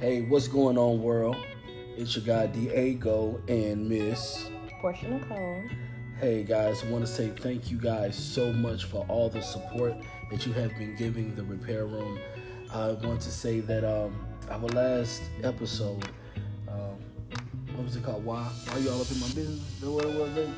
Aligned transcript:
Hey, 0.00 0.22
what's 0.22 0.46
going 0.46 0.78
on, 0.78 1.02
world? 1.02 1.36
It's 1.96 2.14
your 2.14 2.24
guy 2.24 2.46
Diego 2.46 3.42
and 3.48 3.88
Miss 3.88 4.48
Portia 4.80 5.08
Nicole. 5.08 5.64
Hey 6.20 6.44
guys, 6.44 6.84
I 6.84 6.86
want 6.88 7.04
to 7.04 7.12
say 7.12 7.30
thank 7.30 7.68
you 7.68 7.78
guys 7.78 8.16
so 8.16 8.52
much 8.52 8.84
for 8.84 9.04
all 9.08 9.28
the 9.28 9.42
support 9.42 9.94
that 10.30 10.46
you 10.46 10.52
have 10.52 10.70
been 10.78 10.94
giving 10.94 11.34
the 11.34 11.42
repair 11.42 11.86
room. 11.86 12.16
I 12.72 12.92
want 12.92 13.20
to 13.22 13.32
say 13.32 13.58
that 13.58 13.82
um, 13.82 14.24
our 14.48 14.60
last 14.68 15.20
episode, 15.42 16.08
um, 16.68 16.94
what 17.74 17.82
was 17.82 17.96
it 17.96 18.04
called? 18.04 18.24
Why? 18.24 18.44
Why 18.68 18.78
you 18.78 18.90
all 18.90 19.00
up 19.00 19.10
in 19.10 19.18
my 19.18 19.26
business? 19.26 19.82
What 19.82 20.06
was? 20.06 20.32
Then? 20.32 20.54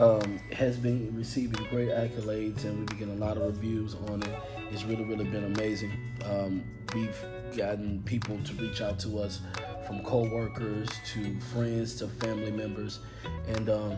Um, 0.00 0.38
has 0.52 0.76
been 0.76 1.12
receiving 1.16 1.64
great 1.70 1.88
accolades 1.88 2.64
and 2.64 2.78
we've 2.78 2.86
been 2.86 2.98
getting 2.98 3.20
a 3.20 3.24
lot 3.24 3.36
of 3.36 3.42
reviews 3.42 3.96
on 4.08 4.22
it. 4.22 4.38
It's 4.70 4.84
really, 4.84 5.02
really 5.02 5.24
been 5.24 5.44
amazing. 5.44 5.90
Um, 6.24 6.62
we've 6.94 7.18
gotten 7.56 8.02
people 8.04 8.38
to 8.44 8.52
reach 8.54 8.80
out 8.80 8.98
to 9.00 9.18
us 9.18 9.40
from 9.86 10.02
co-workers 10.02 10.88
to 11.12 11.38
friends 11.52 11.96
to 11.96 12.08
family 12.08 12.50
members. 12.50 13.00
And 13.48 13.70
um, 13.70 13.96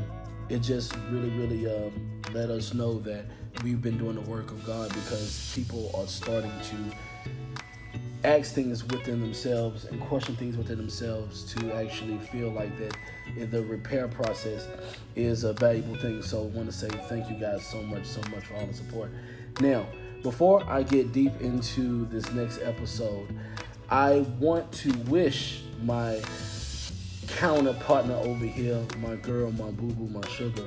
it 0.48 0.60
just 0.60 0.95
really 1.10 1.30
really 1.30 1.66
um, 1.66 2.20
let 2.33 2.50
us 2.50 2.74
know 2.74 2.98
that 3.00 3.24
we've 3.62 3.83
been 3.83 3.98
doing 3.98 4.14
the 4.14 4.30
work 4.30 4.50
of 4.50 4.64
god 4.64 4.88
because 4.91 5.52
people 5.55 5.91
are 5.95 6.06
starting 6.06 6.52
to 6.62 6.77
ask 8.24 8.55
things 8.55 8.84
within 8.84 9.20
themselves 9.20 9.84
and 9.84 10.00
question 10.00 10.34
things 10.36 10.56
within 10.56 10.77
themselves 10.77 11.45
to 11.55 11.72
actually 11.75 12.19
feel 12.19 12.50
like 12.50 12.77
that 12.78 12.97
the 13.50 13.62
repair 13.64 14.09
process 14.09 14.66
is 15.14 15.45
a 15.45 15.52
valuable 15.52 15.95
thing. 15.97 16.20
So 16.22 16.42
i 16.42 16.47
want 16.47 16.70
to 16.70 16.77
say 16.77 16.88
thank 17.09 17.28
you 17.30 17.36
guys 17.36 17.64
so 17.66 17.83
much 17.83 18.05
so 18.06 18.20
much 18.30 18.45
for 18.47 18.55
all 18.55 18.66
the 18.66 18.75
support. 18.75 19.11
Now 19.61 19.86
before 20.22 20.62
i 20.68 20.82
get 20.82 21.12
deep 21.12 21.40
into 21.40 22.06
this 22.06 22.30
next 22.32 22.60
episode 22.62 23.28
i 23.90 24.18
want 24.38 24.70
to 24.72 24.92
wish 25.08 25.62
my 25.82 26.20
counter 27.28 27.75
partner 27.75 28.14
over 28.14 28.44
here, 28.44 28.84
my 28.98 29.14
girl, 29.16 29.52
my 29.52 29.70
boo 29.70 29.92
boo, 29.92 30.08
my 30.08 30.27
sugar, 30.28 30.64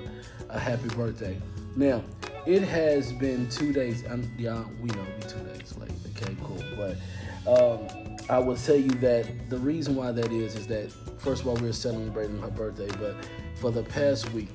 a 0.49 0.58
happy 0.58 0.88
birthday. 0.89 1.38
Now, 1.75 2.02
it 2.45 2.63
has 2.63 3.11
been 3.11 3.49
two 3.49 3.73
days. 3.73 4.03
I'm, 4.09 4.31
y'all, 4.38 4.66
we 4.81 4.89
know 4.89 5.05
we 5.17 5.27
two 5.27 5.39
days 5.39 5.77
late. 5.77 5.91
Okay, 6.15 6.36
cool. 6.43 6.63
But 6.77 6.97
um, 7.45 8.17
I 8.30 8.39
will 8.39 8.55
tell 8.55 8.77
you 8.77 8.91
that 9.02 9.49
the 9.49 9.58
reason 9.58 9.95
why 9.95 10.11
that 10.11 10.31
is 10.31 10.55
is 10.55 10.67
that 10.67 10.91
first 11.19 11.41
of 11.41 11.47
all 11.47 11.55
we're 11.55 11.73
celebrating 11.73 12.39
her 12.39 12.49
birthday, 12.49 12.89
but 12.99 13.15
for 13.55 13.71
the 13.71 13.83
past 13.83 14.31
week, 14.31 14.49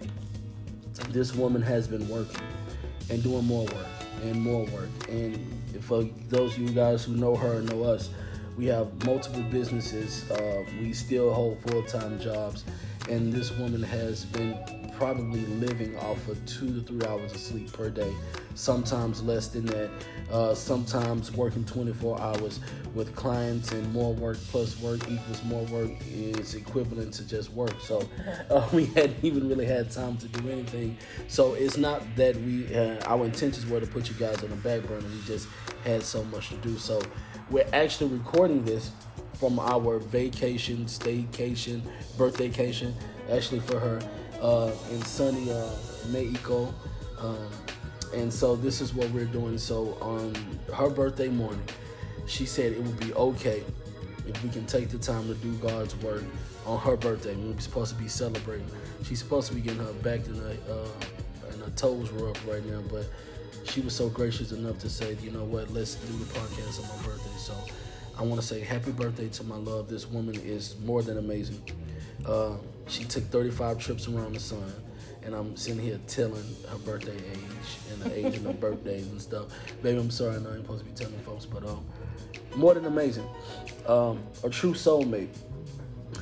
this 1.10 1.34
woman 1.34 1.62
has 1.62 1.86
been 1.86 2.08
working 2.08 2.40
and 3.10 3.22
doing 3.22 3.44
more 3.44 3.66
work 3.66 3.95
and 4.26 4.42
more 4.42 4.64
work. 4.66 4.90
And 5.08 5.38
for 5.80 6.04
those 6.28 6.52
of 6.54 6.58
you 6.58 6.70
guys 6.70 7.04
who 7.04 7.14
know 7.16 7.36
her 7.36 7.62
know 7.62 7.84
us, 7.84 8.10
we 8.56 8.66
have 8.66 9.04
multiple 9.04 9.42
businesses. 9.42 10.30
Uh, 10.30 10.64
we 10.80 10.92
still 10.92 11.32
hold 11.32 11.58
full 11.66 11.82
time 11.82 12.18
jobs. 12.18 12.64
And 13.08 13.32
this 13.32 13.52
woman 13.52 13.82
has 13.82 14.24
been 14.24 14.58
probably 14.98 15.44
living 15.46 15.96
off 15.98 16.26
of 16.28 16.44
two 16.46 16.72
to 16.72 16.80
three 16.80 17.06
hours 17.06 17.32
of 17.32 17.38
sleep 17.38 17.72
per 17.72 17.90
day, 17.90 18.12
sometimes 18.54 19.22
less 19.22 19.48
than 19.48 19.66
that, 19.66 19.90
uh, 20.30 20.54
sometimes 20.54 21.32
working 21.32 21.64
24 21.64 22.20
hours 22.20 22.60
with 22.94 23.14
clients, 23.14 23.72
and 23.72 23.92
more 23.92 24.14
work 24.14 24.38
plus 24.50 24.80
work 24.80 25.00
equals 25.10 25.42
more 25.44 25.64
work 25.64 25.90
is 26.10 26.54
equivalent 26.54 27.12
to 27.12 27.26
just 27.26 27.52
work. 27.52 27.74
So 27.80 28.08
uh, 28.50 28.66
we 28.72 28.86
hadn't 28.86 29.22
even 29.22 29.48
really 29.48 29.66
had 29.66 29.90
time 29.90 30.16
to 30.18 30.28
do 30.28 30.50
anything. 30.50 30.96
So 31.28 31.54
it's 31.54 31.76
not 31.76 32.02
that 32.16 32.36
we, 32.36 32.74
uh, 32.74 32.98
our 33.06 33.24
intentions 33.24 33.66
were 33.66 33.80
to 33.80 33.86
put 33.86 34.08
you 34.08 34.14
guys 34.14 34.42
on 34.42 34.50
the 34.50 34.56
back 34.56 34.82
burner, 34.82 35.06
we 35.06 35.22
just 35.26 35.48
had 35.84 36.02
so 36.02 36.24
much 36.24 36.48
to 36.48 36.56
do. 36.56 36.78
So 36.78 37.02
we're 37.50 37.68
actually 37.72 38.10
recording 38.10 38.64
this 38.64 38.90
from 39.34 39.58
our 39.58 39.98
vacation, 39.98 40.86
staycation, 40.86 41.82
birthdaycation, 42.16 42.94
actually 43.30 43.60
for 43.60 43.78
her 43.78 44.00
uh, 44.40 44.72
in 44.90 45.02
sunny 45.02 45.50
uh, 45.50 45.70
Mexico. 46.08 46.72
Um, 47.18 47.48
and 48.14 48.32
so 48.32 48.56
this 48.56 48.80
is 48.80 48.94
what 48.94 49.10
we're 49.10 49.24
doing. 49.24 49.58
So 49.58 49.96
on 50.00 50.34
her 50.74 50.90
birthday 50.90 51.28
morning, 51.28 51.62
she 52.26 52.46
said 52.46 52.72
it 52.72 52.82
would 52.82 53.00
be 53.00 53.12
okay 53.14 53.62
if 54.26 54.42
we 54.42 54.50
can 54.50 54.66
take 54.66 54.88
the 54.88 54.98
time 54.98 55.26
to 55.28 55.34
do 55.34 55.52
God's 55.54 55.94
work 55.96 56.24
on 56.66 56.78
her 56.80 56.96
birthday. 56.96 57.34
We're 57.34 57.58
supposed 57.60 57.96
to 57.96 58.02
be 58.02 58.08
celebrating. 58.08 58.66
She's 59.04 59.18
supposed 59.18 59.48
to 59.48 59.54
be 59.54 59.60
getting 59.60 59.80
her 59.80 59.92
back 59.94 60.26
and 60.26 60.36
her, 60.36 60.56
uh, 60.68 61.48
and 61.52 61.62
her 61.62 61.70
toes 61.70 62.10
rubbed 62.10 62.44
right 62.44 62.64
now, 62.66 62.82
but 62.90 63.06
she 63.64 63.80
was 63.80 63.94
so 63.94 64.08
gracious 64.08 64.52
enough 64.52 64.78
to 64.80 64.88
say, 64.88 65.16
you 65.22 65.30
know 65.30 65.44
what, 65.44 65.72
let's 65.72 65.94
do 65.96 66.12
the 66.18 66.24
podcast 66.24 66.82
on 66.82 66.96
my 66.96 67.06
birthday. 67.06 67.36
So 67.38 67.54
I 68.18 68.22
want 68.22 68.40
to 68.40 68.46
say 68.46 68.60
happy 68.60 68.92
birthday 68.92 69.28
to 69.28 69.44
my 69.44 69.56
love. 69.56 69.88
This 69.88 70.06
woman 70.08 70.34
is 70.36 70.76
more 70.84 71.02
than 71.02 71.18
amazing. 71.18 71.62
Uh, 72.24 72.56
she 72.88 73.04
took 73.04 73.24
35 73.24 73.78
trips 73.78 74.08
around 74.08 74.34
the 74.34 74.40
sun, 74.40 74.72
and 75.22 75.34
I'm 75.34 75.56
sitting 75.56 75.80
here 75.80 75.98
telling 76.06 76.44
her 76.68 76.78
birthday 76.78 77.16
age 77.16 77.78
and 77.92 78.02
the 78.02 78.26
age 78.26 78.36
of 78.36 78.44
her 78.44 78.52
birthdays 78.64 79.08
and 79.08 79.20
stuff. 79.20 79.46
Baby, 79.82 79.98
I'm 79.98 80.10
sorry, 80.10 80.36
I 80.36 80.38
know 80.38 80.50
I'm 80.50 80.62
supposed 80.62 80.84
to 80.84 80.90
be 80.90 80.96
telling 80.96 81.18
folks, 81.20 81.44
but 81.44 81.64
um, 81.64 81.84
more 82.54 82.74
than 82.74 82.86
amazing. 82.86 83.26
Um, 83.86 84.22
a 84.44 84.50
true 84.50 84.72
soulmate. 84.72 85.34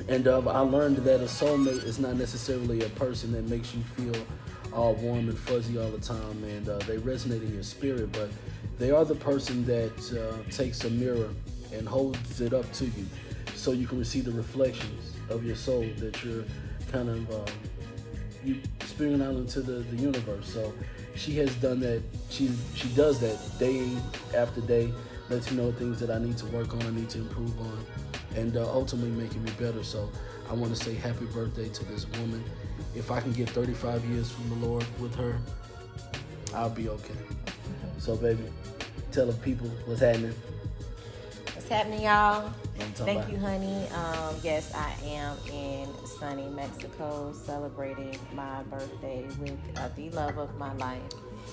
And 0.09 0.27
uh, 0.27 0.39
I 0.49 0.59
learned 0.59 0.97
that 0.97 1.21
a 1.21 1.25
soulmate 1.25 1.83
is 1.83 1.99
not 1.99 2.15
necessarily 2.15 2.83
a 2.83 2.89
person 2.89 3.31
that 3.33 3.47
makes 3.47 3.73
you 3.73 3.81
feel 3.95 4.25
all 4.73 4.95
warm 4.95 5.29
and 5.29 5.37
fuzzy 5.37 5.77
all 5.77 5.89
the 5.89 5.99
time, 5.99 6.43
and 6.43 6.67
uh, 6.67 6.79
they 6.79 6.97
resonate 6.97 7.43
in 7.43 7.53
your 7.53 7.63
spirit, 7.63 8.11
but 8.11 8.29
they 8.77 8.91
are 8.91 9.05
the 9.05 9.15
person 9.15 9.63
that 9.65 9.93
uh, 10.19 10.51
takes 10.51 10.83
a 10.83 10.89
mirror 10.89 11.29
and 11.71 11.87
holds 11.87 12.41
it 12.41 12.53
up 12.53 12.69
to 12.73 12.85
you 12.85 13.05
so 13.55 13.71
you 13.71 13.87
can 13.87 13.97
receive 13.97 14.25
the 14.25 14.31
reflections 14.31 15.14
of 15.29 15.45
your 15.45 15.55
soul 15.55 15.85
that 15.97 16.23
you're 16.23 16.43
kind 16.91 17.09
of 17.09 17.31
um, 17.31 17.55
you 18.43 18.61
spewing 18.81 19.21
out 19.21 19.35
into 19.35 19.61
the, 19.61 19.83
the 19.83 19.95
universe. 19.97 20.51
So 20.51 20.73
she 21.15 21.35
has 21.37 21.53
done 21.55 21.79
that. 21.81 22.01
She 22.29 22.49
she 22.75 22.87
does 22.89 23.19
that 23.19 23.37
day 23.59 23.89
after 24.35 24.61
day. 24.61 24.93
Lets 25.29 25.49
me 25.49 25.57
know 25.57 25.71
things 25.71 25.99
that 25.99 26.11
I 26.11 26.19
need 26.19 26.37
to 26.37 26.45
work 26.47 26.73
on, 26.73 26.83
I 26.83 26.91
need 26.91 27.09
to 27.09 27.17
improve 27.17 27.59
on, 27.59 27.85
and 28.35 28.55
uh, 28.55 28.71
ultimately 28.71 29.09
making 29.09 29.43
me 29.43 29.51
better. 29.59 29.83
So 29.83 30.09
I 30.49 30.53
want 30.53 30.75
to 30.75 30.83
say 30.83 30.93
happy 30.93 31.25
birthday 31.25 31.67
to 31.67 31.85
this 31.85 32.05
woman. 32.19 32.43
If 32.95 33.09
I 33.09 33.19
can 33.21 33.31
get 33.31 33.49
35 33.49 34.05
years 34.05 34.31
from 34.31 34.49
the 34.49 34.67
Lord 34.67 34.85
with 34.99 35.15
her, 35.15 35.37
I'll 36.53 36.69
be 36.69 36.89
okay. 36.89 37.15
So 37.97 38.15
baby, 38.15 38.43
tell 39.11 39.25
the 39.25 39.33
people 39.33 39.67
what's 39.85 40.01
happening. 40.01 40.35
What's 41.65 41.77
happening, 41.77 42.03
y'all? 42.03 42.51
Thank 42.93 43.21
about- 43.21 43.31
you, 43.31 43.39
honey. 43.39 43.87
Um, 43.87 44.35
yes, 44.43 44.71
I 44.75 44.93
am 45.03 45.35
in 45.51 45.87
sunny 46.05 46.47
Mexico 46.49 47.33
celebrating 47.33 48.19
my 48.35 48.61
birthday 48.69 49.25
with 49.39 49.57
uh, 49.75 49.89
the 49.95 50.11
love 50.11 50.37
of 50.37 50.55
my 50.59 50.71
life. 50.75 51.01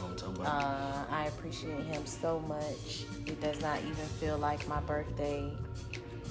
I'm 0.04 0.14
talking 0.14 0.36
about. 0.42 0.64
Uh, 0.64 1.04
I 1.10 1.28
appreciate 1.28 1.84
him 1.84 2.04
so 2.04 2.40
much. 2.40 3.06
It 3.24 3.40
does 3.40 3.62
not 3.62 3.78
even 3.78 3.94
feel 4.20 4.36
like 4.36 4.68
my 4.68 4.80
birthday, 4.80 5.50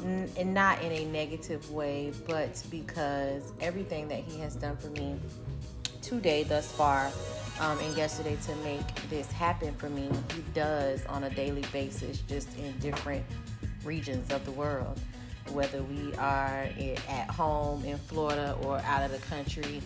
N- 0.03 0.29
and 0.37 0.53
not 0.53 0.79
in 0.83 0.91
a 0.91 1.05
negative 1.05 1.71
way, 1.71 2.13
but 2.27 2.61
because 2.69 3.51
everything 3.61 4.07
that 4.09 4.19
he 4.19 4.37
has 4.41 4.53
done 4.55 4.77
for 4.77 4.89
me 4.89 5.19
today 6.03 6.43
thus 6.43 6.71
far, 6.71 7.11
um, 7.59 7.79
and 7.79 7.97
yesterday 7.97 8.37
to 8.45 8.55
make 8.57 9.09
this 9.09 9.31
happen 9.31 9.73
for 9.73 9.89
me, 9.89 10.07
he 10.35 10.43
does 10.53 11.03
on 11.07 11.23
a 11.23 11.31
daily 11.31 11.63
basis, 11.73 12.19
just 12.29 12.55
in 12.59 12.77
different 12.77 13.25
regions 13.85 14.31
of 14.31 14.45
the 14.45 14.51
world. 14.51 14.99
Whether 15.51 15.81
we 15.83 16.13
are 16.15 16.67
at 17.09 17.29
home 17.29 17.83
in 17.83 17.97
Florida 17.97 18.55
or 18.63 18.79
out 18.79 19.03
of 19.03 19.11
the 19.11 19.25
country, 19.27 19.81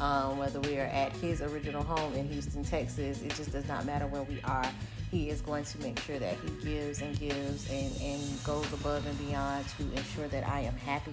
um, 0.00 0.38
whether 0.38 0.60
we 0.60 0.78
are 0.78 0.86
at 0.86 1.12
his 1.16 1.42
original 1.42 1.82
home 1.82 2.14
in 2.14 2.28
Houston, 2.28 2.62
Texas, 2.64 3.22
it 3.22 3.34
just 3.34 3.52
does 3.52 3.66
not 3.66 3.84
matter 3.84 4.06
where 4.06 4.22
we 4.22 4.40
are. 4.42 4.70
He 5.10 5.30
is 5.30 5.40
going 5.40 5.64
to 5.64 5.78
make 5.80 5.98
sure 6.00 6.18
that 6.18 6.36
he 6.44 6.50
gives 6.62 7.00
and 7.00 7.18
gives 7.18 7.68
and, 7.70 7.90
and 8.00 8.44
goes 8.44 8.70
above 8.74 9.06
and 9.06 9.26
beyond 9.26 9.66
to 9.78 9.82
ensure 9.96 10.28
that 10.28 10.46
I 10.46 10.60
am 10.60 10.76
happy. 10.76 11.12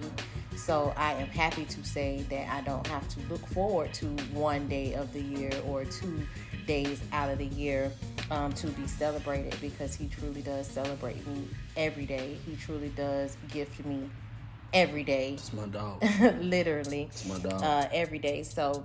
So 0.54 0.92
I 0.96 1.14
am 1.14 1.28
happy 1.28 1.64
to 1.64 1.84
say 1.84 2.24
that 2.28 2.52
I 2.52 2.60
don't 2.60 2.86
have 2.88 3.08
to 3.08 3.20
look 3.30 3.44
forward 3.48 3.94
to 3.94 4.06
one 4.32 4.68
day 4.68 4.94
of 4.94 5.12
the 5.14 5.22
year 5.22 5.50
or 5.66 5.86
two 5.86 6.26
days 6.66 7.00
out 7.12 7.30
of 7.30 7.38
the 7.38 7.46
year 7.46 7.90
um, 8.30 8.52
to 8.54 8.66
be 8.68 8.86
celebrated 8.86 9.54
because 9.60 9.94
he 9.94 10.08
truly 10.08 10.42
does 10.42 10.66
celebrate 10.66 11.26
me 11.26 11.46
every 11.76 12.06
day. 12.06 12.36
He 12.46 12.56
truly 12.56 12.88
does 12.90 13.36
gift 13.50 13.84
me 13.84 14.10
every 14.72 15.04
day, 15.04 15.34
It's 15.34 15.52
my 15.52 15.66
dog. 15.66 16.02
literally 16.40 17.04
It's 17.04 17.24
my 17.26 17.38
dog. 17.38 17.62
uh, 17.62 17.88
every 17.92 18.18
day. 18.18 18.42
So 18.42 18.84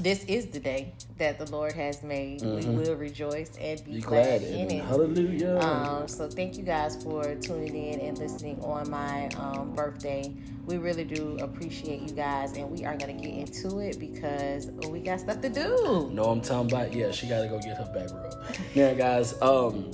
this 0.00 0.24
is 0.24 0.46
the 0.46 0.60
day 0.60 0.92
that 1.18 1.38
the 1.38 1.50
Lord 1.50 1.72
has 1.72 2.02
made. 2.02 2.42
We 2.42 2.64
will 2.66 2.94
rejoice 2.94 3.56
and 3.60 3.84
be, 3.84 3.90
Mm-hmm. 3.90 3.94
Be 3.94 4.00
glad, 4.00 4.40
glad 4.40 4.42
in 4.42 4.70
it. 4.70 4.84
Hallelujah. 4.84 5.58
Um, 5.58 6.08
so 6.08 6.28
thank 6.28 6.56
you 6.56 6.62
guys 6.62 7.02
for 7.02 7.34
tuning 7.36 7.74
in 7.74 8.00
and 8.00 8.18
listening 8.18 8.60
on 8.62 8.88
my 8.90 9.28
um, 9.38 9.74
birthday. 9.74 10.32
We 10.66 10.76
really 10.78 11.04
do 11.04 11.36
appreciate 11.40 12.02
you 12.02 12.14
guys, 12.14 12.56
and 12.56 12.70
we 12.70 12.84
are 12.84 12.96
gonna 12.96 13.14
get 13.14 13.32
into 13.32 13.78
it 13.78 13.98
because 13.98 14.70
we 14.88 15.00
got 15.00 15.20
stuff 15.20 15.40
to 15.40 15.48
do. 15.48 16.10
No, 16.12 16.24
I'm 16.24 16.40
talking 16.40 16.70
about 16.70 16.92
yeah. 16.92 17.10
She 17.10 17.26
got 17.26 17.42
to 17.42 17.48
go 17.48 17.58
get 17.58 17.76
her 17.78 17.90
back 17.94 18.10
rub. 18.12 18.34
Now, 18.74 18.92
guys, 18.94 19.40
um, 19.40 19.90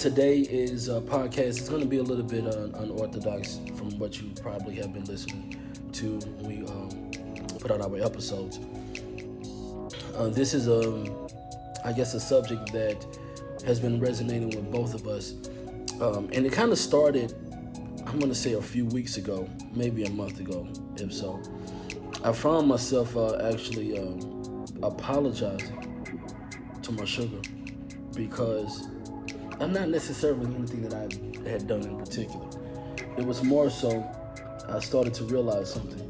today 0.00 0.40
is 0.40 0.88
a 0.88 1.00
podcast. 1.00 1.38
It's 1.58 1.68
going 1.68 1.80
to 1.82 1.88
be 1.88 1.98
a 1.98 2.02
little 2.02 2.24
bit 2.24 2.46
uh, 2.46 2.68
unorthodox 2.78 3.60
from 3.76 3.98
what 3.98 4.20
you 4.20 4.30
probably 4.42 4.74
have 4.76 4.92
been 4.92 5.04
listening 5.04 5.56
to 5.92 6.18
when 6.18 6.60
we 6.60 6.66
um, 6.70 7.10
put 7.58 7.70
out 7.70 7.80
our 7.80 7.96
episodes. 7.98 8.58
Uh, 10.16 10.28
this 10.28 10.54
is 10.54 10.68
a, 10.68 10.80
um, 10.80 11.28
I 11.84 11.92
guess, 11.92 12.14
a 12.14 12.20
subject 12.20 12.72
that 12.72 13.04
has 13.66 13.80
been 13.80 13.98
resonating 13.98 14.50
with 14.50 14.70
both 14.70 14.94
of 14.94 15.08
us, 15.08 15.34
um, 16.00 16.28
and 16.32 16.46
it 16.46 16.52
kind 16.52 16.70
of 16.70 16.78
started. 16.78 17.34
I'm 18.06 18.18
going 18.20 18.30
to 18.30 18.34
say 18.34 18.52
a 18.52 18.62
few 18.62 18.84
weeks 18.86 19.16
ago, 19.16 19.48
maybe 19.72 20.04
a 20.04 20.10
month 20.10 20.38
ago, 20.38 20.68
if 20.96 21.12
so. 21.12 21.42
I 22.22 22.32
found 22.32 22.68
myself 22.68 23.16
uh, 23.16 23.36
actually 23.52 23.98
um, 23.98 24.66
apologizing 24.82 25.80
to 26.82 26.92
my 26.92 27.04
sugar 27.04 27.40
because 28.14 28.88
I'm 29.58 29.72
not 29.72 29.88
necessarily 29.88 30.46
anything 30.54 30.88
that 30.88 30.94
I 30.94 31.48
had 31.48 31.66
done 31.66 31.82
in 31.82 31.98
particular. 31.98 32.46
It 33.18 33.24
was 33.24 33.42
more 33.42 33.68
so 33.68 34.04
I 34.68 34.78
started 34.78 35.12
to 35.14 35.24
realize 35.24 35.72
something. 35.72 36.03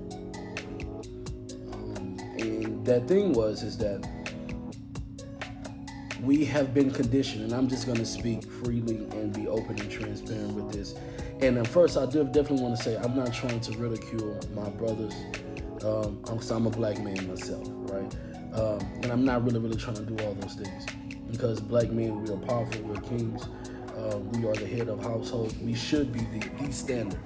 That 2.85 3.09
thing 3.09 3.33
was 3.33 3.63
is 3.63 3.79
that 3.79 4.07
we 6.23 6.45
have 6.45 6.75
been 6.75 6.91
conditioned, 6.91 7.45
and 7.45 7.53
I'm 7.53 7.67
just 7.67 7.87
going 7.87 7.99
to 7.99 8.05
speak 8.05 8.45
freely 8.45 9.07
and 9.13 9.33
be 9.33 9.49
open 9.49 9.79
and 9.81 9.91
transparent 9.91 10.53
with 10.53 10.73
this. 10.73 10.95
And 11.41 11.57
at 11.59 11.67
first, 11.67 11.97
I 11.97 12.05
do 12.05 12.25
definitely 12.25 12.63
want 12.63 12.77
to 12.77 12.83
say 12.83 12.97
I'm 12.97 13.17
not 13.17 13.33
trying 13.33 13.61
to 13.61 13.79
ridicule 13.79 14.39
my 14.55 14.69
brothers. 14.69 15.15
Um, 15.83 16.23
I'm, 16.29 16.39
I'm 16.51 16.67
a 16.67 16.71
black 16.71 16.99
man 17.03 17.27
myself, 17.27 17.67
right? 17.71 18.17
Um, 18.55 18.81
and 19.03 19.07
I'm 19.07 19.25
not 19.25 19.45
really, 19.45 19.61
really 19.61 19.77
trying 19.77 19.97
to 19.97 20.03
do 20.03 20.23
all 20.25 20.35
those 20.35 20.55
things 20.55 20.87
because 21.31 21.61
black 21.61 21.91
men, 21.91 22.23
we 22.23 22.31
are 22.31 22.37
powerful, 22.37 22.83
we're 22.83 23.01
kings, 23.01 23.49
uh, 23.97 24.19
we 24.19 24.47
are 24.47 24.55
the 24.55 24.67
head 24.67 24.89
of 24.89 25.03
household. 25.03 25.55
We 25.65 25.75
should 25.75 26.13
be 26.13 26.21
the, 26.21 26.49
the 26.67 26.73
standard. 26.73 27.19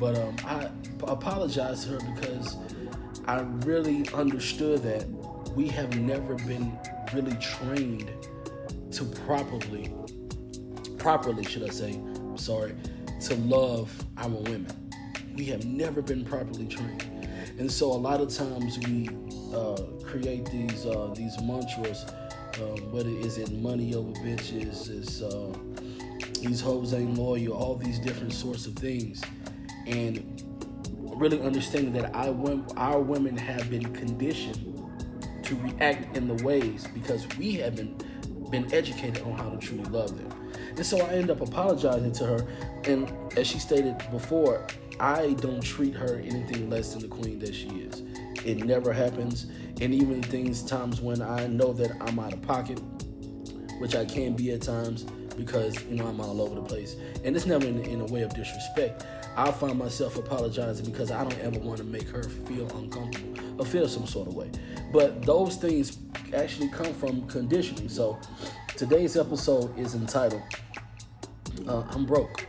But 0.00 0.16
um, 0.18 0.36
I 0.44 0.68
apologize 1.06 1.84
to 1.84 1.92
her 1.92 2.14
because 2.14 2.56
I 3.26 3.40
really 3.64 4.08
understood 4.14 4.84
that 4.84 5.04
we 5.56 5.66
have 5.68 5.98
never 5.98 6.36
been 6.36 6.78
really 7.12 7.34
trained 7.36 8.08
to 8.92 9.04
properly, 9.04 9.92
properly, 10.96 11.42
should 11.44 11.64
I 11.64 11.70
say, 11.70 11.94
I'm 11.94 12.38
sorry, 12.38 12.76
to 13.22 13.34
love 13.36 13.92
our 14.18 14.28
women. 14.28 14.90
We 15.34 15.44
have 15.46 15.64
never 15.64 16.02
been 16.02 16.24
properly 16.24 16.66
trained. 16.66 17.28
And 17.58 17.70
so 17.70 17.90
a 17.90 17.94
lot 17.94 18.20
of 18.20 18.32
times 18.32 18.78
we 18.86 19.08
uh, 19.52 19.76
create 20.04 20.46
these 20.46 20.86
uh, 20.86 21.12
these 21.16 21.40
mantras. 21.42 22.04
Um, 22.60 22.92
whether 22.92 23.10
is 23.10 23.38
it 23.38 23.50
money 23.50 23.94
over 23.94 24.12
bitches, 24.12 24.88
is 24.88 25.22
uh, 25.22 25.52
these 26.40 26.60
hoes 26.60 26.94
ain't 26.94 27.18
loyal, 27.18 27.52
all 27.54 27.74
these 27.74 27.98
different 27.98 28.32
sorts 28.32 28.66
of 28.66 28.74
things, 28.74 29.20
and 29.86 30.42
really 31.16 31.40
understanding 31.40 31.92
that 31.94 32.14
I, 32.14 32.28
our 32.76 33.00
women 33.00 33.36
have 33.36 33.70
been 33.70 33.92
conditioned 33.94 34.72
to 35.42 35.56
react 35.56 36.16
in 36.16 36.28
the 36.28 36.42
ways 36.44 36.86
because 36.92 37.26
we 37.38 37.54
haven't 37.54 38.04
been 38.50 38.72
educated 38.72 39.22
on 39.22 39.32
how 39.32 39.50
to 39.50 39.56
truly 39.56 39.84
love 39.84 40.16
them. 40.16 40.52
And 40.76 40.84
so 40.84 41.00
I 41.00 41.10
end 41.10 41.30
up 41.30 41.40
apologizing 41.40 42.12
to 42.12 42.26
her. 42.26 42.46
And 42.84 43.12
as 43.36 43.46
she 43.46 43.58
stated 43.58 43.96
before, 44.10 44.66
I 45.00 45.34
don't 45.34 45.62
treat 45.62 45.94
her 45.94 46.18
anything 46.18 46.68
less 46.68 46.92
than 46.92 47.02
the 47.02 47.08
queen 47.08 47.38
that 47.40 47.54
she 47.54 47.68
is. 47.68 48.02
It 48.44 48.64
never 48.64 48.92
happens. 48.92 49.46
And 49.80 49.94
even 49.94 50.22
things, 50.22 50.62
times 50.62 51.00
when 51.00 51.22
I 51.22 51.46
know 51.46 51.72
that 51.72 51.92
I'm 52.00 52.18
out 52.18 52.32
of 52.32 52.42
pocket, 52.42 52.80
which 53.78 53.94
I 53.94 54.04
can 54.04 54.34
be 54.34 54.52
at 54.52 54.62
times 54.62 55.04
because, 55.36 55.82
you 55.84 55.96
know, 55.96 56.06
I'm 56.06 56.20
all 56.20 56.40
over 56.40 56.54
the 56.54 56.62
place. 56.62 56.96
And 57.24 57.36
it's 57.36 57.46
never 57.46 57.66
in, 57.66 57.80
in 57.84 58.00
a 58.00 58.06
way 58.06 58.22
of 58.22 58.34
disrespect. 58.34 59.04
I 59.36 59.50
find 59.52 59.78
myself 59.78 60.16
apologizing 60.16 60.86
because 60.86 61.10
I 61.10 61.22
don't 61.22 61.38
ever 61.40 61.58
want 61.60 61.78
to 61.78 61.84
make 61.84 62.08
her 62.08 62.22
feel 62.22 62.66
uncomfortable 62.76 63.60
or 63.60 63.66
feel 63.66 63.86
some 63.86 64.06
sort 64.06 64.28
of 64.28 64.34
way. 64.34 64.50
But 64.92 65.22
those 65.26 65.56
things 65.56 65.98
actually 66.34 66.68
come 66.68 66.94
from 66.94 67.28
conditioning. 67.28 67.90
So 67.90 68.18
today's 68.76 69.16
episode 69.16 69.78
is 69.78 69.94
entitled 69.94 70.42
uh, 71.68 71.84
I'm 71.90 72.06
Broke. 72.06 72.46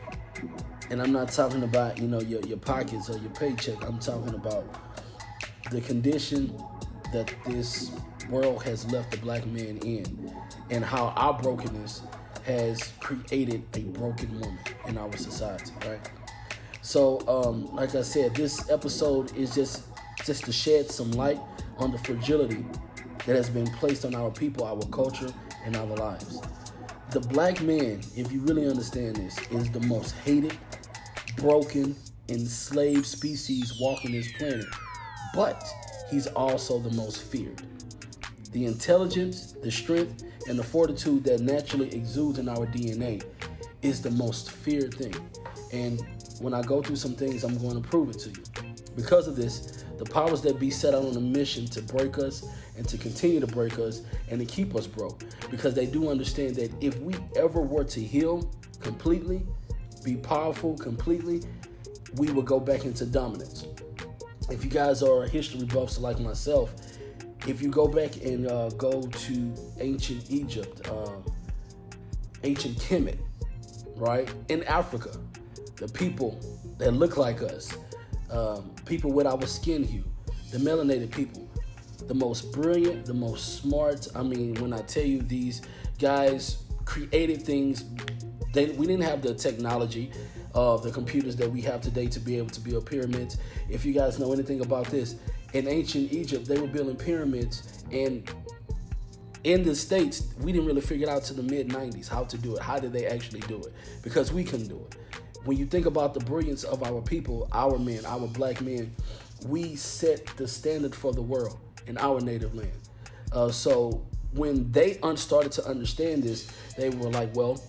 And 0.89 1.01
I'm 1.01 1.11
not 1.11 1.29
talking 1.31 1.63
about, 1.63 1.97
you 1.97 2.07
know, 2.07 2.21
your, 2.21 2.41
your 2.41 2.57
pockets 2.57 3.09
or 3.09 3.17
your 3.17 3.31
paycheck. 3.31 3.83
I'm 3.83 3.99
talking 3.99 4.33
about 4.33 4.65
the 5.71 5.81
condition 5.81 6.55
that 7.11 7.33
this 7.45 7.91
world 8.29 8.63
has 8.63 8.89
left 8.91 9.11
the 9.11 9.17
black 9.17 9.45
man 9.45 9.77
in 9.79 10.33
and 10.69 10.83
how 10.83 11.07
our 11.17 11.33
brokenness 11.41 12.03
has 12.45 12.93
created 12.99 13.63
a 13.73 13.79
broken 13.79 14.39
woman 14.39 14.59
in 14.87 14.97
our 14.97 15.15
society, 15.17 15.71
right? 15.85 16.09
So, 16.87 17.19
um, 17.27 17.65
like 17.75 17.95
I 17.95 18.01
said, 18.01 18.33
this 18.33 18.69
episode 18.69 19.35
is 19.35 19.53
just 19.53 19.83
just 20.23 20.45
to 20.45 20.53
shed 20.53 20.89
some 20.89 21.11
light 21.11 21.37
on 21.79 21.91
the 21.91 21.97
fragility 21.97 22.65
that 23.25 23.35
has 23.35 23.49
been 23.49 23.67
placed 23.73 24.05
on 24.05 24.15
our 24.15 24.31
people, 24.31 24.63
our 24.63 24.81
culture, 24.83 25.27
and 25.65 25.75
our 25.75 25.85
lives. 25.85 26.39
The 27.11 27.19
black 27.19 27.61
man, 27.61 27.99
if 28.15 28.31
you 28.31 28.39
really 28.39 28.69
understand 28.69 29.17
this, 29.17 29.37
is 29.51 29.69
the 29.69 29.81
most 29.81 30.15
hated, 30.23 30.57
broken, 31.35 31.93
enslaved 32.29 33.05
species 33.05 33.77
walking 33.81 34.13
this 34.13 34.31
planet. 34.31 34.65
But 35.35 35.61
he's 36.09 36.27
also 36.27 36.79
the 36.79 36.91
most 36.91 37.21
feared. 37.21 37.63
The 38.53 38.65
intelligence, 38.65 39.55
the 39.61 39.71
strength, 39.71 40.23
and 40.47 40.57
the 40.57 40.63
fortitude 40.63 41.25
that 41.25 41.41
naturally 41.41 41.93
exudes 41.93 42.39
in 42.39 42.47
our 42.47 42.65
DNA 42.65 43.25
is 43.81 44.01
the 44.01 44.11
most 44.11 44.51
feared 44.51 44.93
thing. 44.93 45.15
And 45.73 46.01
when 46.39 46.53
I 46.53 46.61
go 46.61 46.81
through 46.81 46.97
some 46.97 47.15
things, 47.15 47.43
I'm 47.43 47.57
going 47.57 47.81
to 47.81 47.87
prove 47.87 48.09
it 48.09 48.19
to 48.19 48.29
you. 48.29 48.43
Because 48.95 49.27
of 49.27 49.35
this, 49.35 49.83
the 49.97 50.05
powers 50.05 50.41
that 50.41 50.59
be 50.59 50.69
set 50.69 50.93
out 50.93 51.05
on 51.05 51.15
a 51.15 51.21
mission 51.21 51.65
to 51.67 51.81
break 51.81 52.17
us 52.17 52.47
and 52.77 52.87
to 52.87 52.97
continue 52.97 53.39
to 53.39 53.47
break 53.47 53.79
us 53.79 54.01
and 54.29 54.39
to 54.39 54.45
keep 54.45 54.75
us 54.75 54.87
broke. 54.87 55.23
Because 55.49 55.73
they 55.73 55.85
do 55.85 56.09
understand 56.09 56.55
that 56.55 56.71
if 56.81 56.99
we 56.99 57.15
ever 57.35 57.61
were 57.61 57.83
to 57.85 57.99
heal 57.99 58.51
completely, 58.79 59.45
be 60.03 60.15
powerful 60.15 60.77
completely, 60.77 61.41
we 62.15 62.31
would 62.31 62.45
go 62.45 62.59
back 62.59 62.85
into 62.85 63.05
dominance. 63.05 63.65
If 64.49 64.63
you 64.63 64.69
guys 64.69 65.03
are 65.03 65.27
history 65.27 65.65
buffs 65.65 65.97
like 65.97 66.19
myself, 66.19 66.73
if 67.47 67.61
you 67.61 67.69
go 67.69 67.87
back 67.87 68.17
and 68.17 68.47
uh, 68.47 68.69
go 68.69 69.01
to 69.01 69.53
ancient 69.79 70.29
Egypt, 70.29 70.87
uh, 70.89 71.11
ancient 72.43 72.77
Kemet, 72.77 73.17
right, 73.95 74.29
in 74.49 74.63
Africa, 74.63 75.11
the 75.77 75.87
people 75.87 76.39
that 76.77 76.91
look 76.93 77.17
like 77.17 77.41
us, 77.41 77.75
um, 78.31 78.71
people 78.85 79.11
with 79.11 79.27
our 79.27 79.45
skin 79.45 79.83
hue, 79.83 80.03
the 80.51 80.57
melanated 80.57 81.11
people, 81.11 81.47
the 82.07 82.13
most 82.13 82.51
brilliant, 82.51 83.05
the 83.05 83.13
most 83.13 83.61
smart. 83.61 84.07
I 84.15 84.23
mean, 84.23 84.55
when 84.55 84.73
I 84.73 84.81
tell 84.81 85.05
you 85.05 85.21
these 85.21 85.61
guys 85.99 86.63
created 86.85 87.43
things, 87.43 87.85
they, 88.53 88.67
we 88.71 88.87
didn't 88.87 89.03
have 89.03 89.21
the 89.21 89.33
technology 89.33 90.11
of 90.53 90.81
the 90.81 90.91
computers 90.91 91.35
that 91.35 91.51
we 91.51 91.61
have 91.61 91.81
today 91.81 92.07
to 92.07 92.19
be 92.19 92.37
able 92.37 92.49
to 92.49 92.59
build 92.59 92.85
pyramids. 92.85 93.37
If 93.69 93.85
you 93.85 93.93
guys 93.93 94.17
know 94.17 94.33
anything 94.33 94.61
about 94.61 94.87
this, 94.87 95.15
in 95.53 95.67
ancient 95.67 96.11
Egypt, 96.11 96.45
they 96.47 96.59
were 96.59 96.67
building 96.67 96.95
pyramids, 96.95 97.83
and 97.91 98.29
in 99.43 99.63
the 99.63 99.75
states, 99.75 100.33
we 100.41 100.51
didn't 100.51 100.67
really 100.67 100.81
figure 100.81 101.07
it 101.07 101.09
out 101.09 101.23
to 101.25 101.33
the 101.33 101.43
mid 101.43 101.69
90s 101.69 102.07
how 102.07 102.23
to 102.25 102.37
do 102.37 102.55
it. 102.55 102.61
How 102.61 102.79
did 102.79 102.91
they 102.91 103.05
actually 103.05 103.39
do 103.41 103.57
it? 103.57 103.73
Because 104.03 104.33
we 104.33 104.43
couldn't 104.43 104.67
do 104.67 104.75
it 104.75 104.97
when 105.47 105.57
you 105.57 105.65
think 105.65 105.85
about 105.85 106.13
the 106.13 106.19
brilliance 106.19 106.65
of 106.65 106.83
our 106.83 107.01
people, 107.01 107.47
our 107.53 107.79
men, 107.79 108.05
our 108.05 108.27
black 108.27 108.59
men, 108.59 108.93
we 109.45 109.77
set 109.77 110.25
the 110.35 110.45
standard 110.45 110.93
for 110.93 111.13
the 111.13 111.21
world 111.21 111.57
in 111.87 111.97
our 111.99 112.19
native 112.19 112.53
land. 112.53 112.73
Uh, 113.31 113.49
so 113.49 114.05
when 114.33 114.69
they 114.73 114.99
un- 115.03 115.15
started 115.15 115.53
to 115.53 115.65
understand 115.65 116.21
this, 116.21 116.51
they 116.75 116.89
were 116.89 117.09
like, 117.11 117.33
well, 117.33 117.63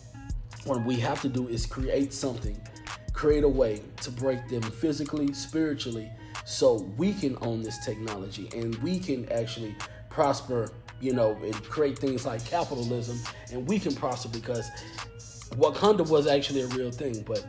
what 0.64 0.84
we 0.84 0.96
have 0.96 1.22
to 1.22 1.28
do 1.28 1.46
is 1.46 1.66
create 1.66 2.12
something, 2.12 2.60
create 3.12 3.44
a 3.44 3.48
way 3.48 3.80
to 4.00 4.10
break 4.10 4.48
them 4.48 4.62
physically, 4.62 5.32
spiritually, 5.32 6.10
so 6.44 6.78
we 6.96 7.12
can 7.12 7.38
own 7.42 7.62
this 7.62 7.78
technology 7.84 8.50
and 8.56 8.74
we 8.76 8.98
can 8.98 9.30
actually 9.30 9.76
prosper, 10.10 10.72
you 11.00 11.12
know, 11.12 11.38
and 11.44 11.54
create 11.62 11.96
things 11.96 12.26
like 12.26 12.44
capitalism 12.44 13.20
and 13.52 13.68
we 13.68 13.78
can 13.78 13.94
prosper 13.94 14.30
because 14.30 14.68
Wakanda 15.56 16.08
was 16.08 16.26
actually 16.26 16.62
a 16.62 16.66
real 16.68 16.90
thing, 16.90 17.22
but 17.22 17.44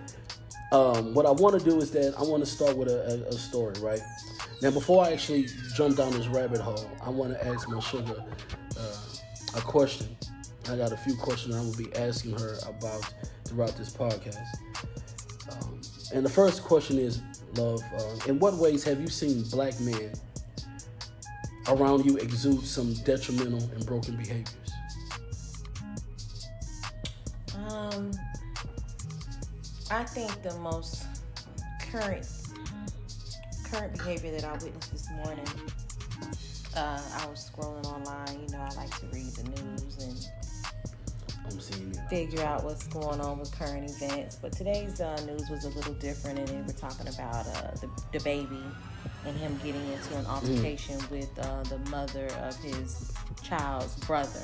um, 0.72 1.14
what 1.14 1.26
I 1.26 1.32
want 1.32 1.60
to 1.60 1.66
do 1.66 1.78
is 1.78 1.92
that 1.92 2.14
I 2.18 2.24
want 2.24 2.44
to 2.44 2.50
start 2.50 2.78
with 2.78 2.90
a, 2.90 3.26
a, 3.26 3.30
a, 3.30 3.34
story, 3.34 3.74
right? 3.80 4.02
Now, 4.62 4.72
before 4.72 5.04
I 5.04 5.12
actually 5.12 5.48
jump 5.76 5.98
down 5.98 6.12
this 6.12 6.28
rabbit 6.28 6.60
hole, 6.60 6.90
I 7.02 7.10
want 7.10 7.34
to 7.34 7.48
ask 7.48 7.68
my 7.68 7.80
sugar 7.80 8.24
uh, 8.78 8.96
a 9.58 9.62
question. 9.62 10.16
I 10.70 10.76
got 10.76 10.92
a 10.92 10.98
few 10.98 11.16
questions 11.16 11.56
I 11.56 11.62
will 11.62 11.76
be 11.76 11.92
asking 11.96 12.38
her 12.38 12.58
about 12.68 13.12
throughout 13.46 13.76
this 13.78 13.92
podcast. 13.92 14.46
Um, 15.52 15.82
and 16.14 16.24
the 16.24 16.30
first 16.30 16.64
question 16.64 17.00
is, 17.00 17.22
love, 17.56 17.82
uh, 17.98 18.18
in 18.28 18.38
what 18.38 18.56
ways 18.58 18.84
have 18.84 19.02
you 19.02 19.08
seen 19.08 19.44
black 19.50 19.80
men 19.80 20.14
around 21.68 22.06
you 22.06 22.18
exude 22.18 22.64
some 22.64 22.94
detrimental 23.06 23.64
and 23.74 23.84
broken 23.88 24.16
behaviors? 24.16 24.69
Um 28.00 28.12
I 29.92 30.04
think 30.04 30.44
the 30.44 30.56
most 30.60 31.06
current 31.92 32.28
current 33.72 33.98
behavior 33.98 34.32
that 34.32 34.44
I 34.44 34.54
witnessed 34.54 34.92
this 34.92 35.10
morning. 35.12 35.46
Uh, 36.76 37.02
I 37.18 37.26
was 37.28 37.52
scrolling 37.52 37.86
online. 37.86 38.48
You 38.48 38.56
know, 38.56 38.62
I 38.62 38.70
like 38.76 38.96
to 39.00 39.06
read 39.08 39.32
the 39.34 39.44
news 39.50 39.98
and 39.98 40.30
I'm 41.46 41.60
seeing 41.60 41.92
it. 41.92 41.98
figure 42.10 42.44
out 42.44 42.64
what's 42.64 42.88
going 42.88 43.20
on 43.20 43.40
with 43.40 43.52
current 43.52 43.90
events. 43.90 44.36
But 44.36 44.52
today's 44.52 45.02
uh, 45.02 45.20
news 45.26 45.50
was 45.50 45.66
a 45.66 45.70
little 45.70 45.96
different, 45.96 46.40
and 46.40 46.48
they 46.48 46.62
were 46.62 46.80
talking 46.80 47.08
about 47.08 47.48
uh, 47.48 47.72
the, 47.82 47.88
DaBaby 48.18 48.64
and 49.26 49.38
him 49.38 49.60
getting 49.64 49.86
into 49.92 50.18
an 50.18 50.26
altercation 50.28 50.98
with 51.10 51.38
uh, 51.40 51.64
the 51.64 51.80
mother 51.90 52.28
of 52.42 52.56
his 52.58 53.12
child's 53.44 53.96
brother. 54.06 54.44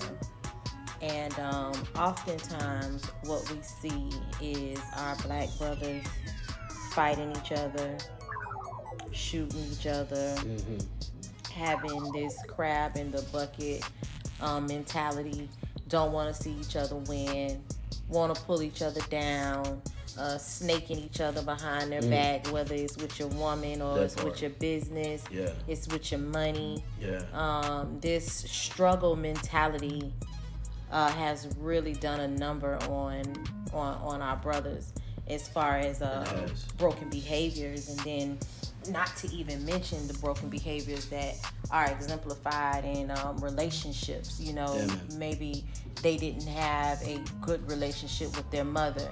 And 1.06 1.38
um, 1.40 1.74
oftentimes, 1.96 3.06
what 3.26 3.48
we 3.52 3.62
see 3.62 4.10
is 4.42 4.80
our 4.98 5.16
black 5.18 5.50
brothers 5.60 6.04
fighting 6.94 7.32
each 7.38 7.52
other, 7.52 7.96
shooting 9.12 9.64
each 9.72 9.86
other, 9.88 10.36
hmm 10.36 10.78
having 11.54 12.12
this 12.12 12.36
crab 12.50 12.98
in 12.98 13.10
the 13.12 13.22
bucket 13.32 13.82
um, 14.42 14.68
mentality. 14.68 15.48
Don't 15.88 16.12
want 16.12 16.36
to 16.36 16.44
see 16.44 16.52
each 16.60 16.76
other 16.76 16.98
win. 16.98 17.64
Want 18.10 18.36
to 18.36 18.42
pull 18.42 18.62
each 18.62 18.82
other 18.82 19.00
down. 19.10 19.82
Uh, 20.20 20.38
snaking 20.38 20.98
each 20.98 21.22
other 21.22 21.42
behind 21.44 21.92
their 21.94 22.02
Mm. 22.02 22.10
back, 22.10 22.48
whether 22.48 22.74
it's 22.76 22.98
with 22.98 23.18
your 23.20 23.28
woman 23.30 23.82
or 23.82 23.96
That 23.96 24.04
it's 24.04 24.22
with 24.24 24.42
your 24.42 24.52
business, 24.52 25.24
Yeah. 25.32 25.50
it's 25.68 25.88
with 25.88 26.10
your 26.12 26.22
money. 26.22 26.84
Yeah. 27.02 27.22
Um, 27.34 28.00
this 28.02 28.26
struggle 28.32 29.16
mentality 29.16 30.14
uh, 30.92 31.10
has 31.12 31.48
really 31.60 31.94
done 31.94 32.20
a 32.22 32.28
number 32.28 32.76
on 32.90 33.24
on 33.74 33.96
on 33.96 34.22
our 34.22 34.38
brothers 34.38 34.94
as 35.28 35.48
far 35.48 35.78
as 35.78 36.02
uh, 36.02 36.48
broken 36.78 37.10
behaviors, 37.10 37.90
and 37.90 38.00
then 38.02 38.40
not 38.90 39.16
to 39.18 39.28
even 39.34 39.66
mention 39.66 40.06
the 40.08 40.14
broken 40.16 40.50
behaviors 40.50 41.08
that 41.08 41.34
are 41.72 41.88
exemplified 41.90 42.86
in 42.86 43.10
um, 43.10 43.38
relationships. 43.40 44.40
You 44.40 44.54
know, 44.54 44.88
maybe 45.18 45.66
they 46.04 46.18
didn't 46.18 46.46
have 46.48 47.02
a 47.02 47.20
good 47.42 47.68
relationship 47.70 48.36
with 48.38 48.50
their 48.52 48.66
mother. 48.66 49.10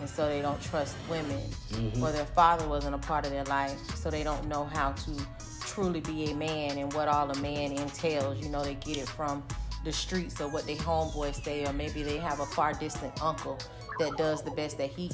And 0.00 0.10
so 0.10 0.26
they 0.26 0.42
don't 0.42 0.60
trust 0.60 0.96
women, 1.08 1.40
Mhm. 1.70 2.02
or 2.02 2.10
their 2.10 2.26
father 2.26 2.66
wasn't 2.66 2.96
a 2.96 2.98
part 2.98 3.24
of 3.24 3.30
their 3.30 3.44
life, 3.44 3.78
so 3.94 4.10
they 4.10 4.24
don't 4.24 4.48
know 4.48 4.64
how 4.64 4.90
to 4.92 5.26
truly 5.60 6.00
be 6.00 6.32
a 6.32 6.34
man 6.34 6.76
and 6.76 6.92
what 6.92 7.06
all 7.06 7.30
a 7.30 7.36
man 7.36 7.70
entails. 7.70 8.36
You 8.42 8.48
know, 8.48 8.64
they 8.64 8.74
get 8.74 8.96
it 8.96 9.08
from 9.08 9.44
the 9.84 9.92
streets 9.92 10.40
or 10.40 10.48
what 10.48 10.66
they 10.66 10.76
homeboys 10.76 11.42
say, 11.42 11.64
or 11.66 11.72
maybe 11.72 12.02
they 12.02 12.18
have 12.18 12.40
a 12.40 12.46
far 12.46 12.72
distant 12.74 13.22
uncle 13.22 13.58
that 13.98 14.16
does 14.16 14.42
the 14.42 14.50
best 14.52 14.78
that 14.78 14.90
he 14.90 15.10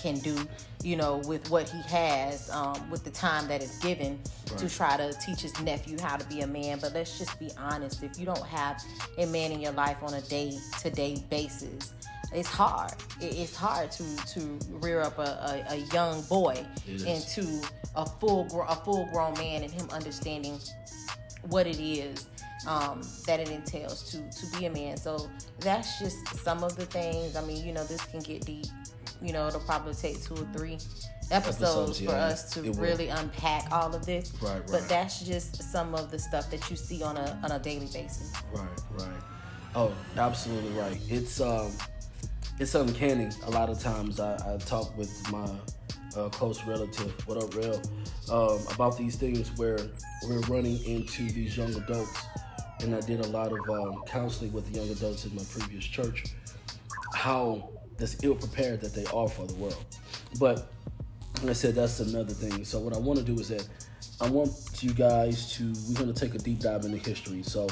can 0.00 0.18
do, 0.18 0.36
you 0.82 0.96
know, 0.96 1.18
with 1.18 1.48
what 1.50 1.68
he 1.68 1.80
has, 1.82 2.50
um, 2.50 2.90
with 2.90 3.04
the 3.04 3.10
time 3.10 3.46
that 3.48 3.62
is 3.62 3.78
given 3.78 4.18
to 4.56 4.68
try 4.68 4.96
to 4.96 5.12
teach 5.24 5.40
his 5.40 5.58
nephew 5.60 5.96
how 6.00 6.16
to 6.16 6.26
be 6.26 6.40
a 6.40 6.46
man. 6.46 6.78
But 6.80 6.92
let's 6.92 7.18
just 7.18 7.38
be 7.38 7.50
honest 7.56 8.02
if 8.02 8.18
you 8.18 8.26
don't 8.26 8.44
have 8.46 8.82
a 9.18 9.26
man 9.26 9.52
in 9.52 9.60
your 9.60 9.72
life 9.72 10.02
on 10.02 10.14
a 10.14 10.20
day 10.22 10.58
to 10.80 10.90
day 10.90 11.22
basis, 11.30 11.92
it's 12.34 12.48
hard. 12.48 12.92
It's 13.20 13.54
hard 13.54 13.90
to 13.92 14.04
to 14.34 14.58
rear 14.70 15.00
up 15.02 15.18
a, 15.18 15.64
a, 15.68 15.74
a 15.74 15.76
young 15.92 16.22
boy 16.22 16.64
into 17.06 17.62
a 17.94 18.06
full 18.06 18.44
gro- 18.44 18.66
a 18.66 18.74
full 18.76 19.06
grown 19.12 19.34
man 19.34 19.62
and 19.62 19.70
him 19.72 19.88
understanding 19.90 20.58
what 21.48 21.66
it 21.66 21.78
is 21.78 22.26
um, 22.66 23.02
that 23.26 23.40
it 23.40 23.50
entails 23.50 24.02
to 24.12 24.18
to 24.30 24.58
be 24.58 24.66
a 24.66 24.70
man. 24.70 24.96
So 24.96 25.28
that's 25.60 25.98
just 25.98 26.26
some 26.44 26.62
of 26.62 26.76
the 26.76 26.86
things. 26.86 27.36
I 27.36 27.44
mean, 27.44 27.64
you 27.64 27.72
know, 27.72 27.84
this 27.84 28.04
can 28.04 28.20
get 28.20 28.44
deep. 28.44 28.66
You 29.20 29.32
know, 29.32 29.46
it'll 29.46 29.60
probably 29.60 29.94
take 29.94 30.22
two 30.22 30.34
or 30.34 30.46
three 30.52 30.78
episodes, 31.30 31.30
Episodes, 31.30 31.98
for 31.98 32.04
yeah, 32.04 32.10
us 32.26 32.50
to 32.54 32.64
it 32.64 32.70
will. 32.74 32.82
really 32.82 33.08
unpack 33.08 33.70
all 33.70 33.94
of 33.94 34.04
this. 34.04 34.32
Right, 34.42 34.62
But 34.70 34.88
that's 34.88 35.20
just 35.24 35.62
some 35.62 35.94
of 35.94 36.10
the 36.10 36.18
stuff 36.18 36.50
that 36.50 36.68
you 36.70 36.76
see 36.76 37.02
on 37.02 37.16
a 37.16 37.38
on 37.44 37.52
a 37.52 37.58
daily 37.58 37.86
basis. 37.86 38.32
Right, 38.52 38.68
right. 38.98 39.22
Oh, 39.74 39.92
absolutely 40.16 40.72
right. 40.72 40.98
It's 41.08 41.40
um, 41.40 41.72
it's 42.58 42.74
uncanny. 42.74 43.28
A 43.46 43.50
lot 43.50 43.70
of 43.70 43.80
times 43.80 44.20
I, 44.20 44.34
I 44.54 44.58
talk 44.58 44.96
with 44.98 45.10
my 45.30 45.48
uh, 46.16 46.28
close 46.28 46.62
relative, 46.64 47.12
what 47.26 47.42
up, 47.42 47.54
real, 47.54 47.80
um, 48.30 48.60
about 48.74 48.98
these 48.98 49.16
things 49.16 49.50
where 49.56 49.78
we're 50.28 50.40
running 50.40 50.82
into 50.84 51.30
these 51.30 51.56
young 51.56 51.74
adults, 51.74 52.22
and 52.82 52.94
I 52.94 53.00
did 53.00 53.20
a 53.20 53.28
lot 53.28 53.52
of 53.52 53.70
um, 53.70 54.02
counseling 54.06 54.52
with 54.52 54.74
young 54.74 54.88
adults 54.90 55.24
in 55.24 55.34
my 55.34 55.42
previous 55.50 55.84
church. 55.84 56.24
How 57.14 57.68
this 57.98 58.16
ill 58.22 58.34
prepared 58.34 58.80
that 58.80 58.94
they 58.94 59.04
are 59.06 59.28
for 59.28 59.46
the 59.46 59.54
world, 59.54 59.84
but 60.40 60.72
like 61.40 61.50
I 61.50 61.52
said, 61.54 61.74
that's 61.74 62.00
another 62.00 62.32
thing. 62.32 62.64
So 62.64 62.78
what 62.78 62.94
I 62.94 62.98
want 62.98 63.18
to 63.18 63.24
do 63.24 63.34
is 63.34 63.48
that 63.48 63.66
I 64.20 64.28
want 64.28 64.52
you 64.80 64.92
guys 64.92 65.52
to 65.56 65.72
we're 65.88 66.00
going 66.00 66.12
to 66.12 66.18
take 66.18 66.34
a 66.34 66.38
deep 66.38 66.60
dive 66.60 66.84
into 66.84 66.98
history. 66.98 67.42
So 67.42 67.68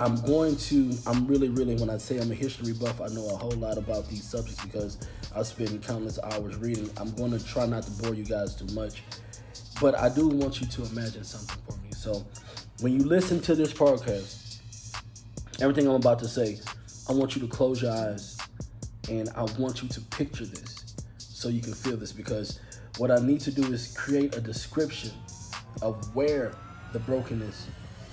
I'm 0.00 0.20
going 0.22 0.56
to 0.56 0.92
I'm 1.06 1.26
really 1.26 1.48
really 1.48 1.76
when 1.76 1.90
I 1.90 1.98
say 1.98 2.18
I'm 2.18 2.30
a 2.30 2.34
history 2.34 2.72
buff, 2.72 3.00
I 3.00 3.08
know 3.08 3.26
a 3.30 3.36
whole 3.36 3.52
lot 3.52 3.78
about 3.78 4.08
these 4.08 4.24
subjects 4.24 4.64
because 4.64 4.98
I 5.34 5.42
spend 5.42 5.82
countless 5.82 6.18
hours 6.22 6.56
reading. 6.56 6.90
I'm 6.96 7.14
going 7.14 7.30
to 7.30 7.44
try 7.44 7.66
not 7.66 7.84
to 7.84 7.90
bore 8.02 8.14
you 8.14 8.24
guys 8.24 8.56
too 8.56 8.72
much, 8.74 9.02
but 9.80 9.96
I 9.96 10.08
do 10.08 10.28
want 10.28 10.60
you 10.60 10.66
to 10.66 10.84
imagine 10.86 11.24
something 11.24 11.58
for 11.68 11.76
me. 11.80 11.92
So 11.92 12.26
when 12.80 12.92
you 12.92 13.06
listen 13.06 13.40
to 13.42 13.54
this 13.54 13.72
podcast, 13.72 14.43
everything 15.60 15.86
I'm 15.86 15.94
about 15.94 16.18
to 16.20 16.28
say, 16.28 16.58
I 17.08 17.12
want 17.12 17.36
you 17.36 17.42
to 17.42 17.48
close 17.48 17.82
your 17.82 17.92
eyes 17.92 18.38
and 19.10 19.28
I 19.36 19.42
want 19.58 19.82
you 19.82 19.88
to 19.88 20.00
picture 20.00 20.44
this 20.44 20.94
so 21.18 21.48
you 21.48 21.60
can 21.60 21.74
feel 21.74 21.96
this 21.96 22.12
because 22.12 22.60
what 22.98 23.10
I 23.10 23.18
need 23.18 23.40
to 23.40 23.50
do 23.50 23.64
is 23.72 23.94
create 23.96 24.36
a 24.36 24.40
description 24.40 25.10
of 25.82 26.14
where 26.14 26.54
the 26.92 26.98
brokenness, 27.00 27.66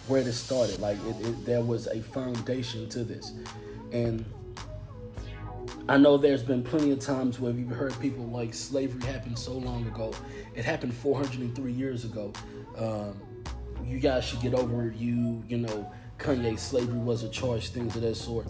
where 0.08 0.22
it 0.22 0.32
started. 0.34 0.80
Like 0.80 0.98
it, 1.08 1.28
it, 1.28 1.46
there 1.46 1.62
was 1.62 1.88
a 1.88 2.02
foundation 2.02 2.90
to 2.90 3.04
this, 3.04 3.34
and 3.92 4.26
I 5.88 5.98
know 5.98 6.18
there's 6.18 6.44
been 6.44 6.64
plenty 6.64 6.92
of 6.92 7.00
times 7.00 7.40
where 7.40 7.54
we've 7.54 7.70
heard 7.70 7.98
people 8.00 8.26
like 8.26 8.54
slavery 8.54 9.04
happened 9.06 9.38
so 9.38 9.54
long 9.54 9.86
ago. 9.88 10.14
It 10.56 10.66
happened 10.66 10.94
403 10.94 11.72
years 11.72 12.06
ago. 12.06 12.34
Um, 12.78 13.22
you 13.86 14.00
guys 14.00 14.26
should 14.26 14.42
get 14.42 14.54
over. 14.54 14.94
You, 14.98 15.44
you 15.48 15.58
know, 15.58 15.92
Kanye, 16.22 16.58
slavery 16.58 17.00
was 17.00 17.24
a 17.24 17.30
choice, 17.30 17.70
things 17.70 17.96
of 17.96 18.04
that 18.04 18.16
sort. 18.16 18.48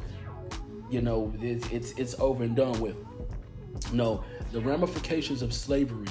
You 0.90 1.01
know, 1.01 1.34
it, 1.42 1.72
it's 1.72 1.92
it's 1.94 2.20
over 2.20 2.44
and 2.44 2.56
done 2.56 2.80
with. 2.82 2.96
No, 3.94 4.24
the 4.51 4.60
ramifications 4.60 5.42
of 5.42 5.54
slavery 5.54 6.08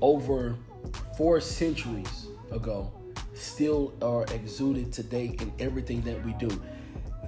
over 0.00 0.56
four 1.16 1.40
centuries 1.40 2.28
ago 2.50 2.92
still 3.32 3.94
are 4.02 4.24
exuded 4.34 4.92
today 4.92 5.36
in 5.40 5.52
everything 5.58 6.02
that 6.02 6.22
we 6.24 6.32
do. 6.34 6.48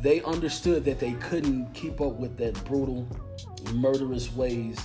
They 0.03 0.23
understood 0.23 0.85
that 0.85 1.01
they 1.01 1.13
couldn't 1.15 1.73
keep 1.75 2.01
up 2.01 2.15
with 2.15 2.37
that 2.39 2.63
brutal, 2.65 3.07
murderous 3.75 4.33
ways 4.35 4.79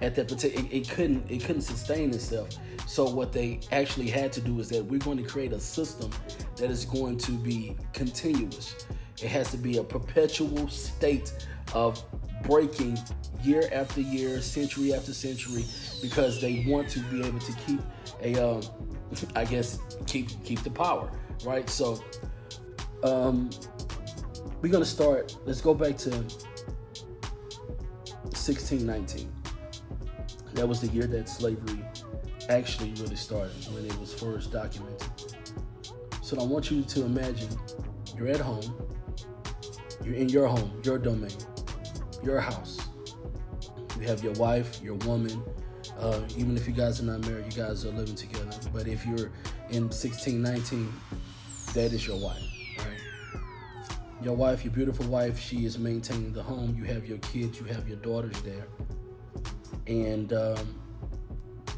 at 0.00 0.14
that 0.16 0.28
particular. 0.28 0.66
It, 0.66 0.72
it 0.72 0.88
couldn't. 0.88 1.30
It 1.30 1.44
couldn't 1.44 1.62
sustain 1.62 2.10
itself. 2.10 2.48
So 2.86 3.08
what 3.08 3.32
they 3.32 3.60
actually 3.72 4.08
had 4.08 4.32
to 4.34 4.40
do 4.40 4.60
is 4.60 4.68
that 4.68 4.84
we're 4.84 5.00
going 5.00 5.18
to 5.18 5.24
create 5.24 5.52
a 5.52 5.60
system 5.60 6.10
that 6.56 6.70
is 6.70 6.84
going 6.84 7.18
to 7.18 7.32
be 7.32 7.76
continuous. 7.92 8.86
It 9.20 9.28
has 9.28 9.50
to 9.50 9.56
be 9.56 9.78
a 9.78 9.84
perpetual 9.84 10.68
state 10.68 11.32
of 11.74 12.02
breaking 12.44 12.96
year 13.42 13.68
after 13.72 14.00
year, 14.00 14.40
century 14.40 14.94
after 14.94 15.12
century, 15.12 15.64
because 16.00 16.40
they 16.40 16.64
want 16.68 16.88
to 16.90 17.00
be 17.00 17.26
able 17.26 17.40
to 17.40 17.52
keep 17.66 17.80
a, 18.22 18.34
um, 18.36 18.62
I 19.34 19.44
guess, 19.44 19.80
keep 20.06 20.28
keep 20.44 20.62
the 20.62 20.70
power, 20.70 21.10
right? 21.44 21.68
So, 21.68 22.00
um, 23.02 23.50
we're 24.62 24.72
gonna 24.72 24.84
start. 24.84 25.36
Let's 25.44 25.60
go 25.60 25.74
back 25.74 25.96
to 25.98 26.10
1619. 28.32 29.32
That 30.54 30.68
was 30.68 30.80
the 30.80 30.88
year 30.88 31.06
that 31.08 31.28
slavery 31.28 31.84
actually 32.48 32.92
really 33.00 33.16
started, 33.16 33.54
when 33.72 33.84
it 33.84 33.98
was 33.98 34.12
first 34.14 34.52
documented. 34.52 35.08
So 36.22 36.38
I 36.40 36.44
want 36.44 36.70
you 36.70 36.82
to 36.82 37.04
imagine 37.04 37.48
you're 38.16 38.28
at 38.28 38.40
home, 38.40 38.74
you're 40.04 40.14
in 40.14 40.28
your 40.28 40.46
home, 40.46 40.80
your 40.84 40.98
domain, 40.98 41.36
your 42.22 42.40
house. 42.40 42.78
You 43.98 44.06
have 44.06 44.22
your 44.22 44.32
wife, 44.34 44.80
your 44.82 44.94
woman. 44.94 45.42
Uh, 45.98 46.20
even 46.36 46.56
if 46.56 46.66
you 46.66 46.74
guys 46.74 47.00
are 47.00 47.04
not 47.04 47.20
married, 47.26 47.46
you 47.46 47.62
guys 47.62 47.84
are 47.86 47.92
living 47.92 48.14
together. 48.14 48.50
But 48.72 48.86
if 48.86 49.06
you're 49.06 49.30
in 49.70 49.90
16, 49.90 50.42
19, 50.42 50.92
that 51.74 51.92
is 51.92 52.06
your 52.06 52.18
wife, 52.18 52.42
right? 52.78 53.42
Your 54.22 54.34
wife, 54.34 54.64
your 54.64 54.72
beautiful 54.72 55.06
wife, 55.06 55.38
she 55.38 55.64
is 55.64 55.78
maintaining 55.78 56.32
the 56.32 56.42
home. 56.42 56.74
You 56.76 56.84
have 56.84 57.06
your 57.06 57.18
kids, 57.18 57.58
you 57.58 57.66
have 57.66 57.88
your 57.88 57.98
daughters 57.98 58.40
there. 58.42 58.66
And 59.86 60.32
um, 60.32 60.74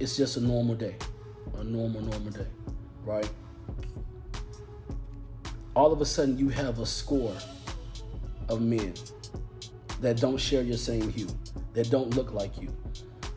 it's 0.00 0.16
just 0.16 0.36
a 0.36 0.40
normal 0.40 0.74
day, 0.74 0.96
a 1.58 1.64
normal, 1.64 2.00
normal 2.02 2.30
day, 2.30 2.46
right? 3.04 3.28
All 5.74 5.92
of 5.92 6.00
a 6.00 6.06
sudden, 6.06 6.38
you 6.38 6.48
have 6.48 6.78
a 6.78 6.86
score 6.86 7.36
of 8.48 8.60
men 8.60 8.94
that 10.00 10.20
don't 10.20 10.38
share 10.38 10.62
your 10.62 10.76
same 10.76 11.10
hue, 11.10 11.28
that 11.74 11.90
don't 11.90 12.14
look 12.14 12.32
like 12.32 12.60
you. 12.60 12.68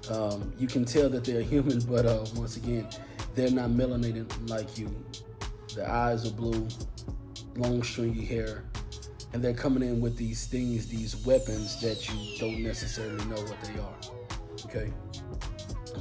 Um, 0.09 0.53
you 0.57 0.67
can 0.67 0.85
tell 0.85 1.09
that 1.09 1.23
they're 1.23 1.41
human, 1.53 1.79
but 1.81 2.05
uh, 2.05 2.25
once 2.35 2.57
again, 2.57 2.87
they're 3.35 3.51
not 3.51 3.69
melanated 3.71 4.27
like 4.49 4.77
you. 4.77 4.89
Their 5.75 5.89
eyes 5.89 6.27
are 6.27 6.33
blue, 6.33 6.67
long 7.55 7.81
stringy 7.81 8.25
hair, 8.25 8.65
and 9.33 9.43
they're 9.43 9.53
coming 9.53 9.83
in 9.83 10.01
with 10.01 10.17
these 10.17 10.45
things, 10.45 10.87
these 10.87 11.15
weapons 11.25 11.79
that 11.81 12.09
you 12.09 12.37
don't 12.39 12.61
necessarily 12.61 13.23
know 13.25 13.41
what 13.41 13.61
they 13.61 13.79
are. 13.79 13.95
Okay? 14.65 14.91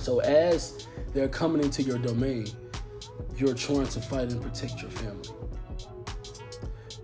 So 0.00 0.20
as 0.20 0.86
they're 1.12 1.28
coming 1.28 1.62
into 1.62 1.82
your 1.82 1.98
domain, 1.98 2.46
you're 3.36 3.54
trying 3.54 3.86
to 3.88 4.00
fight 4.00 4.32
and 4.32 4.40
protect 4.40 4.80
your 4.80 4.90
family. 4.90 5.28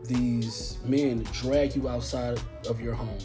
These 0.05 0.79
men 0.83 1.23
drag 1.33 1.77
you 1.77 1.91
outside 1.91 2.41
of 2.69 2.81
your 2.81 2.95
home 2.95 3.19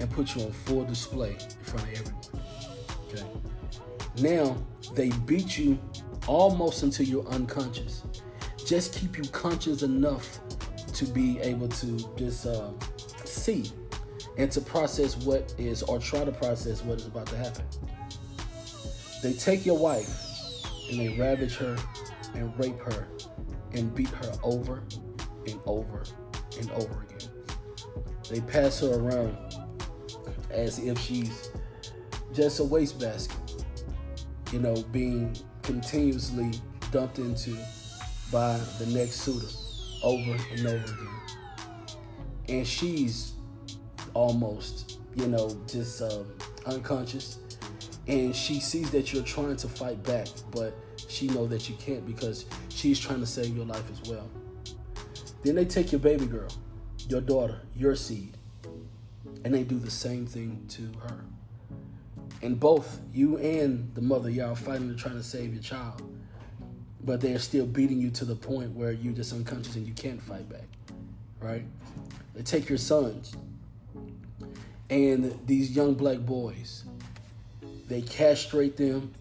and 0.00 0.10
put 0.10 0.34
you 0.34 0.44
on 0.44 0.52
full 0.52 0.84
display 0.84 1.32
in 1.32 1.64
front 1.64 1.86
of 1.86 2.00
everyone. 2.00 2.20
Okay? 3.08 3.26
Now 4.22 4.56
they 4.94 5.10
beat 5.26 5.58
you 5.58 5.78
almost 6.26 6.82
until 6.82 7.06
you're 7.06 7.26
unconscious. 7.28 8.04
Just 8.64 8.94
keep 8.94 9.18
you 9.18 9.24
conscious 9.24 9.82
enough 9.82 10.40
to 10.94 11.04
be 11.04 11.38
able 11.40 11.68
to 11.68 11.98
just 12.16 12.46
uh, 12.46 12.70
see 13.24 13.70
and 14.38 14.50
to 14.50 14.62
process 14.62 15.16
what 15.18 15.54
is, 15.58 15.82
or 15.82 15.98
try 15.98 16.24
to 16.24 16.32
process 16.32 16.82
what 16.82 17.00
is 17.00 17.06
about 17.06 17.26
to 17.26 17.36
happen. 17.36 17.64
They 19.24 19.32
take 19.32 19.64
your 19.64 19.78
wife 19.78 20.66
and 20.90 21.00
they 21.00 21.16
ravage 21.18 21.56
her 21.56 21.78
and 22.34 22.52
rape 22.58 22.78
her 22.80 23.08
and 23.72 23.94
beat 23.94 24.10
her 24.10 24.32
over 24.42 24.82
and 25.46 25.58
over 25.64 26.04
and 26.60 26.70
over 26.72 27.06
again. 27.08 27.30
They 28.28 28.42
pass 28.42 28.80
her 28.80 28.92
around 28.92 29.34
as 30.50 30.78
if 30.78 30.98
she's 30.98 31.50
just 32.34 32.60
a 32.60 32.64
wastebasket, 32.64 33.64
you 34.52 34.58
know, 34.58 34.74
being 34.92 35.34
continuously 35.62 36.50
dumped 36.90 37.18
into 37.18 37.56
by 38.30 38.60
the 38.78 38.86
next 38.92 39.22
suitor 39.22 39.48
over 40.02 40.36
and 40.50 40.66
over 40.66 40.84
again. 40.84 41.98
And 42.50 42.66
she's 42.66 43.32
almost, 44.12 45.00
you 45.16 45.28
know, 45.28 45.48
just 45.66 46.02
um, 46.02 46.26
unconscious. 46.66 47.38
And 48.06 48.34
she 48.34 48.60
sees 48.60 48.90
that 48.90 49.12
you're 49.12 49.22
trying 49.22 49.56
to 49.56 49.68
fight 49.68 50.02
back, 50.02 50.28
but 50.50 50.74
she 51.08 51.28
know 51.28 51.46
that 51.46 51.68
you 51.68 51.76
can't 51.76 52.06
because 52.06 52.46
she's 52.68 52.98
trying 52.98 53.20
to 53.20 53.26
save 53.26 53.56
your 53.56 53.64
life 53.64 53.84
as 53.90 54.08
well. 54.10 54.28
Then 55.42 55.54
they 55.54 55.64
take 55.64 55.92
your 55.92 56.00
baby 56.00 56.26
girl, 56.26 56.50
your 57.08 57.20
daughter, 57.20 57.60
your 57.74 57.96
seed, 57.96 58.36
and 59.44 59.54
they 59.54 59.62
do 59.62 59.78
the 59.78 59.90
same 59.90 60.26
thing 60.26 60.64
to 60.68 60.82
her. 61.06 61.24
And 62.42 62.60
both 62.60 63.00
you 63.12 63.38
and 63.38 63.94
the 63.94 64.02
mother, 64.02 64.28
y'all 64.28 64.52
are 64.52 64.56
fighting 64.56 64.88
to 64.88 64.94
trying 64.94 65.16
to 65.16 65.22
save 65.22 65.54
your 65.54 65.62
child 65.62 66.02
but 67.04 67.20
they're 67.20 67.38
still 67.38 67.66
beating 67.66 68.00
you 68.00 68.10
to 68.10 68.24
the 68.24 68.34
point 68.34 68.70
where 68.70 68.92
you're 68.92 69.12
just 69.12 69.32
unconscious 69.32 69.76
and 69.76 69.86
you 69.86 69.92
can't 69.92 70.22
fight 70.22 70.48
back, 70.48 70.66
right? 71.38 71.64
They 72.34 72.42
take 72.42 72.68
your 72.68 72.78
sons 72.78 73.36
and 74.88 75.38
these 75.46 75.76
young 75.76 75.94
black 75.94 76.18
boys, 76.18 76.83
they 77.88 78.02
castrate 78.02 78.76
them, 78.76 79.12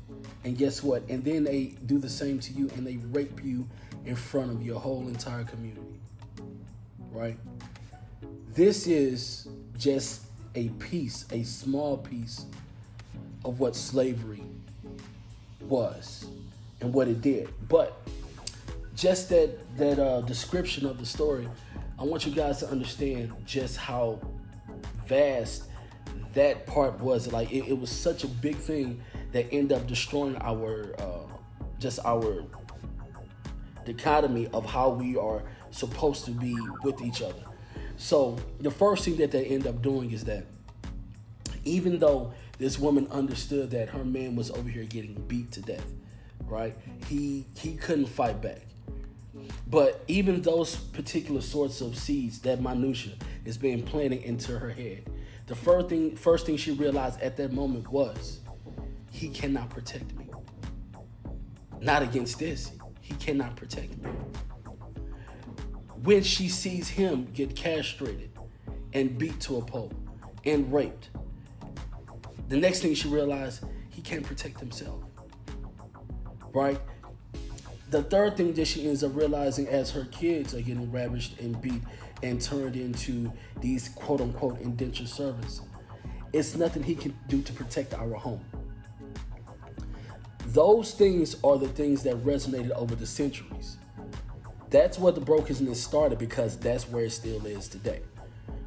and 0.44 0.58
guess 0.58 0.84
what? 0.84 1.04
And 1.10 1.24
then 1.24 1.44
they 1.44 1.76
do 1.86 1.98
the 1.98 2.10
same 2.10 2.40
to 2.40 2.54
you 2.54 2.70
and 2.76 2.86
they 2.86 2.98
rape 3.12 3.44
you 3.44 3.68
in 4.06 4.16
front 4.16 4.52
of 4.52 4.62
your 4.64 4.80
whole 4.80 5.08
entire 5.08 5.44
community, 5.44 6.00
right? 7.12 7.38
This 8.54 8.88
is 8.88 9.48
just 9.78 10.24
a 10.56 10.70
piece, 10.70 11.26
a 11.32 11.44
small 11.44 11.98
piece 11.98 12.46
of 13.46 13.60
what 13.60 13.76
slavery 13.76 14.44
was 15.62 16.28
and 16.82 16.94
what 16.94 17.08
it 17.08 17.22
did. 17.22 17.50
But 17.68 17.98
just 18.96 19.30
that 19.30 19.58
that 19.78 20.00
uh, 20.00 20.22
description 20.22 20.86
of 20.86 21.00
the 21.00 21.06
story, 21.06 21.48
I 21.98 22.04
want 22.04 22.26
you 22.26 22.32
guys 22.32 22.60
to 22.60 22.68
understand 22.68 23.34
just 23.46 23.78
how 23.78 24.20
vast 25.08 25.64
that 26.34 26.66
part 26.66 27.00
was. 27.00 27.32
Like 27.32 27.52
it, 27.52 27.68
it 27.68 27.78
was 27.78 27.90
such 27.90 28.24
a 28.24 28.28
big 28.28 28.56
thing 28.56 29.02
that 29.32 29.48
ended 29.52 29.78
up 29.78 29.88
destroying 29.88 30.38
our 30.42 30.96
uh, 31.00 31.28
just 31.80 32.00
our 32.06 32.44
dichotomy 33.86 34.48
of 34.54 34.66
how 34.66 34.90
we 34.90 35.18
are 35.18 35.44
supposed 35.72 36.26
to 36.26 36.32
be 36.32 36.56
with 36.84 37.02
each 37.02 37.22
other. 37.22 37.44
So 37.98 38.38
the 38.60 38.72
first 38.72 39.06
thing 39.06 39.18
that 39.18 39.32
they 39.32 39.46
end 39.46 39.68
up 39.68 39.82
doing 39.82 40.12
is 40.12 40.24
that 40.26 40.46
even 41.66 42.00
though 42.00 42.34
this 42.58 42.78
woman 42.78 43.08
understood 43.12 43.72
that 43.72 43.90
her 43.90 44.04
man 44.04 44.36
was 44.36 44.52
over 44.52 44.70
here 44.70 44.84
getting 44.84 45.16
beat 45.28 45.52
to 45.54 45.62
death, 45.62 45.86
right? 46.46 46.76
He 47.08 47.46
he 47.58 47.76
couldn't 47.76 48.08
fight 48.08 48.42
back. 48.42 48.62
But 49.68 50.04
even 50.08 50.42
those 50.42 50.76
particular 50.76 51.42
sorts 51.42 51.82
of 51.82 51.98
seeds, 51.98 52.40
that 52.40 52.62
minutia, 52.62 53.14
is 53.46 53.58
being 53.58 53.84
planted 53.84 54.22
into 54.24 54.58
her 54.58 54.70
head. 54.70 55.10
The 55.46 55.56
first 55.56 55.90
thing 55.90 56.16
first 56.16 56.46
thing 56.46 56.58
she 56.58 56.72
realized 56.72 57.22
at 57.22 57.38
that 57.38 57.52
moment 57.52 57.90
was 57.90 58.40
he 59.12 59.30
cannot 59.30 59.70
protect 59.70 60.16
me. 60.16 60.30
Not 61.82 62.02
against 62.02 62.40
this. 62.40 62.72
He 63.02 63.14
cannot 63.16 63.56
protect 63.56 63.98
me. 63.98 64.10
When 66.04 66.24
she 66.24 66.50
sees 66.50 66.88
him 66.88 67.28
get 67.34 67.56
castrated 67.56 68.32
and 68.94 69.18
beat 69.18 69.40
to 69.42 69.58
a 69.58 69.62
pulp 69.62 69.94
and 70.46 70.72
raped, 70.72 71.10
the 72.50 72.58
next 72.58 72.82
thing 72.82 72.94
she 72.94 73.08
realized, 73.08 73.64
he 73.90 74.02
can't 74.02 74.24
protect 74.24 74.60
himself 74.60 75.04
right? 76.54 76.80
The 77.90 78.04
third 78.04 78.38
thing 78.38 78.54
that 78.54 78.66
she 78.66 78.88
ends 78.88 79.04
up 79.04 79.16
realizing 79.16 79.68
as 79.68 79.92
her 79.92 80.06
kids 80.06 80.54
are 80.54 80.62
getting 80.62 80.92
ravaged 80.92 81.40
and 81.40 81.60
beat 81.62 81.82
and 82.24 82.42
turned 82.42 82.76
into 82.76 83.32
these 83.62 83.90
quote 83.90 84.22
unquote 84.22 84.60
indentured 84.62 85.08
servants, 85.08 85.62
it's 86.32 86.56
nothing 86.56 86.82
he 86.82 86.96
can 86.96 87.16
do 87.28 87.42
to 87.42 87.54
protect 87.54 87.94
our 87.94 88.14
home. 88.14 88.44
Those 90.48 90.94
things 90.94 91.36
are 91.44 91.58
the 91.58 91.68
things 91.68 92.04
that 92.04 92.16
resonated 92.24 92.72
over 92.72 92.96
the 92.96 93.08
centuries. 93.08 93.78
That's 94.70 94.98
what 94.98 95.16
the 95.16 95.22
brokenness 95.22 95.82
started 95.82 96.18
because 96.18 96.58
that's 96.58 96.90
where 96.90 97.06
it 97.06 97.12
still 97.12 97.46
is 97.46 97.68
today, 97.68 98.02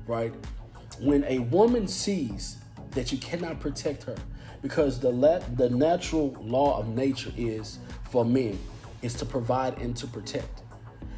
right? 0.06 0.32
When 1.00 1.24
a 1.24 1.40
woman 1.40 1.88
sees 1.88 2.58
that 2.92 3.10
you 3.10 3.18
cannot 3.18 3.60
protect 3.60 4.04
her, 4.04 4.16
because 4.62 4.98
the 4.98 5.10
la- 5.10 5.40
the 5.56 5.70
natural 5.70 6.36
law 6.40 6.78
of 6.78 6.88
nature 6.88 7.32
is 7.36 7.78
for 8.10 8.24
men 8.24 8.58
is 9.02 9.14
to 9.14 9.26
provide 9.26 9.78
and 9.78 9.96
to 9.96 10.06
protect. 10.06 10.62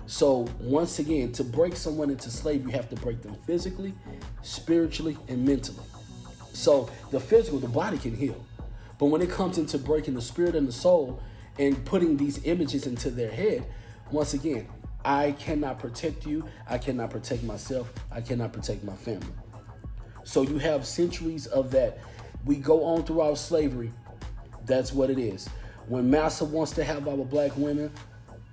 So 0.08 0.48
once 0.58 1.00
again, 1.00 1.32
to 1.32 1.44
break 1.44 1.76
someone 1.76 2.08
into 2.08 2.30
slavery, 2.30 2.72
you 2.72 2.76
have 2.78 2.88
to 2.88 2.96
break 2.96 3.20
them 3.20 3.36
physically, 3.46 3.92
spiritually, 4.40 5.18
and 5.28 5.44
mentally. 5.44 5.84
So 6.54 6.88
the 7.10 7.20
physical, 7.20 7.58
the 7.58 7.68
body 7.68 7.98
can 7.98 8.16
heal, 8.16 8.42
but 8.98 9.06
when 9.06 9.20
it 9.20 9.30
comes 9.30 9.58
into 9.58 9.76
breaking 9.76 10.14
the 10.14 10.22
spirit 10.22 10.54
and 10.54 10.66
the 10.66 10.72
soul 10.72 11.20
and 11.58 11.84
putting 11.84 12.16
these 12.16 12.42
images 12.44 12.86
into 12.86 13.10
their 13.10 13.30
head, 13.30 13.66
once 14.10 14.32
again, 14.32 14.66
I 15.04 15.32
cannot 15.32 15.78
protect 15.78 16.26
you. 16.26 16.42
I 16.66 16.78
cannot 16.78 17.10
protect 17.10 17.42
myself. 17.42 17.92
I 18.10 18.22
cannot 18.22 18.54
protect 18.54 18.84
my 18.84 18.96
family. 18.96 19.28
So 20.24 20.40
you 20.40 20.56
have 20.56 20.86
centuries 20.86 21.46
of 21.48 21.70
that 21.72 21.98
we 22.46 22.56
go 22.56 22.82
on 22.82 23.04
throughout 23.04 23.36
slavery. 23.36 23.92
That's 24.64 24.90
what 24.90 25.10
it 25.10 25.18
is. 25.18 25.48
When 25.86 26.08
Massa 26.10 26.46
wants 26.46 26.72
to 26.72 26.84
have 26.84 27.06
our 27.08 27.24
black 27.24 27.54
women, 27.58 27.92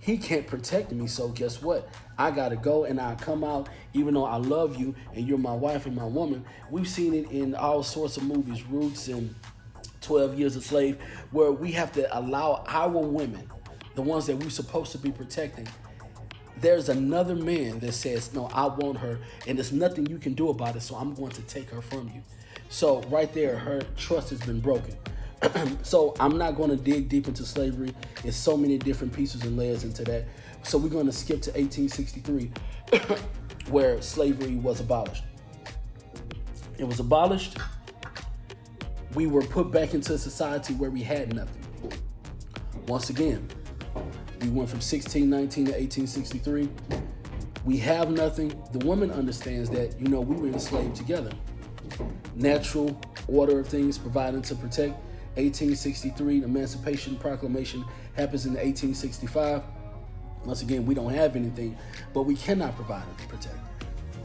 he 0.06 0.20
can't 0.20 0.46
protect 0.46 0.92
me. 0.92 1.08
So 1.08 1.30
guess 1.30 1.64
what? 1.64 1.90
I 2.16 2.30
gotta 2.30 2.56
go 2.56 2.84
and 2.84 3.02
I 3.02 3.16
come 3.16 3.44
out, 3.44 3.70
even 3.94 4.14
though 4.14 4.26
I 4.26 4.36
love 4.36 4.80
you 4.80 4.94
and 5.16 5.28
you're 5.28 5.40
my 5.40 5.56
wife 5.56 5.88
and 5.88 5.96
my 5.96 6.06
woman. 6.06 6.46
We've 6.70 6.88
seen 6.88 7.16
it 7.16 7.32
in 7.32 7.56
all 7.56 7.82
sorts 7.82 8.16
of 8.16 8.24
movies, 8.24 8.64
Roots 8.68 9.08
and 9.08 9.34
12 10.02 10.38
Years 10.38 10.56
a 10.56 10.62
Slave, 10.62 11.00
where 11.32 11.52
we 11.52 11.72
have 11.72 11.92
to 11.94 12.20
allow 12.20 12.64
our 12.68 12.88
women, 12.88 13.50
the 13.96 14.04
ones 14.04 14.28
that 14.28 14.36
we're 14.36 14.52
supposed 14.52 14.92
to 14.92 15.00
be 15.00 15.12
protecting, 15.12 15.68
there's 16.62 16.88
another 16.88 17.36
man 17.36 17.80
that 17.80 17.94
says, 17.94 18.32
No, 18.32 18.46
I 18.54 18.68
want 18.68 19.00
her, 19.00 19.18
and 19.48 19.58
there's 19.58 19.74
nothing 19.74 20.06
you 20.06 20.20
can 20.20 20.36
do 20.36 20.50
about 20.50 20.76
it, 20.76 20.84
so 20.84 20.96
I'm 20.98 21.16
going 21.16 21.32
to 21.32 21.42
take 21.42 21.72
her 21.72 21.82
from 21.82 22.12
you. 22.14 22.22
So 22.70 23.02
right 23.10 23.34
there, 23.34 23.58
her 23.58 23.82
trust 23.98 24.30
has 24.30 24.40
been 24.42 24.60
broken. 24.60 24.96
so 25.84 26.16
I'm 26.20 26.38
not 26.38 26.56
going 26.56 26.70
to 26.70 26.76
dig 26.76 27.10
deep 27.10 27.28
into 27.28 27.44
slavery. 27.44 27.94
There's 28.24 28.36
so 28.36 28.58
many 28.58 28.78
different 28.78 29.14
pieces 29.14 29.44
and 29.44 29.58
layers 29.58 29.84
into 29.84 30.04
that. 30.06 30.26
So 30.64 30.78
we're 30.78 30.90
going 30.90 31.06
to 31.06 31.12
skip 31.12 31.42
to 31.44 31.52
1863, 31.52 32.52
where 33.70 34.02
slavery 34.02 34.56
was 34.56 34.80
abolished. 34.80 35.24
It 36.78 36.84
was 36.86 37.00
abolished. 37.00 37.58
We 39.14 39.28
were 39.28 39.44
put 39.44 39.72
back 39.72 39.94
into 39.94 40.14
a 40.14 40.18
society 40.18 40.74
where 40.74 40.90
we 40.90 41.02
had 41.02 41.34
nothing. 41.34 41.62
Once 42.88 43.10
again, 43.10 43.48
we 44.42 44.50
went 44.50 44.70
from 44.70 44.80
1619 44.80 45.66
to 45.66 45.72
1863. 45.72 46.70
We 47.64 47.78
have 47.78 48.12
nothing. 48.12 48.62
The 48.74 48.86
woman 48.86 49.12
understands 49.12 49.70
that, 49.70 50.00
you 50.00 50.08
know, 50.08 50.22
we 50.22 50.36
were 50.36 50.48
enslaved 50.48 50.96
together 50.96 51.32
natural 52.36 53.00
order 53.28 53.60
of 53.60 53.68
things 53.68 53.98
providing 53.98 54.42
to 54.44 54.56
protect. 54.56 55.00
1863. 55.36 56.40
The 56.40 56.46
Emancipation 56.46 57.16
Proclamation 57.18 57.84
happens 58.16 58.46
in 58.46 58.54
1865. 58.54 59.64
Once 60.46 60.62
again, 60.62 60.86
we 60.86 60.94
don't 60.94 61.14
have 61.14 61.36
anything, 61.36 61.78
but 62.14 62.24
we 62.24 62.36
cannot 62.36 62.76
provide 62.76 63.04
and 63.08 63.30
protect. 63.30 63.58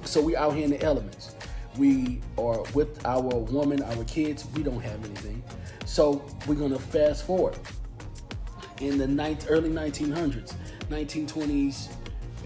So 0.04 0.20
we 0.20 0.36
out 0.36 0.54
here 0.54 0.64
in 0.64 0.70
the 0.70 0.82
elements. 0.82 1.34
We 1.76 2.20
are 2.36 2.62
with 2.74 3.04
our 3.06 3.22
woman, 3.22 3.82
our 3.82 4.04
kids. 4.04 4.46
We 4.54 4.62
don't 4.62 4.80
have 4.80 5.04
anything. 5.04 5.42
So 5.86 6.24
we're 6.46 6.54
gonna 6.54 6.78
fast 6.78 7.24
forward 7.24 7.58
in 8.80 8.98
the 8.98 9.06
ninth, 9.06 9.46
early 9.48 9.70
1900s, 9.70 10.54
1920s, 10.88 11.88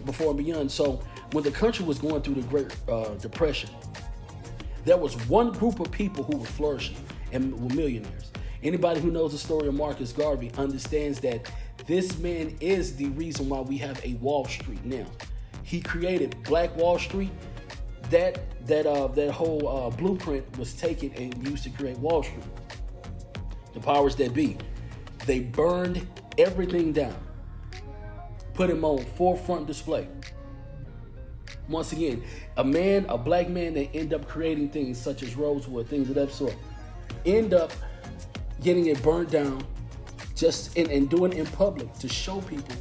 before 0.05 0.31
and 0.31 0.39
beyond. 0.45 0.71
So 0.71 1.03
when 1.33 1.45
the 1.45 1.51
country 1.51 1.85
was 1.85 1.99
going 1.99 2.23
through 2.23 2.35
the 2.35 2.43
Great 2.43 2.77
uh, 2.89 3.15
Depression, 3.15 3.71
there 4.85 4.97
was 4.99 5.15
one 5.29 5.53
group 5.53 5.81
of 5.81 5.91
people 5.91 6.25
who 6.25 6.37
were 6.37 6.47
flourishing 6.47 6.97
and 7.33 7.53
were 7.59 7.75
millionaires. 7.75 8.31
Anybody 8.65 8.99
who 8.99 9.11
knows 9.11 9.33
the 9.33 9.39
story 9.39 9.69
of 9.69 9.75
Marcus 9.75 10.11
Garvey 10.11 10.51
understands 10.57 11.21
that 11.21 11.53
this 11.87 12.19
man 12.19 12.57
is 12.61 12.97
the 12.97 13.11
reason 13.11 13.51
why 13.51 13.61
we 13.61 13.77
have 13.77 14.03
a 14.05 14.15
Wall 14.15 14.47
Street 14.47 14.83
now. 14.87 15.05
He 15.63 15.83
created 15.83 16.43
Black 16.45 16.75
Wall 16.75 16.99
Street. 16.99 17.31
That 18.11 18.41
that 18.67 18.87
uh 18.87 19.09
that 19.09 19.31
whole 19.33 19.69
uh, 19.69 19.91
blueprint 19.91 20.59
was 20.59 20.73
taken 20.75 21.13
and 21.13 21.47
used 21.47 21.65
to 21.65 21.71
create 21.71 21.99
Wall 21.99 22.23
Street. 22.23 22.45
The 23.75 23.81
powers 23.81 24.17
that 24.17 24.33
be, 24.33 24.57
they 25.27 25.41
burned 25.41 26.07
everything 26.39 26.93
down, 26.93 27.17
put 28.55 28.71
him 28.71 28.85
on 28.85 29.05
forefront 29.17 29.67
display. 29.67 30.09
Once 31.69 31.93
again, 31.93 32.23
a 32.57 32.65
man, 32.65 33.05
a 33.09 33.19
black 33.19 33.49
man 33.49 33.75
that 33.75 33.95
end 33.95 34.15
up 34.15 34.29
creating 34.29 34.69
things 34.69 34.99
such 34.99 35.23
as 35.23 35.35
Rosewood, 35.35 35.89
things 35.89 36.09
of 36.09 36.15
that 36.15 36.31
sort, 36.31 36.55
end 37.25 37.55
up 37.55 37.73
getting 38.65 38.87
it 38.87 39.01
burned 39.03 39.31
down 39.31 39.65
just 40.35 40.77
in, 40.77 40.91
and 40.91 41.09
doing 41.09 41.33
it 41.33 41.39
in 41.39 41.47
public 41.47 41.93
to 41.99 42.09
show 42.09 42.41
people 42.43 42.75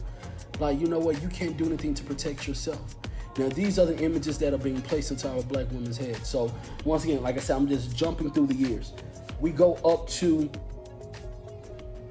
like 0.59 0.79
you 0.79 0.87
know 0.87 0.99
what 0.99 1.21
you 1.21 1.27
can't 1.27 1.57
do 1.57 1.65
anything 1.65 1.93
to 1.93 2.03
protect 2.03 2.47
yourself. 2.47 2.95
Now 3.37 3.49
these 3.49 3.77
are 3.77 3.85
the 3.85 3.97
images 3.99 4.37
that 4.39 4.53
are 4.53 4.57
being 4.57 4.81
placed 4.81 5.11
into 5.11 5.29
our 5.29 5.43
black 5.43 5.69
women's 5.71 5.97
head. 5.97 6.25
So 6.25 6.51
once 6.85 7.03
again 7.03 7.21
like 7.21 7.35
i 7.35 7.39
said 7.39 7.57
i'm 7.57 7.67
just 7.67 7.95
jumping 7.95 8.31
through 8.31 8.47
the 8.47 8.55
years. 8.55 8.93
We 9.39 9.51
go 9.51 9.75
up 9.75 10.07
to 10.21 10.49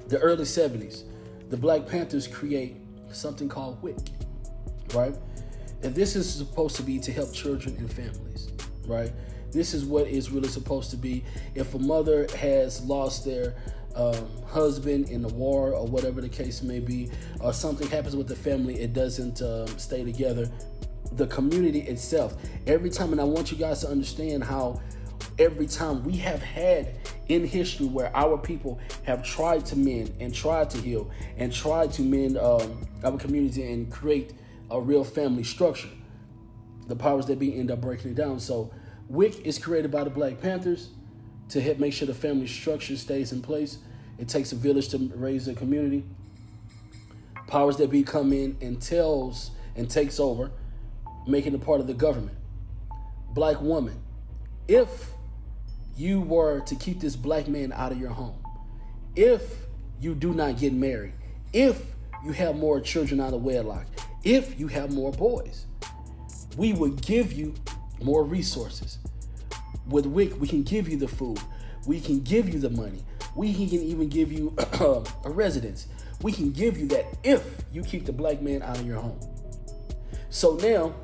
the 0.07 0.19
early 0.19 0.43
70s 0.43 1.03
the 1.49 1.57
black 1.57 1.87
panthers 1.87 2.27
create 2.27 2.77
something 3.11 3.49
called 3.49 3.81
wic 3.81 3.97
right? 4.93 5.15
And 5.81 5.93
this 5.95 6.15
is 6.15 6.31
supposed 6.31 6.75
to 6.75 6.83
be 6.83 6.99
to 6.99 7.11
help 7.11 7.33
children 7.33 7.75
and 7.77 7.91
families 7.91 8.49
right 8.85 9.11
this 9.53 9.73
is 9.73 9.85
what 9.85 10.07
is 10.07 10.31
really 10.31 10.49
supposed 10.49 10.91
to 10.91 10.97
be 10.97 11.23
if 11.55 11.73
a 11.73 11.79
mother 11.79 12.27
has 12.35 12.83
lost 12.83 13.25
their 13.25 13.55
um, 13.95 14.27
husband 14.47 15.09
in 15.09 15.21
the 15.21 15.29
war 15.29 15.73
or 15.73 15.85
whatever 15.85 16.21
the 16.21 16.29
case 16.29 16.61
may 16.61 16.79
be, 16.79 17.11
or 17.39 17.53
something 17.53 17.87
happens 17.87 18.15
with 18.15 18.27
the 18.27 18.35
family, 18.35 18.79
it 18.79 18.93
doesn't 18.93 19.41
um, 19.41 19.67
stay 19.77 20.03
together. 20.03 20.49
The 21.13 21.27
community 21.27 21.81
itself, 21.81 22.35
every 22.65 22.89
time, 22.89 23.11
and 23.11 23.21
I 23.21 23.23
want 23.23 23.51
you 23.51 23.57
guys 23.57 23.81
to 23.81 23.87
understand 23.87 24.43
how 24.43 24.81
every 25.39 25.67
time 25.67 26.03
we 26.03 26.17
have 26.17 26.41
had 26.41 26.95
in 27.27 27.45
history 27.45 27.85
where 27.85 28.15
our 28.15 28.37
people 28.37 28.79
have 29.03 29.23
tried 29.23 29.65
to 29.67 29.75
mend 29.75 30.13
and 30.19 30.33
tried 30.33 30.69
to 30.71 30.77
heal 30.79 31.09
and 31.37 31.53
tried 31.53 31.91
to 31.93 32.01
mend 32.01 32.37
um, 32.37 32.85
our 33.03 33.17
community 33.17 33.71
and 33.71 33.91
create 33.91 34.33
a 34.71 34.79
real 34.79 35.03
family 35.03 35.43
structure, 35.43 35.89
the 36.87 36.95
powers 36.95 37.25
that 37.27 37.39
be 37.39 37.57
end 37.57 37.71
up 37.71 37.81
breaking 37.81 38.11
it 38.11 38.15
down. 38.15 38.39
So, 38.39 38.71
WIC 39.13 39.45
is 39.45 39.59
created 39.59 39.91
by 39.91 40.03
the 40.03 40.09
Black 40.09 40.41
Panthers 40.41 40.89
to 41.49 41.61
help 41.61 41.77
make 41.77 41.93
sure 41.93 42.07
the 42.07 42.15
family 42.15 42.47
structure 42.47 42.97
stays 42.97 43.31
in 43.31 43.43
place. 43.43 43.77
It 44.17 44.27
takes 44.27 44.51
a 44.53 44.55
village 44.55 44.89
to 44.89 44.97
raise 45.13 45.47
a 45.47 45.53
community. 45.53 46.03
Powers 47.45 47.77
that 47.77 47.91
be 47.91 48.01
come 48.01 48.33
in 48.33 48.57
and 48.59 48.81
tells 48.81 49.51
and 49.75 49.87
takes 49.87 50.19
over, 50.19 50.49
making 51.27 51.53
it 51.53 51.61
part 51.61 51.79
of 51.79 51.85
the 51.85 51.93
government. 51.93 52.35
Black 53.35 53.61
woman, 53.61 54.01
if 54.67 55.11
you 55.95 56.19
were 56.21 56.61
to 56.61 56.75
keep 56.75 56.99
this 56.99 57.15
black 57.15 57.47
man 57.47 57.71
out 57.71 57.91
of 57.91 57.99
your 57.99 58.09
home, 58.09 58.43
if 59.15 59.67
you 60.01 60.15
do 60.15 60.33
not 60.33 60.57
get 60.57 60.73
married, 60.73 61.13
if 61.53 61.85
you 62.25 62.31
have 62.31 62.55
more 62.55 62.81
children 62.81 63.19
out 63.19 63.35
of 63.35 63.43
wedlock, 63.43 63.85
if 64.23 64.59
you 64.59 64.69
have 64.69 64.91
more 64.91 65.11
boys, 65.11 65.67
we 66.57 66.73
would 66.73 66.99
give 67.03 67.31
you 67.31 67.53
more 68.03 68.23
resources. 68.23 68.97
With 69.87 70.05
WIC, 70.05 70.39
we 70.39 70.47
can 70.47 70.63
give 70.63 70.87
you 70.87 70.97
the 70.97 71.07
food, 71.07 71.39
we 71.85 71.99
can 71.99 72.21
give 72.21 72.49
you 72.49 72.59
the 72.59 72.69
money, 72.69 73.03
we 73.35 73.53
can 73.53 73.79
even 73.79 74.09
give 74.09 74.31
you 74.31 74.55
a 74.79 75.29
residence. 75.29 75.87
We 76.21 76.31
can 76.31 76.51
give 76.51 76.77
you 76.77 76.87
that 76.87 77.05
if 77.23 77.63
you 77.73 77.83
keep 77.83 78.05
the 78.05 78.13
black 78.13 78.41
man 78.41 78.61
out 78.61 78.79
of 78.79 78.87
your 78.87 78.99
home. 78.99 79.19
So 80.29 80.55
now, 80.55 80.95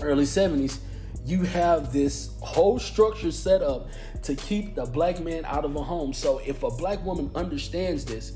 early 0.00 0.24
70s, 0.24 0.78
you 1.24 1.42
have 1.42 1.92
this 1.92 2.30
whole 2.40 2.78
structure 2.78 3.30
set 3.30 3.62
up 3.62 3.88
to 4.22 4.34
keep 4.34 4.74
the 4.74 4.86
black 4.86 5.20
man 5.20 5.44
out 5.44 5.66
of 5.66 5.76
a 5.76 5.82
home. 5.82 6.14
So 6.14 6.38
if 6.38 6.62
a 6.62 6.70
black 6.70 7.04
woman 7.04 7.30
understands 7.34 8.06
this, 8.06 8.32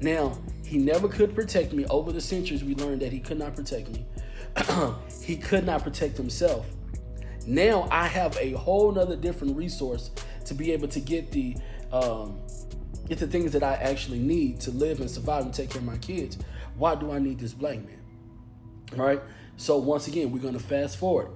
now 0.00 0.38
he 0.64 0.78
never 0.78 1.08
could 1.08 1.34
protect 1.34 1.72
me. 1.72 1.84
Over 1.86 2.12
the 2.12 2.20
centuries, 2.20 2.62
we 2.62 2.76
learned 2.76 3.02
that 3.02 3.12
he 3.12 3.18
could 3.18 3.38
not 3.38 3.56
protect 3.56 3.88
me. 3.90 4.06
he 5.22 5.36
could 5.36 5.66
not 5.66 5.82
protect 5.82 6.16
himself. 6.16 6.64
Now 7.46 7.88
I 7.90 8.06
have 8.06 8.36
a 8.36 8.52
whole 8.52 8.92
nother 8.92 9.16
different 9.16 9.56
resource 9.56 10.10
to 10.44 10.54
be 10.54 10.72
able 10.72 10.88
to 10.88 11.00
get 11.00 11.30
the 11.30 11.56
um, 11.92 12.40
get 13.08 13.18
the 13.18 13.26
things 13.26 13.52
that 13.52 13.62
I 13.62 13.74
actually 13.74 14.18
need 14.18 14.60
to 14.60 14.70
live 14.70 15.00
and 15.00 15.10
survive 15.10 15.44
and 15.44 15.52
take 15.52 15.70
care 15.70 15.80
of 15.80 15.86
my 15.86 15.98
kids. 15.98 16.38
Why 16.76 16.94
do 16.94 17.12
I 17.12 17.18
need 17.18 17.38
this 17.38 17.52
black 17.52 17.76
man? 17.76 18.00
All 18.98 19.04
right. 19.04 19.20
So 19.56 19.78
once 19.78 20.08
again, 20.08 20.32
we're 20.32 20.42
gonna 20.42 20.58
fast 20.58 20.96
forward. 20.96 21.32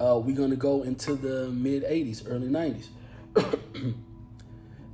Uh, 0.00 0.20
we're 0.22 0.36
gonna 0.36 0.56
go 0.56 0.82
into 0.82 1.14
the 1.14 1.48
mid 1.50 1.82
'80s, 1.84 2.24
early 2.26 2.48
'90s. 2.48 2.88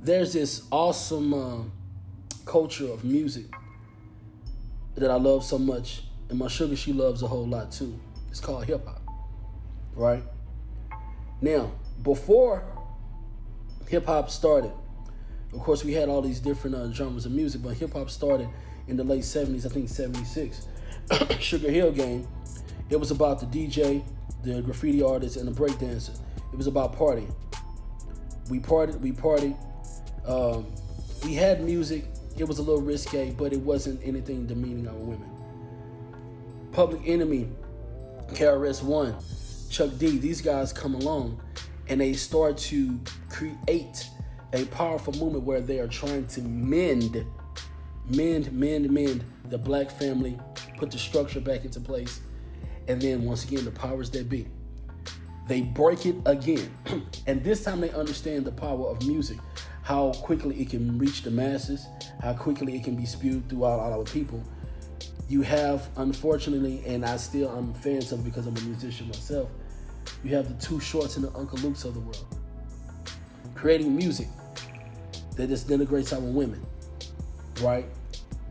There's 0.01 0.33
this 0.33 0.63
awesome 0.71 1.33
uh, 1.33 1.63
culture 2.45 2.91
of 2.91 3.03
music 3.03 3.45
that 4.95 5.11
I 5.11 5.15
love 5.15 5.43
so 5.43 5.57
much, 5.57 6.03
and 6.29 6.39
my 6.39 6.47
sugar 6.47 6.75
she 6.75 6.93
loves 6.93 7.21
a 7.21 7.27
whole 7.27 7.47
lot 7.47 7.71
too. 7.71 7.99
It's 8.29 8.39
called 8.39 8.65
hip 8.65 8.85
hop, 8.85 9.01
right? 9.95 10.23
Now, 11.41 11.71
before 12.01 12.63
hip 13.87 14.05
hop 14.05 14.29
started, 14.29 14.71
of 15.53 15.59
course, 15.59 15.83
we 15.83 15.93
had 15.93 16.09
all 16.09 16.21
these 16.21 16.39
different 16.39 16.75
uh, 16.75 16.91
genres 16.91 17.25
of 17.25 17.31
music, 17.31 17.61
but 17.61 17.75
hip 17.75 17.93
hop 17.93 18.09
started 18.09 18.49
in 18.87 18.97
the 18.97 19.03
late 19.03 19.23
70s, 19.23 19.65
I 19.65 19.69
think 19.69 19.89
76. 19.89 20.67
Sugar 21.39 21.71
Hill 21.71 21.91
Gang, 21.91 22.27
it 22.89 22.99
was 22.99 23.11
about 23.11 23.39
the 23.39 23.45
DJ, 23.45 24.03
the 24.43 24.61
graffiti 24.61 25.01
artist, 25.01 25.37
and 25.37 25.47
the 25.47 25.51
breakdancer. 25.51 26.17
It 26.51 26.57
was 26.57 26.67
about 26.67 26.95
partying. 26.95 27.33
We 28.49 28.59
partied, 28.59 28.99
we 28.99 29.11
partied. 29.11 29.57
Um, 30.27 30.67
we 31.23 31.33
had 31.33 31.63
music. 31.63 32.05
It 32.37 32.43
was 32.43 32.59
a 32.59 32.61
little 32.61 32.81
risque, 32.81 33.31
but 33.31 33.53
it 33.53 33.59
wasn't 33.59 34.01
anything 34.03 34.45
demeaning 34.45 34.87
on 34.87 35.07
women. 35.07 35.29
Public 36.71 37.01
Enemy, 37.05 37.49
KRS 38.33 38.83
One, 38.83 39.15
Chuck 39.75 39.97
D, 39.97 40.17
these 40.19 40.39
guys 40.39 40.71
come 40.71 40.95
along 40.95 41.37
and 41.89 41.99
they 41.99 42.13
start 42.13 42.57
to 42.57 42.97
create 43.29 44.07
a 44.53 44.63
powerful 44.67 45.11
movement 45.15 45.43
where 45.43 45.59
they 45.59 45.79
are 45.79 45.87
trying 45.89 46.25
to 46.27 46.41
mend, 46.43 47.25
mend, 48.07 48.53
mend, 48.53 48.89
mend 48.89 49.25
the 49.49 49.57
black 49.57 49.91
family, 49.91 50.39
put 50.77 50.91
the 50.91 50.97
structure 50.97 51.41
back 51.41 51.65
into 51.65 51.81
place, 51.81 52.21
and 52.87 53.01
then 53.01 53.25
once 53.25 53.43
again 53.43 53.65
the 53.65 53.71
powers 53.71 54.09
that 54.11 54.29
be. 54.29 54.47
They 55.49 55.63
break 55.63 56.05
it 56.05 56.15
again. 56.25 56.71
and 57.27 57.43
this 57.43 57.65
time 57.65 57.81
they 57.81 57.91
understand 57.91 58.45
the 58.45 58.53
power 58.53 58.87
of 58.87 59.05
music, 59.05 59.39
how 59.83 60.13
quickly 60.13 60.57
it 60.61 60.69
can 60.69 60.97
reach 60.97 61.23
the 61.23 61.31
masses, 61.31 61.85
how 62.23 62.31
quickly 62.31 62.77
it 62.77 62.85
can 62.85 62.95
be 62.95 63.05
spewed 63.05 63.49
throughout 63.49 63.81
all 63.81 63.99
our 63.99 64.05
people. 64.05 64.41
You 65.27 65.41
have, 65.41 65.89
unfortunately, 65.97 66.81
and 66.87 67.05
I 67.05 67.17
still 67.17 67.49
I'm 67.49 67.73
fans 67.73 68.13
of 68.13 68.23
because 68.23 68.47
I'm 68.47 68.55
a 68.55 68.61
musician 68.61 69.07
myself, 69.07 69.49
you 70.23 70.35
have 70.35 70.47
the 70.47 70.65
Too 70.65 70.79
Shorts 70.79 71.15
and 71.17 71.25
the 71.25 71.33
Uncle 71.37 71.57
Lukes 71.59 71.85
of 71.85 71.93
the 71.93 71.99
world. 71.99 72.25
Creating 73.53 73.95
music 73.95 74.27
that 75.35 75.49
just 75.49 75.67
denigrates 75.67 76.13
our 76.13 76.19
women, 76.19 76.65
right? 77.61 77.85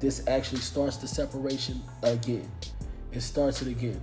This 0.00 0.26
actually 0.26 0.60
starts 0.60 0.96
the 0.96 1.06
separation 1.06 1.80
again. 2.02 2.50
It 3.12 3.20
starts 3.20 3.62
it 3.62 3.68
again. 3.68 4.00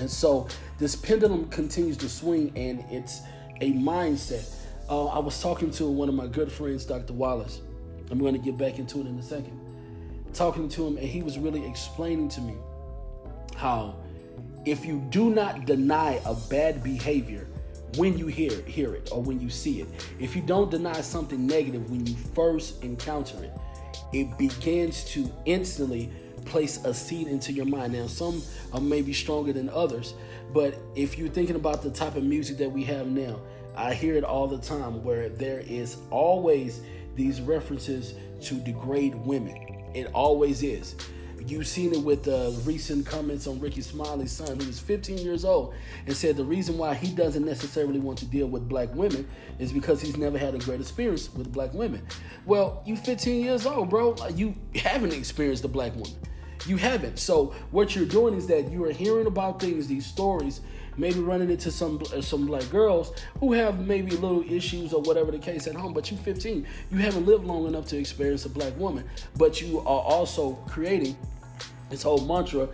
And 0.00 0.10
so 0.10 0.48
this 0.78 0.94
pendulum 0.94 1.48
continues 1.48 1.96
to 1.98 2.08
swing, 2.08 2.52
and 2.56 2.84
it's 2.90 3.20
a 3.60 3.72
mindset. 3.72 4.54
Uh, 4.88 5.06
I 5.06 5.18
was 5.18 5.40
talking 5.40 5.70
to 5.72 5.86
one 5.86 6.08
of 6.08 6.14
my 6.14 6.26
good 6.26 6.50
friends, 6.50 6.84
Dr. 6.84 7.12
Wallace. 7.12 7.60
I'm 8.10 8.18
going 8.18 8.34
to 8.34 8.40
get 8.40 8.56
back 8.56 8.78
into 8.78 9.00
it 9.00 9.06
in 9.06 9.18
a 9.18 9.22
second. 9.22 9.58
Talking 10.32 10.68
to 10.70 10.86
him, 10.86 10.96
and 10.96 11.06
he 11.06 11.22
was 11.22 11.38
really 11.38 11.66
explaining 11.66 12.28
to 12.30 12.40
me 12.40 12.54
how 13.56 13.96
if 14.64 14.84
you 14.84 15.00
do 15.10 15.30
not 15.30 15.64
deny 15.64 16.20
a 16.24 16.34
bad 16.34 16.82
behavior, 16.82 17.46
when 17.96 18.18
you 18.18 18.26
hear 18.26 18.52
hear 18.62 18.94
it 18.94 19.08
or 19.12 19.22
when 19.22 19.40
you 19.40 19.48
see 19.48 19.80
it. 19.80 19.88
If 20.20 20.36
you 20.36 20.42
don't 20.42 20.70
deny 20.70 21.00
something 21.00 21.46
negative 21.46 21.90
when 21.90 22.06
you 22.06 22.14
first 22.34 22.82
encounter 22.82 23.42
it, 23.42 23.52
it 24.12 24.36
begins 24.38 25.04
to 25.12 25.30
instantly 25.46 26.10
place 26.44 26.84
a 26.84 26.94
seed 26.94 27.28
into 27.28 27.52
your 27.52 27.66
mind. 27.66 27.92
Now, 27.92 28.06
some 28.06 28.42
are 28.72 28.80
maybe 28.80 29.12
stronger 29.12 29.52
than 29.52 29.68
others, 29.68 30.14
but 30.52 30.78
if 30.94 31.18
you're 31.18 31.28
thinking 31.28 31.56
about 31.56 31.82
the 31.82 31.90
type 31.90 32.16
of 32.16 32.24
music 32.24 32.58
that 32.58 32.70
we 32.70 32.84
have 32.84 33.06
now, 33.06 33.40
I 33.76 33.94
hear 33.94 34.14
it 34.14 34.24
all 34.24 34.48
the 34.48 34.58
time 34.58 35.04
where 35.04 35.28
there 35.28 35.60
is 35.60 35.98
always 36.10 36.80
these 37.14 37.40
references 37.40 38.14
to 38.42 38.54
degrade 38.54 39.14
women. 39.14 39.90
It 39.94 40.10
always 40.14 40.62
is. 40.62 40.94
You've 41.48 41.66
seen 41.66 41.94
it 41.94 42.02
with 42.02 42.24
the 42.24 42.54
recent 42.66 43.06
comments 43.06 43.46
on 43.46 43.58
Rickey 43.58 43.80
Smiley's 43.80 44.32
son, 44.32 44.60
who 44.60 44.68
is 44.68 44.78
15 44.78 45.16
years 45.16 45.46
old, 45.46 45.72
and 46.06 46.14
said 46.14 46.36
the 46.36 46.44
reason 46.44 46.76
why 46.76 46.92
he 46.92 47.10
doesn't 47.10 47.42
necessarily 47.42 47.98
want 47.98 48.18
to 48.18 48.26
deal 48.26 48.48
with 48.48 48.68
black 48.68 48.94
women 48.94 49.26
is 49.58 49.72
because 49.72 50.02
he's 50.02 50.18
never 50.18 50.36
had 50.36 50.54
a 50.54 50.58
great 50.58 50.78
experience 50.78 51.32
with 51.32 51.50
black 51.50 51.72
women. 51.72 52.02
Well, 52.44 52.82
you're 52.84 52.98
15 52.98 53.42
years 53.42 53.64
old, 53.64 53.88
bro. 53.88 54.14
You 54.34 54.54
haven't 54.74 55.14
experienced 55.14 55.64
a 55.64 55.68
black 55.68 55.94
woman. 55.94 56.12
You 56.66 56.76
haven't. 56.76 57.18
So 57.18 57.54
what 57.70 57.96
you're 57.96 58.04
doing 58.04 58.34
is 58.34 58.46
that 58.48 58.70
you 58.70 58.84
are 58.84 58.92
hearing 58.92 59.26
about 59.26 59.58
things, 59.58 59.86
these 59.86 60.04
stories, 60.04 60.60
maybe 60.98 61.20
running 61.20 61.48
into 61.48 61.70
some 61.70 62.02
uh, 62.14 62.20
some 62.20 62.44
black 62.44 62.68
girls 62.68 63.12
who 63.40 63.54
have 63.54 63.86
maybe 63.86 64.10
little 64.10 64.42
issues 64.42 64.92
or 64.92 65.00
whatever 65.00 65.30
the 65.30 65.38
case 65.38 65.66
at 65.66 65.76
home. 65.76 65.94
But 65.94 66.10
you're 66.10 66.20
15, 66.20 66.66
you 66.90 66.98
haven't 66.98 67.24
lived 67.24 67.44
long 67.44 67.66
enough 67.66 67.86
to 67.86 67.96
experience 67.96 68.44
a 68.44 68.50
black 68.50 68.76
woman. 68.76 69.08
But 69.38 69.62
you 69.62 69.78
are 69.78 70.02
also 70.02 70.52
creating 70.66 71.16
this 71.90 72.02
whole 72.02 72.24
mantra 72.26 72.68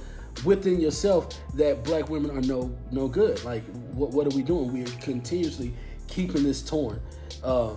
within 0.44 0.80
yourself 0.80 1.28
that 1.54 1.84
black 1.84 2.08
women 2.08 2.30
are 2.36 2.42
no 2.42 2.74
no 2.90 3.08
good. 3.08 3.42
Like 3.44 3.64
what 3.92 4.10
what 4.10 4.26
are 4.26 4.36
we 4.36 4.42
doing? 4.42 4.72
We 4.72 4.82
are 4.82 4.96
continuously 5.00 5.74
keeping 6.08 6.42
this 6.42 6.62
torn 6.62 7.00
uh, 7.42 7.74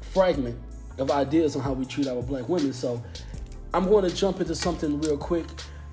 fragment 0.00 0.58
of 0.98 1.10
ideas 1.10 1.56
on 1.56 1.62
how 1.62 1.72
we 1.72 1.84
treat 1.84 2.06
our 2.08 2.22
black 2.22 2.48
women. 2.48 2.72
So 2.72 3.02
I'm 3.74 3.88
going 3.88 4.08
to 4.08 4.14
jump 4.14 4.40
into 4.40 4.54
something 4.54 5.00
real 5.00 5.18
quick. 5.18 5.46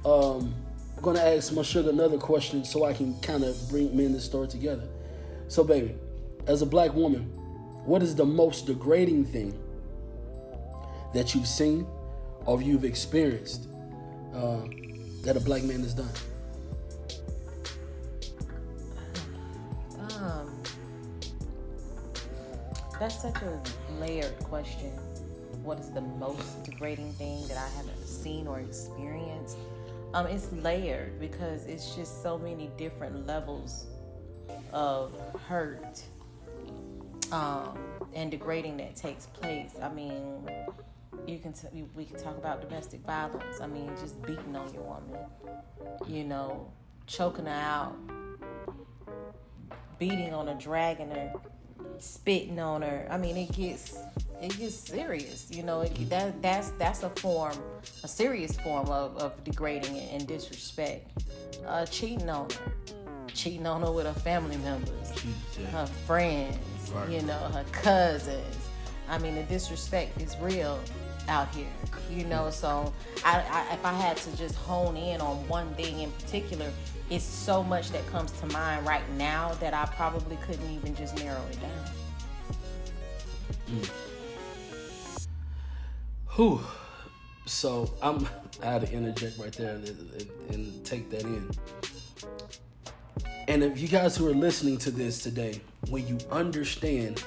Um, 0.05 0.53
I'm 0.95 1.03
going 1.03 1.17
to 1.17 1.23
ask 1.23 1.51
my 1.51 1.63
sugar 1.63 1.89
another 1.89 2.17
question 2.17 2.63
so 2.63 2.85
I 2.85 2.93
can 2.93 3.19
kind 3.19 3.43
of 3.43 3.57
bring 3.69 3.95
me 3.95 4.05
and 4.05 4.15
this 4.15 4.23
story 4.23 4.47
together. 4.47 4.87
So, 5.49 5.63
baby, 5.63 5.95
as 6.47 6.61
a 6.61 6.65
black 6.65 6.93
woman, 6.93 7.23
what 7.85 8.01
is 8.01 8.15
the 8.15 8.25
most 8.25 8.67
degrading 8.67 9.25
thing 9.25 9.59
that 11.13 11.35
you've 11.35 11.47
seen 11.47 11.85
or 12.45 12.61
you've 12.61 12.85
experienced 12.85 13.67
uh, 14.33 14.61
that 15.23 15.37
a 15.37 15.39
black 15.39 15.63
man 15.63 15.79
has 15.81 15.93
done? 15.93 16.09
Um, 20.19 20.49
that's 22.99 23.21
such 23.21 23.37
a 23.41 23.61
layered 23.99 24.37
question. 24.39 24.91
What 25.63 25.79
is 25.79 25.89
the 25.91 26.01
most 26.01 26.63
degrading 26.63 27.13
thing 27.13 27.47
that 27.47 27.57
I 27.57 27.69
haven't 27.77 28.05
seen 28.05 28.47
or 28.47 28.59
experienced? 28.59 29.57
Um, 30.13 30.27
it's 30.27 30.51
layered 30.51 31.19
because 31.19 31.65
it's 31.65 31.95
just 31.95 32.21
so 32.21 32.37
many 32.37 32.69
different 32.77 33.25
levels 33.25 33.87
of 34.73 35.13
hurt 35.47 36.03
um, 37.31 37.77
and 38.13 38.29
degrading 38.29 38.77
that 38.77 38.95
takes 38.95 39.25
place. 39.27 39.71
I 39.81 39.89
mean, 39.89 40.49
you 41.27 41.39
can 41.39 41.53
t- 41.53 41.67
we 41.95 42.05
can 42.05 42.17
talk 42.17 42.37
about 42.37 42.61
domestic 42.61 43.01
violence. 43.01 43.61
I 43.61 43.67
mean, 43.67 43.89
just 43.99 44.21
beating 44.23 44.55
on 44.55 44.73
your 44.73 44.83
woman, 44.83 45.19
you 46.07 46.23
know, 46.23 46.71
choking 47.07 47.45
her 47.45 47.51
out, 47.51 47.95
beating 49.99 50.33
on 50.33 50.47
her, 50.47 50.55
dragging 50.55 51.11
her, 51.11 51.33
spitting 51.99 52.59
on 52.59 52.81
her. 52.81 53.07
I 53.09 53.17
mean, 53.17 53.37
it 53.37 53.51
gets 53.51 53.97
it 54.41 54.57
gets 54.57 54.75
serious. 54.75 55.49
You 55.51 55.63
know, 55.63 55.81
it, 55.81 56.09
that 56.09 56.41
that's 56.41 56.71
that's 56.71 57.03
a 57.03 57.09
form, 57.09 57.57
a 58.03 58.07
serious 58.07 58.57
form 58.57 58.89
of, 58.89 59.17
of 59.17 59.43
degrading 59.43 59.97
and 59.97 60.27
disrespect. 60.27 61.09
Uh, 61.65 61.85
cheating 61.85 62.29
on 62.29 62.49
her, 62.49 62.71
cheating 63.27 63.65
on 63.65 63.81
her 63.81 63.91
with 63.91 64.05
her 64.05 64.13
family 64.13 64.57
members, 64.57 65.13
her 65.71 65.85
friends, 66.05 66.57
right. 66.93 67.09
you 67.09 67.21
know, 67.21 67.37
her 67.37 67.65
cousins. 67.71 68.57
I 69.09 69.17
mean, 69.17 69.35
the 69.35 69.43
disrespect 69.43 70.21
is 70.21 70.35
real 70.41 70.79
out 71.27 71.53
here, 71.53 71.67
you 72.09 72.25
know. 72.25 72.49
So, 72.49 72.93
I, 73.23 73.39
I, 73.49 73.73
if 73.73 73.85
I 73.85 73.93
had 73.93 74.17
to 74.17 74.37
just 74.37 74.55
hone 74.55 74.97
in 74.97 75.21
on 75.21 75.47
one 75.47 75.73
thing 75.75 75.99
in 76.01 76.11
particular, 76.11 76.71
it's 77.09 77.23
so 77.23 77.63
much 77.63 77.91
that 77.91 78.05
comes 78.07 78.31
to 78.39 78.45
mind 78.47 78.85
right 78.85 79.07
now 79.17 79.53
that 79.55 79.73
I 79.73 79.85
probably 79.95 80.37
couldn't 80.37 80.69
even 80.71 80.95
just 80.95 81.17
narrow 81.17 81.41
it 81.51 81.59
down. 81.61 81.85
Mm. 83.69 83.89
Whew. 86.35 86.61
So 87.45 87.93
I'm 88.01 88.27
I 88.61 88.67
had 88.67 88.81
to 88.81 88.91
interject 88.91 89.37
right 89.37 89.51
there 89.51 89.75
and, 89.75 89.87
and, 89.87 90.29
and 90.49 90.85
take 90.85 91.09
that 91.09 91.23
in. 91.23 91.49
And 93.47 93.63
if 93.63 93.79
you 93.79 93.87
guys 93.87 94.15
who 94.15 94.27
are 94.27 94.33
listening 94.33 94.77
to 94.79 94.91
this 94.91 95.21
today, 95.21 95.59
when 95.89 96.07
you 96.07 96.17
understand 96.31 97.23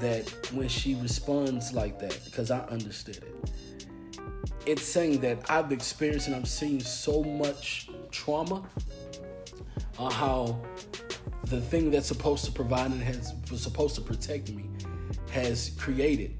that 0.00 0.28
when 0.52 0.68
she 0.68 0.94
responds 0.96 1.72
like 1.72 1.98
that, 2.00 2.18
because 2.24 2.50
I 2.50 2.60
understood 2.60 3.18
it, 3.18 3.50
it's 4.66 4.82
saying 4.82 5.20
that 5.20 5.50
I've 5.50 5.72
experienced 5.72 6.26
and 6.26 6.36
I'm 6.36 6.44
seeing 6.44 6.80
so 6.80 7.22
much 7.22 7.88
trauma 8.10 8.62
on 9.98 10.10
how 10.10 10.60
the 11.44 11.60
thing 11.60 11.90
that's 11.90 12.06
supposed 12.06 12.44
to 12.44 12.52
provide 12.52 12.90
and 12.90 13.02
has 13.02 13.34
was 13.50 13.62
supposed 13.62 13.94
to 13.96 14.00
protect 14.00 14.50
me 14.50 14.66
has 15.30 15.70
created 15.78 16.36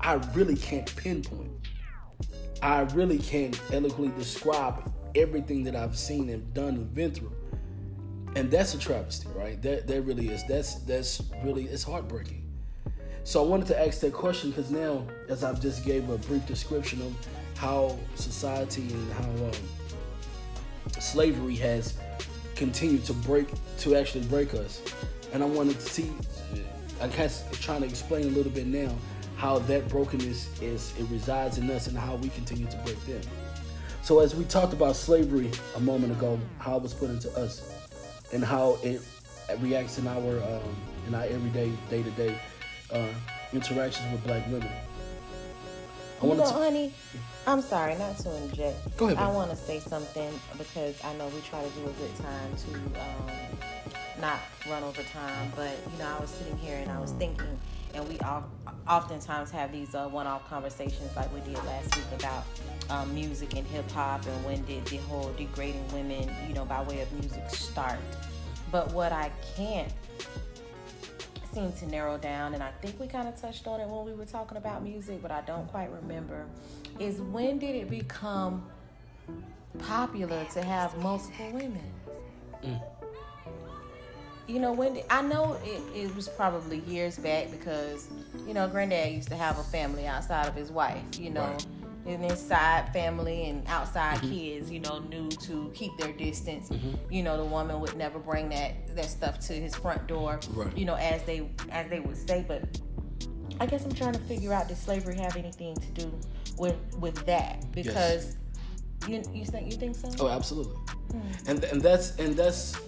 I 0.00 0.14
really 0.34 0.56
can't 0.56 0.94
pinpoint. 0.96 1.50
I 2.62 2.82
really 2.94 3.18
can't 3.18 3.60
eloquently 3.72 4.16
describe 4.16 4.92
everything 5.14 5.64
that 5.64 5.76
I've 5.76 5.96
seen 5.96 6.28
and 6.30 6.52
done 6.54 6.74
and 6.74 6.94
been 6.94 7.12
through. 7.12 7.32
And 8.34 8.50
that's 8.50 8.74
a 8.74 8.78
travesty, 8.78 9.28
right? 9.34 9.60
That 9.62 9.86
that 9.86 10.02
really 10.02 10.28
is. 10.28 10.44
That's 10.44 10.76
that's 10.84 11.22
really 11.42 11.64
it's 11.64 11.82
heartbreaking. 11.82 12.45
So 13.26 13.42
I 13.42 13.46
wanted 13.48 13.66
to 13.66 13.84
ask 13.84 13.98
that 14.02 14.12
question 14.12 14.50
because 14.50 14.70
now, 14.70 15.04
as 15.28 15.42
I've 15.42 15.60
just 15.60 15.84
gave 15.84 16.08
a 16.10 16.16
brief 16.16 16.46
description 16.46 17.02
of 17.02 17.12
how 17.56 17.98
society 18.14 18.82
and 18.82 19.12
how 19.14 19.28
um, 19.46 21.00
slavery 21.00 21.56
has 21.56 21.94
continued 22.54 23.04
to 23.06 23.12
break 23.12 23.48
to 23.78 23.96
actually 23.96 24.24
break 24.26 24.54
us, 24.54 24.80
and 25.32 25.42
I 25.42 25.46
wanted 25.46 25.74
to 25.80 25.86
see, 25.86 26.12
I 27.00 27.08
guess, 27.08 27.44
trying 27.60 27.80
to 27.80 27.88
explain 27.88 28.26
a 28.26 28.30
little 28.30 28.52
bit 28.52 28.68
now 28.68 28.94
how 29.36 29.58
that 29.58 29.88
brokenness 29.88 30.62
is 30.62 30.94
it 30.96 31.08
resides 31.10 31.58
in 31.58 31.68
us 31.68 31.88
and 31.88 31.98
how 31.98 32.14
we 32.14 32.28
continue 32.28 32.70
to 32.70 32.76
break 32.84 33.04
them. 33.06 33.22
So 34.02 34.20
as 34.20 34.36
we 34.36 34.44
talked 34.44 34.72
about 34.72 34.94
slavery 34.94 35.50
a 35.74 35.80
moment 35.80 36.12
ago, 36.12 36.38
how 36.60 36.76
it 36.76 36.82
was 36.84 36.94
put 36.94 37.10
into 37.10 37.36
us, 37.36 37.74
and 38.32 38.44
how 38.44 38.78
it 38.84 39.02
reacts 39.58 39.98
in 39.98 40.06
our 40.06 40.40
um, 40.44 40.76
in 41.08 41.14
our 41.16 41.24
everyday 41.24 41.72
day 41.90 42.04
to 42.04 42.10
day 42.12 42.38
interactions 43.52 44.12
with 44.12 44.24
black 44.24 44.46
women. 44.46 44.70
I 46.22 46.26
you 46.26 46.34
know, 46.34 46.44
to... 46.44 46.50
honey, 46.50 46.92
I'm 47.46 47.60
sorry 47.60 47.94
not 47.96 48.16
to 48.18 48.36
inject. 48.36 48.96
Go 48.96 49.06
ahead. 49.06 49.18
I 49.18 49.30
want 49.30 49.50
to 49.50 49.56
say 49.56 49.80
something 49.80 50.40
because 50.56 51.02
I 51.04 51.14
know 51.14 51.28
we 51.28 51.40
try 51.42 51.62
to 51.62 51.70
do 51.70 51.82
a 51.82 51.92
good 51.92 52.16
time 52.16 52.56
to 52.56 53.00
um, 53.00 53.30
not 54.20 54.38
run 54.68 54.82
over 54.82 55.02
time. 55.02 55.52
But 55.54 55.76
you 55.92 55.98
know, 55.98 56.14
I 56.16 56.20
was 56.20 56.30
sitting 56.30 56.56
here 56.58 56.76
and 56.78 56.90
I 56.90 56.98
was 56.98 57.12
thinking 57.12 57.58
and 57.96 58.06
we 58.08 58.18
all 58.20 58.44
oftentimes 58.86 59.50
have 59.50 59.72
these 59.72 59.94
uh, 59.94 60.06
one-off 60.08 60.48
conversations 60.48 61.14
like 61.16 61.32
we 61.32 61.40
did 61.40 61.62
last 61.64 61.96
week 61.96 62.04
about 62.18 62.44
um, 62.90 63.12
music 63.14 63.56
and 63.56 63.66
hip 63.66 63.90
hop 63.90 64.24
and 64.26 64.44
when 64.44 64.62
did 64.64 64.84
the 64.86 64.98
whole 64.98 65.32
degrading 65.36 65.86
women, 65.92 66.30
you 66.46 66.54
know, 66.54 66.64
by 66.64 66.82
way 66.82 67.00
of 67.00 67.12
music 67.12 67.48
start. 67.48 67.98
But 68.70 68.92
what 68.92 69.12
I 69.12 69.30
can't 69.56 69.92
seem 71.56 71.72
to 71.72 71.86
narrow 71.86 72.18
down, 72.18 72.52
and 72.52 72.62
I 72.62 72.70
think 72.82 73.00
we 73.00 73.06
kind 73.06 73.26
of 73.26 73.40
touched 73.40 73.66
on 73.66 73.80
it 73.80 73.88
when 73.88 74.04
we 74.04 74.12
were 74.12 74.26
talking 74.26 74.58
about 74.58 74.82
music, 74.82 75.22
but 75.22 75.30
I 75.30 75.40
don't 75.40 75.66
quite 75.68 75.90
remember, 75.90 76.44
is 77.00 77.18
when 77.22 77.58
did 77.58 77.74
it 77.74 77.88
become 77.88 78.66
popular 79.78 80.44
to 80.52 80.62
have 80.62 80.96
multiple 80.98 81.50
women? 81.52 81.90
Mm 82.62 82.82
you 84.48 84.60
know 84.60 84.72
when 84.72 84.94
did, 84.94 85.04
I 85.10 85.22
know 85.22 85.58
it, 85.64 85.82
it 85.92 86.14
was 86.14 86.28
probably 86.28 86.78
years 86.80 87.18
back 87.18 87.50
because 87.50 88.06
you 88.46 88.54
know 88.54 88.68
granddad 88.68 89.12
used 89.12 89.28
to 89.30 89.34
have 89.34 89.58
a 89.58 89.62
family 89.64 90.06
outside 90.06 90.46
of 90.46 90.54
his 90.54 90.70
wife 90.70 91.02
you 91.18 91.30
know 91.30 91.42
right. 91.42 91.66
And 92.06 92.24
inside 92.24 92.92
family 92.92 93.48
and 93.48 93.66
outside 93.66 94.18
mm-hmm. 94.18 94.32
kids 94.32 94.70
you 94.70 94.80
know 94.80 94.98
knew 95.00 95.28
to 95.28 95.70
keep 95.74 95.96
their 95.98 96.12
distance 96.12 96.68
mm-hmm. 96.68 96.94
you 97.10 97.22
know 97.22 97.36
the 97.36 97.44
woman 97.44 97.80
would 97.80 97.96
never 97.96 98.18
bring 98.18 98.48
that 98.48 98.94
that 98.94 99.06
stuff 99.06 99.38
to 99.40 99.52
his 99.52 99.74
front 99.74 100.06
door 100.06 100.40
right. 100.54 100.76
you 100.76 100.84
know 100.84 100.94
as 100.94 101.22
they 101.24 101.48
as 101.70 101.88
they 101.88 102.00
would 102.00 102.16
say 102.16 102.44
but 102.46 102.80
I 103.58 103.66
guess 103.66 103.84
I'm 103.84 103.92
trying 103.92 104.12
to 104.12 104.20
figure 104.20 104.52
out 104.52 104.68
did 104.68 104.76
slavery 104.76 105.16
have 105.16 105.36
anything 105.36 105.76
to 105.76 105.88
do 105.92 106.12
with 106.58 106.76
with 106.98 107.24
that 107.26 107.70
because 107.72 108.36
yes. 109.08 109.26
you 109.26 109.40
you 109.40 109.44
think 109.44 109.72
you 109.72 109.78
think 109.78 109.96
so 109.96 110.10
oh 110.20 110.28
absolutely 110.28 110.76
hmm. 111.10 111.20
and 111.46 111.64
and 111.64 111.80
that's 111.80 112.16
and 112.16 112.34
that's 112.34 112.78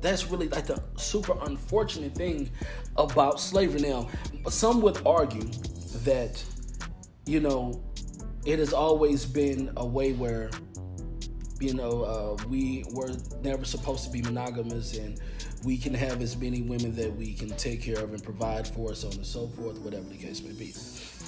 that's 0.00 0.30
really 0.30 0.48
like 0.48 0.66
the 0.66 0.82
super 0.96 1.36
unfortunate 1.42 2.14
thing 2.14 2.50
about 2.96 3.40
slavery. 3.40 3.80
Now, 3.80 4.08
some 4.48 4.80
would 4.82 5.00
argue 5.06 5.48
that, 6.04 6.42
you 7.26 7.40
know, 7.40 7.82
it 8.44 8.58
has 8.58 8.72
always 8.72 9.24
been 9.26 9.72
a 9.76 9.86
way 9.86 10.12
where, 10.12 10.50
you 11.60 11.74
know, 11.74 12.02
uh, 12.02 12.44
we 12.48 12.84
were 12.92 13.10
never 13.42 13.64
supposed 13.64 14.04
to 14.04 14.10
be 14.10 14.22
monogamous 14.22 14.96
and 14.96 15.20
we 15.64 15.76
can 15.76 15.92
have 15.92 16.22
as 16.22 16.36
many 16.36 16.62
women 16.62 16.94
that 16.96 17.14
we 17.14 17.34
can 17.34 17.50
take 17.50 17.82
care 17.82 17.98
of 17.98 18.12
and 18.12 18.22
provide 18.22 18.66
for, 18.66 18.94
so 18.94 19.08
on 19.08 19.14
and 19.14 19.26
so 19.26 19.46
forth, 19.48 19.78
whatever 19.80 20.04
the 20.04 20.16
case 20.16 20.42
may 20.42 20.52
be. 20.52 20.74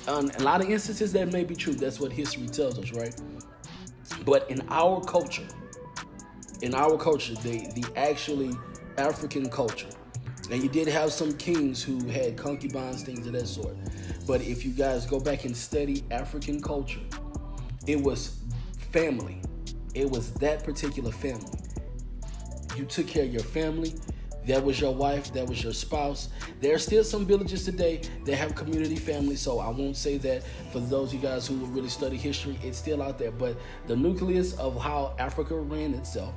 Um, 0.09 0.31
a 0.39 0.43
lot 0.43 0.63
of 0.63 0.71
instances 0.71 1.13
that 1.13 1.33
may 1.33 1.45
be 1.45 1.55
true. 1.55 1.75
That's 1.75 2.01
what 2.01 2.13
history 2.13 2.49
tells 2.49 2.79
us, 2.79 2.93
right? 2.93 3.15
But 4.25 4.51
in 4.51 4.67
our 4.69 5.01
culture, 5.03 5.47
in 6.63 6.75
our 6.75 6.97
culture, 6.97 7.35
the 7.37 7.59
the 7.75 7.85
actually 7.97 8.53
African 8.97 9.49
culture, 9.51 9.89
and 10.53 10.63
you 10.63 10.69
did 10.69 10.87
have 10.87 11.11
some 11.15 11.33
kings 11.39 11.83
who 11.83 12.07
had 12.09 12.37
concubines, 12.37 13.03
things 13.03 13.27
of 13.27 13.33
that 13.33 13.49
sort. 13.49 13.75
But 14.27 14.43
if 14.43 14.67
you 14.67 14.73
guys 14.73 15.07
go 15.07 15.19
back 15.19 15.47
and 15.47 15.57
study 15.57 16.05
African 16.11 16.61
culture, 16.61 17.01
it 17.87 17.99
was 17.99 18.37
family. 18.91 19.41
It 19.95 20.11
was 20.11 20.35
that 20.35 20.63
particular 20.63 21.11
family. 21.11 21.59
You 22.77 22.85
took 22.85 23.07
care 23.07 23.25
of 23.25 23.33
your 23.33 23.43
family. 23.43 23.95
That 24.47 24.63
was 24.63 24.79
your 24.79 24.93
wife, 24.93 25.33
that 25.35 25.49
was 25.49 25.63
your 25.63 25.73
spouse. 25.73 26.29
There 26.61 26.75
are 26.75 26.79
still 26.79 27.05
some 27.05 27.25
villages 27.25 27.65
today 27.65 28.03
that 28.27 28.35
have 28.35 28.55
community 28.55 28.97
families, 28.97 29.41
so 29.41 29.61
I 29.61 29.69
won't 29.69 29.97
say 29.97 30.19
that 30.19 30.43
for 30.73 30.81
those 30.81 31.09
of 31.09 31.15
you 31.15 31.21
guys 31.21 31.47
who 31.47 31.55
really 31.67 31.89
study 31.89 32.17
history, 32.17 32.59
it's 32.63 32.77
still 32.77 33.03
out 33.03 33.19
there. 33.19 33.31
But 33.31 33.57
the 33.87 33.95
nucleus 33.95 34.55
of 34.59 34.79
how 34.83 35.15
Africa 35.19 35.57
ran 35.57 35.95
itself, 35.95 36.35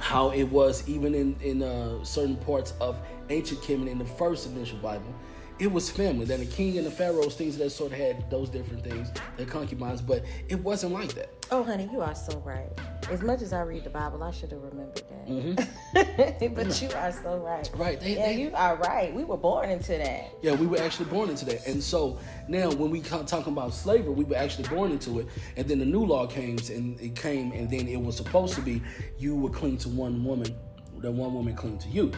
how 0.00 0.30
it 0.30 0.44
was 0.44 0.88
even 0.88 1.14
in, 1.14 1.36
in 1.40 1.62
uh, 1.62 2.02
certain 2.02 2.36
parts 2.36 2.72
of 2.80 2.98
ancient 3.28 3.60
Kemet 3.60 3.88
in 3.88 3.98
the 3.98 4.04
first 4.04 4.46
initial 4.46 4.78
Bible, 4.78 5.14
it 5.60 5.70
was 5.70 5.90
family. 5.90 6.24
Then 6.24 6.40
the 6.40 6.46
king 6.46 6.78
and 6.78 6.86
the 6.86 6.90
pharaohs, 6.90 7.36
things 7.36 7.58
that 7.58 7.70
sort 7.70 7.92
of 7.92 7.98
had 7.98 8.30
those 8.30 8.48
different 8.48 8.82
things, 8.82 9.10
their 9.36 9.46
concubines, 9.46 10.00
but 10.00 10.24
it 10.48 10.58
wasn't 10.58 10.94
like 10.94 11.12
that. 11.14 11.28
Oh, 11.50 11.62
honey, 11.62 11.88
you 11.92 12.00
are 12.00 12.14
so 12.14 12.38
right. 12.38 12.70
As 13.10 13.22
much 13.22 13.42
as 13.42 13.52
I 13.52 13.62
read 13.62 13.84
the 13.84 13.90
Bible, 13.90 14.22
I 14.22 14.30
should 14.30 14.52
have 14.52 14.62
remembered 14.62 15.02
that. 15.10 15.28
Mm-hmm. 15.28 16.54
but 16.54 16.82
you 16.82 16.88
are 16.96 17.12
so 17.12 17.36
right. 17.38 17.70
Right. 17.74 18.00
They, 18.00 18.14
yeah, 18.14 18.26
they, 18.26 18.40
you 18.40 18.52
are 18.54 18.76
right. 18.76 19.12
We 19.14 19.24
were 19.24 19.36
born 19.36 19.68
into 19.68 19.98
that. 19.98 20.30
Yeah, 20.42 20.54
we 20.54 20.66
were 20.66 20.78
actually 20.78 21.10
born 21.10 21.28
into 21.28 21.44
that. 21.46 21.66
And 21.66 21.82
so 21.82 22.18
now, 22.48 22.70
when 22.70 22.90
we 22.90 23.02
talk 23.02 23.46
about 23.46 23.74
slavery, 23.74 24.14
we 24.14 24.24
were 24.24 24.36
actually 24.36 24.68
born 24.68 24.92
into 24.92 25.20
it. 25.20 25.26
And 25.56 25.68
then 25.68 25.78
the 25.78 25.84
new 25.84 26.04
law 26.04 26.26
came, 26.26 26.56
and 26.70 26.98
it 27.00 27.14
came, 27.16 27.52
and 27.52 27.68
then 27.68 27.86
it 27.86 28.00
was 28.00 28.16
supposed 28.16 28.54
to 28.54 28.62
be 28.62 28.80
you 29.18 29.34
would 29.36 29.52
cling 29.52 29.76
to 29.78 29.88
one 29.90 30.24
woman, 30.24 30.56
then 30.98 31.16
one 31.16 31.34
woman 31.34 31.54
cling 31.54 31.78
to 31.78 31.88
you. 31.88 32.12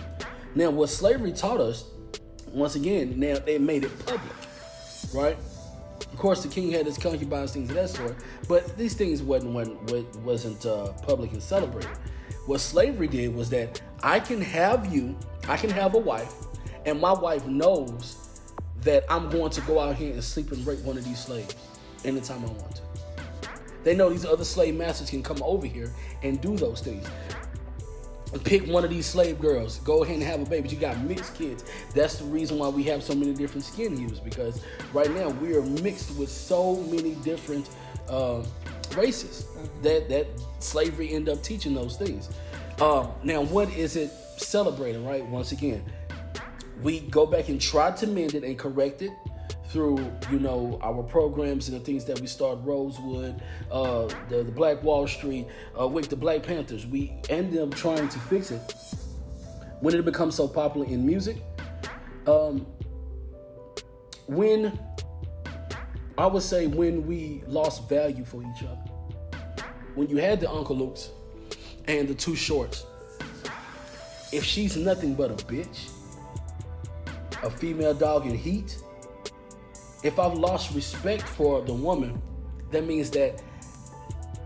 Now, 0.55 0.71
what 0.71 0.91
slavery 0.91 1.33
taught 1.33 1.61
us 1.61 1.87
once 2.53 2.75
again, 2.75 3.19
now 3.19 3.39
they 3.39 3.59
made 3.59 3.85
it 3.85 4.07
public, 4.07 4.33
right? 5.15 5.37
Of 6.13 6.19
course, 6.19 6.43
the 6.43 6.49
king 6.49 6.71
had 6.71 6.87
his 6.87 6.99
concubines, 6.99 7.53
things 7.53 7.71
of 7.71 7.77
that 7.77 7.91
sort, 7.91 8.17
but 8.49 8.77
these 8.77 8.95
things 8.95 9.23
wasn't 9.23 9.53
wasn't, 9.55 10.17
wasn't 10.17 10.67
uh, 10.67 10.93
public 11.03 11.33
and 11.33 11.43
celebrated. 11.43 11.91
What 12.47 12.61
slavery 12.61 13.09
did 13.09 13.35
was 13.35 13.49
that 13.51 13.81
I 14.03 14.21
can 14.21 14.41
have 14.41 14.93
you, 14.93 15.17
I 15.49 15.57
can 15.57 15.71
have 15.71 15.95
a 15.95 15.99
wife, 15.99 16.35
and 16.85 17.01
my 17.01 17.13
wife 17.13 17.47
knows 17.47 18.41
that 18.83 19.05
I'm 19.09 19.31
going 19.31 19.51
to 19.51 19.61
go 19.63 19.79
out 19.79 19.95
here 19.95 20.13
and 20.13 20.23
sleep 20.23 20.53
and 20.53 20.67
rape 20.67 20.81
one 20.81 20.99
of 20.99 21.05
these 21.05 21.19
slaves 21.19 21.55
anytime 22.05 22.45
I 22.45 22.49
want 22.49 22.77
to. 22.77 22.83
They 23.85 23.95
know 23.95 24.11
these 24.11 24.25
other 24.25 24.45
slave 24.45 24.77
masters 24.77 25.11
can 25.11 25.23
come 25.23 25.43
over 25.43 25.67
here 25.67 25.93
and 26.23 26.41
do 26.41 26.57
those 26.57 26.81
things 26.81 27.07
pick 28.39 28.67
one 28.67 28.85
of 28.85 28.91
these 28.91 29.07
slave 29.07 29.39
girls, 29.41 29.79
go 29.79 30.03
ahead 30.03 30.17
and 30.17 30.25
have 30.25 30.41
a 30.41 30.47
baby. 30.47 30.69
You 30.69 30.79
got 30.79 30.99
mixed 31.03 31.35
kids. 31.35 31.65
That's 31.95 32.17
the 32.17 32.25
reason 32.25 32.59
why 32.59 32.69
we 32.69 32.83
have 32.85 33.03
so 33.03 33.15
many 33.15 33.35
different 33.35 33.65
skin 33.65 33.97
hues 33.97 34.21
because 34.21 34.63
right 34.93 35.11
now 35.13 35.31
we 35.31 35.55
are 35.55 35.63
mixed 35.63 36.17
with 36.17 36.31
so 36.31 36.77
many 36.83 37.15
different 37.17 37.69
uh, 38.09 38.43
races 38.97 39.45
mm-hmm. 39.45 39.83
that 39.83 40.09
that 40.09 40.27
slavery 40.61 41.15
end 41.15 41.29
up 41.29 41.43
teaching 41.43 41.75
those 41.75 41.97
things. 41.97 42.31
Uh, 42.81 43.07
now, 43.23 43.43
what 43.43 43.71
is 43.77 43.97
it 43.97 44.11
celebrating? 44.39 45.07
Right, 45.07 45.25
once 45.27 45.53
again, 45.53 45.85
we 46.83 47.01
go 47.01 47.27
back 47.27 47.49
and 47.49 47.61
try 47.61 47.91
to 47.93 48.07
mend 48.07 48.35
it 48.35 48.45
and 48.45 48.59
correct 48.59 49.03
it 49.03 49.13
through 49.73 49.99
you 50.31 50.39
know 50.39 50.79
our 50.83 51.03
programs 51.03 51.69
and 51.69 51.81
the 51.81 51.85
things 51.85 52.05
that 52.05 52.21
we 52.21 52.27
start 52.27 52.59
Rosewood, 52.63 53.43
uh, 53.71 54.07
the 54.29 54.43
the 54.43 54.53
Black 54.53 54.83
Wall 54.83 55.07
Street, 55.07 55.47
uh, 55.81 55.89
with 55.89 56.11
the 56.11 56.17
Black 56.17 56.43
Panthers. 56.43 56.87
We 56.87 57.15
end 57.31 57.57
up 57.57 57.75
trying 57.75 58.09
to 58.09 58.19
fix 58.19 58.51
it 58.51 58.75
when 59.81 59.95
it 59.95 60.05
becomes 60.05 60.35
so 60.35 60.47
popular 60.47 60.87
in 60.87 61.07
music. 61.07 61.39
Um, 62.27 62.67
when 64.27 64.79
I 66.19 66.27
would 66.27 66.43
say 66.43 66.67
when 66.67 67.07
we 67.07 67.43
lost 67.47 67.89
value 67.89 68.25
for 68.25 68.43
each 68.43 68.63
other, 68.63 69.41
when 69.95 70.09
you 70.09 70.19
had 70.19 70.39
the 70.39 70.51
Uncle 70.51 70.77
Lukes 70.77 71.09
and 71.87 72.07
the 72.07 72.15
Too 72.15 72.37
Shorts, 72.37 72.85
if 74.33 74.45
she's 74.45 74.77
nothing 74.77 75.15
but 75.15 75.31
a 75.31 75.45
bitch, 75.47 75.91
a 77.43 77.51
female 77.51 77.95
dog 77.95 78.27
in 78.27 78.37
heat 78.37 78.77
if 80.03 80.19
I've 80.19 80.35
lost 80.35 80.75
respect 80.75 81.23
for 81.23 81.63
the 81.63 81.73
woman, 81.73 82.21
that 82.71 82.85
means 82.85 83.11
that 83.11 83.43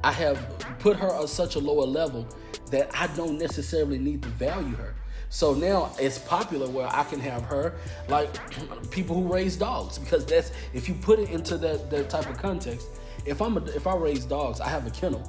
I 0.04 0.12
have 0.12 0.38
put 0.78 0.96
her 0.96 1.12
on 1.12 1.26
such 1.28 1.56
a 1.56 1.58
lower 1.58 1.86
level 1.86 2.26
that 2.70 2.90
I 2.94 3.06
don't 3.08 3.38
necessarily 3.38 3.98
need 3.98 4.22
to 4.22 4.28
value 4.30 4.74
her. 4.76 4.94
So 5.28 5.54
now 5.54 5.90
it's 5.98 6.18
popular 6.18 6.68
where 6.68 6.88
I 6.88 7.04
can 7.04 7.20
have 7.20 7.42
her 7.42 7.76
like 8.08 8.30
people 8.90 9.16
who 9.16 9.32
raise 9.32 9.56
dogs 9.56 9.98
because 9.98 10.24
that's 10.24 10.52
if 10.72 10.88
you 10.88 10.94
put 10.94 11.18
it 11.18 11.30
into 11.30 11.56
that, 11.58 11.90
that 11.90 12.10
type 12.10 12.28
of 12.28 12.38
context. 12.38 12.86
If 13.24 13.42
I'm 13.42 13.56
a, 13.56 13.64
if 13.64 13.86
I 13.86 13.96
raise 13.96 14.24
dogs, 14.24 14.60
I 14.60 14.68
have 14.68 14.86
a 14.86 14.90
kennel. 14.90 15.28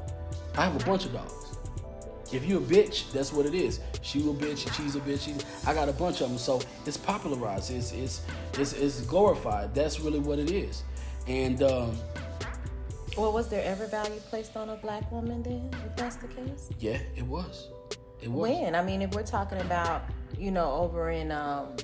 I 0.55 0.65
have 0.65 0.79
a 0.79 0.85
bunch 0.85 1.05
of 1.05 1.13
dogs. 1.13 1.46
If 2.31 2.45
you 2.45 2.57
a 2.57 2.61
bitch, 2.61 3.11
that's 3.11 3.31
what 3.31 3.45
it 3.45 3.53
is. 3.53 3.79
She 4.01 4.19
a 4.19 4.33
bitch, 4.33 4.71
she's 4.75 4.95
a 4.95 4.99
bitch. 4.99 5.21
She's, 5.21 5.45
I 5.65 5.73
got 5.73 5.87
a 5.89 5.93
bunch 5.93 6.21
of 6.21 6.29
them, 6.29 6.37
so 6.37 6.61
it's 6.85 6.97
popularized. 6.97 7.71
It's 7.71 7.91
it's 7.91 8.21
it's, 8.57 8.73
it's 8.73 9.01
glorified. 9.01 9.73
That's 9.73 9.99
really 9.99 10.19
what 10.19 10.39
it 10.39 10.51
is. 10.51 10.83
And 11.27 11.61
um, 11.63 11.97
well, 13.17 13.33
was 13.33 13.47
there 13.47 13.63
ever 13.65 13.87
value 13.87 14.19
placed 14.29 14.55
on 14.55 14.69
a 14.69 14.75
black 14.75 15.11
woman 15.11 15.41
then, 15.41 15.71
if 15.85 15.95
that's 15.95 16.17
the 16.17 16.27
case? 16.27 16.69
Yeah, 16.79 16.99
it 17.15 17.25
was. 17.25 17.69
It 18.21 18.29
was. 18.29 18.49
When? 18.49 18.75
I 18.75 18.83
mean, 18.83 19.01
if 19.01 19.15
we're 19.15 19.23
talking 19.23 19.59
about, 19.59 20.03
you 20.37 20.51
know, 20.51 20.71
over 20.73 21.09
in 21.09 21.31
um, 21.31 21.75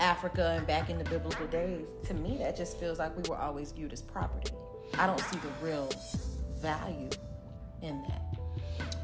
Africa 0.00 0.54
and 0.58 0.66
back 0.66 0.90
in 0.90 0.98
the 0.98 1.04
biblical 1.04 1.46
days, 1.46 1.86
to 2.06 2.14
me, 2.14 2.36
that 2.38 2.56
just 2.56 2.78
feels 2.78 2.98
like 2.98 3.16
we 3.16 3.22
were 3.28 3.38
always 3.38 3.72
viewed 3.72 3.92
as 3.92 4.02
property. 4.02 4.52
I 4.98 5.06
don't 5.06 5.20
see 5.20 5.38
the 5.38 5.66
real 5.66 5.90
value 6.60 7.08
in 7.82 8.02
that. 8.02 8.25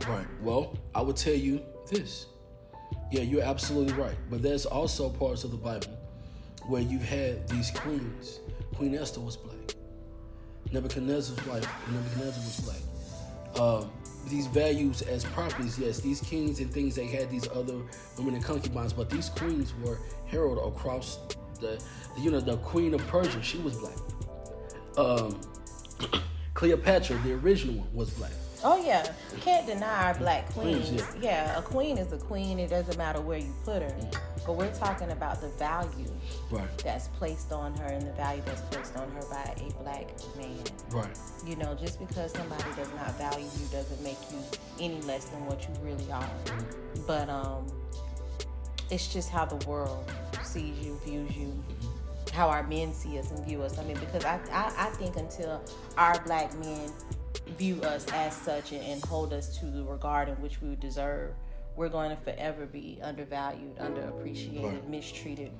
Right. 0.08 0.26
Well, 0.40 0.76
I 0.94 1.02
would 1.02 1.16
tell 1.16 1.34
you 1.34 1.62
this. 1.88 2.26
Yeah, 3.10 3.22
you're 3.22 3.42
absolutely 3.42 3.94
right. 3.94 4.16
But 4.30 4.42
there's 4.42 4.66
also 4.66 5.08
parts 5.08 5.44
of 5.44 5.50
the 5.50 5.56
Bible 5.56 5.98
where 6.66 6.82
you 6.82 6.98
had 6.98 7.48
these 7.48 7.70
queens. 7.70 8.40
Queen 8.74 8.94
Esther 8.94 9.20
was 9.20 9.36
black. 9.36 9.74
Nebuchadnezzar's 10.72 11.44
wife, 11.46 11.66
Nebuchadnezzar 11.90 12.42
was 12.42 12.60
black. 12.60 13.60
Um, 13.60 13.90
these 14.28 14.46
values 14.46 15.02
as 15.02 15.24
properties, 15.24 15.78
yes, 15.78 15.98
these 15.98 16.20
kings 16.20 16.60
and 16.60 16.72
things, 16.72 16.94
they 16.94 17.06
had 17.06 17.30
these 17.30 17.48
other 17.48 17.82
women 18.16 18.34
and 18.34 18.44
concubines, 18.44 18.92
but 18.92 19.10
these 19.10 19.28
queens 19.28 19.74
were 19.84 19.98
heralded 20.26 20.64
across 20.64 21.18
the, 21.60 21.82
you 22.18 22.30
know, 22.30 22.40
the 22.40 22.56
queen 22.58 22.94
of 22.94 23.06
Persia, 23.08 23.42
she 23.42 23.58
was 23.58 23.76
black. 23.76 23.96
Um, 24.96 25.40
Cleopatra, 26.54 27.18
the 27.18 27.34
original 27.34 27.76
one, 27.76 27.92
was 27.92 28.10
black. 28.10 28.32
Oh 28.64 28.84
yeah, 28.84 29.10
can't 29.40 29.66
deny 29.66 30.06
our 30.06 30.14
black 30.14 30.48
queens. 30.52 30.88
queens 30.88 31.02
yeah. 31.20 31.52
yeah. 31.52 31.58
a 31.58 31.62
queen 31.62 31.98
is 31.98 32.12
a 32.12 32.18
queen. 32.18 32.58
It 32.58 32.70
doesn't 32.70 32.96
matter 32.96 33.20
where 33.20 33.38
you 33.38 33.52
put 33.64 33.82
her. 33.82 33.88
Mm. 33.88 34.16
But 34.46 34.56
we're 34.56 34.74
talking 34.74 35.10
about 35.10 35.40
the 35.40 35.48
value 35.50 36.10
right. 36.50 36.66
that's 36.78 37.08
placed 37.08 37.52
on 37.52 37.74
her 37.76 37.86
and 37.86 38.06
the 38.06 38.12
value 38.12 38.42
that's 38.44 38.60
placed 38.62 38.96
on 38.96 39.08
her 39.12 39.22
by 39.30 39.54
a 39.56 39.82
black 39.82 40.08
man. 40.36 40.58
Right. 40.90 41.18
You 41.46 41.56
know, 41.56 41.74
just 41.74 42.00
because 42.00 42.32
somebody 42.32 42.64
does 42.76 42.92
not 42.94 43.16
value 43.18 43.46
you 43.60 43.66
doesn't 43.70 44.02
make 44.02 44.18
you 44.32 44.38
any 44.80 45.00
less 45.02 45.26
than 45.26 45.46
what 45.46 45.62
you 45.62 45.74
really 45.80 46.10
are. 46.10 46.22
Mm-hmm. 46.22 47.02
But 47.06 47.28
um, 47.28 47.66
it's 48.90 49.12
just 49.12 49.30
how 49.30 49.44
the 49.44 49.64
world 49.68 50.10
sees 50.42 50.78
you, 50.80 50.98
views 51.04 51.36
you. 51.36 51.46
Mm-hmm 51.46 51.88
how 52.32 52.48
our 52.48 52.62
men 52.66 52.92
see 52.92 53.18
us 53.18 53.30
and 53.30 53.44
view 53.44 53.62
us. 53.62 53.78
I 53.78 53.84
mean, 53.84 53.98
because 53.98 54.24
I, 54.24 54.40
I, 54.50 54.72
I 54.86 54.90
think 54.90 55.16
until 55.16 55.62
our 55.96 56.18
black 56.24 56.56
men 56.58 56.90
view 57.58 57.80
us 57.82 58.06
as 58.12 58.36
such 58.36 58.72
and, 58.72 58.82
and 58.84 59.04
hold 59.04 59.32
us 59.32 59.58
to 59.58 59.66
the 59.66 59.82
regard 59.84 60.28
in 60.28 60.34
which 60.36 60.60
we 60.60 60.74
deserve, 60.76 61.34
we're 61.76 61.88
going 61.88 62.10
to 62.10 62.22
forever 62.22 62.66
be 62.66 62.98
undervalued, 63.02 63.76
underappreciated, 63.78 64.64
right. 64.64 64.88
mistreated 64.88 65.50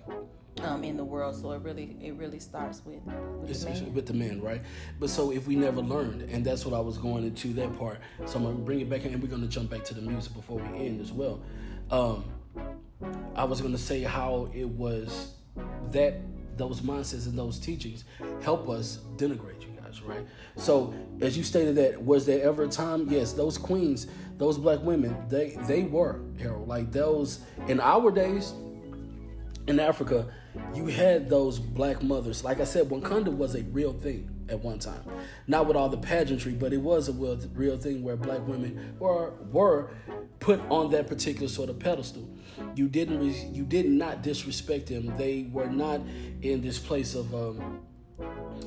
um, 0.62 0.84
in 0.84 0.96
the 0.96 1.04
world. 1.04 1.34
So 1.34 1.52
it 1.52 1.62
really 1.62 1.96
it 2.02 2.14
really 2.14 2.38
starts 2.38 2.82
with 2.84 3.00
with 3.40 3.60
the, 3.60 3.70
man. 3.70 3.94
with 3.94 4.06
the 4.06 4.14
man, 4.14 4.40
right? 4.40 4.62
But 5.00 5.10
so 5.10 5.32
if 5.32 5.46
we 5.46 5.56
never 5.56 5.80
learned, 5.80 6.22
and 6.22 6.44
that's 6.44 6.66
what 6.66 6.74
I 6.74 6.80
was 6.80 6.98
going 6.98 7.24
into 7.24 7.52
that 7.54 7.78
part. 7.78 7.98
So 8.26 8.36
I'm 8.36 8.44
gonna 8.44 8.56
bring 8.56 8.80
it 8.80 8.90
back, 8.90 9.04
in, 9.04 9.14
and 9.14 9.22
we're 9.22 9.30
gonna 9.30 9.46
jump 9.46 9.70
back 9.70 9.84
to 9.84 9.94
the 9.94 10.02
music 10.02 10.34
before 10.34 10.58
we 10.58 10.86
end 10.86 11.00
as 11.00 11.12
well. 11.12 11.40
Um, 11.90 12.24
I 13.34 13.44
was 13.44 13.60
going 13.60 13.72
to 13.72 13.78
say 13.78 14.02
how 14.02 14.48
it 14.54 14.68
was 14.68 15.34
that 15.90 16.20
those 16.56 16.80
mindsets 16.80 17.26
and 17.26 17.38
those 17.38 17.58
teachings 17.58 18.04
help 18.42 18.68
us 18.68 19.00
denigrate 19.16 19.62
you 19.62 19.71
guys, 19.92 20.02
right? 20.02 20.26
So, 20.56 20.94
as 21.20 21.36
you 21.36 21.44
stated 21.44 21.76
that, 21.76 22.02
was 22.04 22.26
there 22.26 22.42
ever 22.44 22.64
a 22.64 22.68
time? 22.68 23.08
Yes, 23.10 23.32
those 23.32 23.58
queens, 23.58 24.06
those 24.38 24.58
black 24.58 24.80
women, 24.82 25.16
they 25.28 25.56
they 25.66 25.84
were 25.84 26.20
Harold. 26.38 26.68
Like 26.68 26.92
those 26.92 27.40
in 27.68 27.80
our 27.80 28.10
days 28.10 28.54
in 29.66 29.78
Africa, 29.78 30.32
you 30.74 30.86
had 30.86 31.28
those 31.28 31.58
black 31.58 32.02
mothers. 32.02 32.44
Like 32.44 32.60
I 32.60 32.64
said, 32.64 32.88
Wakanda 32.88 33.34
was 33.34 33.54
a 33.54 33.62
real 33.64 33.92
thing 33.92 34.28
at 34.48 34.58
one 34.60 34.78
time. 34.78 35.02
Not 35.46 35.66
with 35.66 35.76
all 35.76 35.88
the 35.88 35.98
pageantry, 35.98 36.52
but 36.52 36.72
it 36.72 36.78
was 36.78 37.08
a 37.08 37.12
real, 37.12 37.38
real 37.54 37.78
thing 37.78 38.02
where 38.02 38.16
black 38.16 38.46
women 38.46 38.96
were 38.98 39.34
were 39.50 39.90
put 40.40 40.60
on 40.68 40.90
that 40.90 41.06
particular 41.06 41.48
sort 41.48 41.70
of 41.70 41.78
pedestal. 41.78 42.28
You 42.74 42.88
didn't 42.88 43.20
re- 43.20 43.48
you 43.52 43.64
did 43.64 43.86
not 43.86 44.22
disrespect 44.22 44.88
them. 44.88 45.14
They 45.16 45.48
were 45.52 45.70
not 45.70 46.00
in 46.42 46.60
this 46.60 46.78
place 46.78 47.14
of 47.14 47.32
um, 47.34 47.80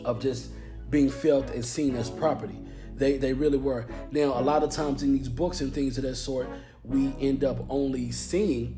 of 0.05 0.21
just 0.21 0.49
being 0.95 1.09
felt 1.09 1.49
and 1.49 1.65
seen 1.65 1.93
as 1.97 2.09
property. 2.09 2.57
They 2.95 3.17
they 3.17 3.33
really 3.33 3.57
were. 3.57 3.85
Now 4.11 4.39
a 4.39 4.43
lot 4.51 4.63
of 4.63 4.69
times 4.69 5.03
in 5.03 5.11
these 5.11 5.27
books 5.27 5.59
and 5.59 5.73
things 5.73 5.97
of 5.97 6.05
that 6.05 6.15
sort, 6.15 6.47
we 6.85 7.13
end 7.19 7.43
up 7.43 7.57
only 7.67 8.11
seeing 8.11 8.77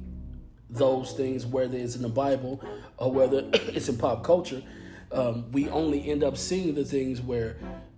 those 0.67 1.13
things, 1.13 1.45
whether 1.45 1.77
it's 1.77 1.95
in 1.95 2.01
the 2.01 2.09
Bible 2.09 2.59
or 2.97 3.11
whether 3.11 3.47
it's 3.53 3.87
in 3.87 3.97
pop 3.97 4.23
culture. 4.23 4.63
Um, 5.11 5.51
we 5.51 5.69
only 5.69 6.09
end 6.09 6.23
up 6.23 6.37
seeing 6.37 6.73
the 6.73 6.83
things 6.83 7.21
where 7.21 7.57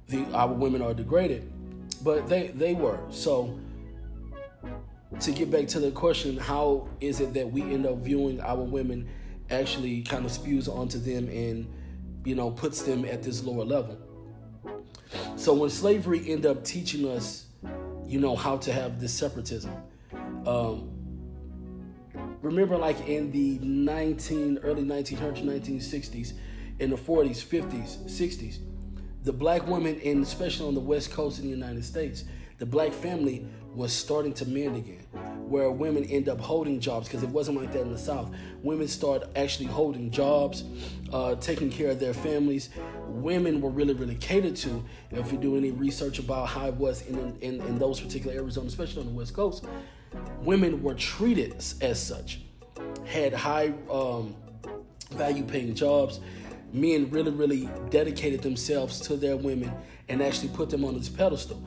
the 0.10 0.26
our 0.34 0.52
women 0.52 0.82
are 0.82 0.94
degraded, 0.94 1.50
but 2.04 2.28
they 2.28 2.48
they 2.48 2.74
were 2.74 3.00
so 3.12 3.58
to 5.22 5.32
get 5.32 5.50
back 5.50 5.68
to 5.70 5.80
the 5.80 5.92
question, 5.92 6.36
how 6.36 6.90
is 7.00 7.22
it 7.22 7.34
that 7.36 7.50
we 7.50 7.62
end 7.62 7.86
up 7.86 8.00
viewing 8.00 8.42
our 8.42 8.64
women 8.64 9.08
actually 9.50 10.02
kind 10.02 10.26
of 10.26 10.32
spews 10.32 10.68
onto 10.68 11.00
them 11.00 11.30
and, 11.30 11.66
you 12.26 12.36
know, 12.36 12.52
puts 12.52 12.82
them 12.82 13.06
at 13.06 13.24
this 13.24 13.46
lower 13.46 13.64
level? 13.64 13.98
So 15.36 15.54
when 15.54 15.70
slavery 15.70 16.20
ended 16.28 16.46
up 16.46 16.64
teaching 16.64 17.08
us, 17.08 17.46
you 18.06 18.20
know, 18.20 18.36
how 18.36 18.58
to 18.58 18.74
have 18.74 19.00
this 19.00 19.14
separatism, 19.14 19.72
um, 20.46 20.90
remember 22.42 22.78
like 22.78 23.08
in 23.08 23.32
the 23.32 23.60
19, 23.60 24.60
early 24.64 24.84
1900s, 24.84 25.44
1960s, 25.44 26.34
in 26.80 26.90
the 26.90 26.96
40s, 26.96 27.44
50s, 27.44 28.04
60s, 28.06 28.60
the 29.24 29.34
black 29.34 29.68
women, 29.68 30.00
and 30.04 30.24
especially 30.24 30.68
on 30.68 30.74
the 30.74 30.80
West 30.80 31.12
Coast 31.12 31.40
in 31.40 31.46
the 31.46 31.52
United 31.52 31.84
States, 31.84 32.24
the 32.58 32.66
black 32.66 32.94
family 32.94 33.46
was 33.74 33.94
starting 33.94 34.34
to 34.34 34.46
mend 34.46 34.76
again, 34.76 35.06
where 35.50 35.72
women 35.72 36.04
end 36.06 36.30
up 36.30 36.40
holding 36.40 36.80
jobs 36.80 37.08
because 37.08 37.24
it 37.24 37.30
wasn't 37.30 37.60
like 37.60 37.72
that 37.74 37.82
in 37.82 37.92
the 37.92 37.98
South. 37.98 38.30
Women 38.62 38.88
start 38.88 39.24
actually 39.36 39.66
holding 39.66 40.12
jobs, 40.12 40.64
uh, 41.12 41.36
taking 41.36 41.70
care 41.70 41.92
of 41.92 42.00
their 42.00 42.14
families. 42.14 42.70
Women 43.08 43.62
were 43.62 43.70
really, 43.70 43.94
really 43.94 44.16
catered 44.16 44.56
to. 44.58 44.84
If 45.12 45.32
you 45.32 45.38
do 45.38 45.58
any 45.58 45.72
research 45.72 46.20
about 46.20 46.48
how 46.48 46.68
it 46.68 46.76
was 46.76 47.02
in, 47.08 47.36
in, 47.42 47.62
in 47.62 47.80
those 47.80 48.00
particular 48.00 48.36
areas, 48.36 48.58
especially 48.58 49.02
on 49.02 49.08
the 49.08 49.14
West 49.14 49.34
Coast, 49.34 49.66
women 50.42 50.82
were 50.84 50.96
treated 50.96 51.56
as 51.82 52.02
such, 52.02 52.42
had 53.06 53.34
high 53.34 53.74
um, 53.90 54.36
value 55.12 55.44
paying 55.44 55.74
jobs. 55.74 56.20
Men 56.72 57.10
really, 57.10 57.32
really 57.32 57.70
dedicated 57.90 58.42
themselves 58.42 59.00
to 59.02 59.16
their 59.16 59.36
women 59.36 59.72
and 60.08 60.22
actually 60.22 60.50
put 60.50 60.70
them 60.70 60.86
on 60.86 60.98
this 60.98 61.10
pedestal. 61.10 61.64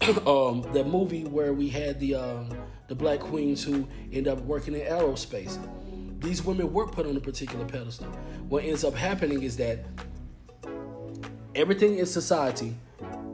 um, 0.26 0.66
the 0.72 0.84
movie 0.84 1.24
where 1.24 1.52
we 1.52 1.68
had 1.68 1.98
the 2.00 2.14
um, 2.14 2.48
the 2.88 2.94
black 2.94 3.20
queens 3.20 3.62
who 3.62 3.86
end 4.12 4.28
up 4.28 4.40
working 4.42 4.74
in 4.74 4.80
aerospace. 4.80 5.58
These 6.20 6.42
women 6.42 6.72
were 6.72 6.86
put 6.86 7.06
on 7.06 7.16
a 7.16 7.20
particular 7.20 7.64
pedestal. 7.64 8.08
What 8.48 8.64
ends 8.64 8.84
up 8.84 8.94
happening 8.94 9.42
is 9.42 9.56
that 9.58 9.84
everything 11.54 11.98
in 11.98 12.06
society 12.06 12.74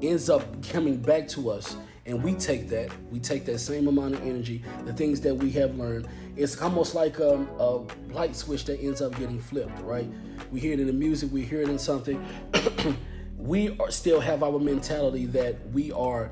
ends 0.02 0.28
up 0.30 0.42
coming 0.68 0.96
back 0.96 1.28
to 1.28 1.50
us 1.50 1.76
and 2.06 2.22
we 2.22 2.34
take 2.34 2.68
that 2.68 2.90
we 3.10 3.20
take 3.20 3.44
that 3.44 3.58
same 3.58 3.86
amount 3.86 4.14
of 4.14 4.22
energy 4.22 4.62
the 4.84 4.92
things 4.92 5.20
that 5.20 5.34
we 5.34 5.50
have 5.50 5.76
learned 5.76 6.08
it's 6.36 6.60
almost 6.60 6.94
like 6.94 7.20
um, 7.20 7.48
a 7.58 7.78
light 8.12 8.34
switch 8.34 8.64
that 8.64 8.80
ends 8.80 9.00
up 9.00 9.16
getting 9.18 9.40
flipped 9.40 9.78
right 9.82 10.08
we 10.50 10.58
hear 10.58 10.72
it 10.72 10.80
in 10.80 10.86
the 10.86 10.92
music 10.92 11.30
we 11.32 11.42
hear 11.42 11.62
it 11.62 11.68
in 11.68 11.78
something 11.78 12.24
we 13.36 13.76
are, 13.78 13.90
still 13.90 14.20
have 14.20 14.42
our 14.42 14.58
mentality 14.58 15.26
that 15.26 15.68
we 15.70 15.92
are 15.92 16.30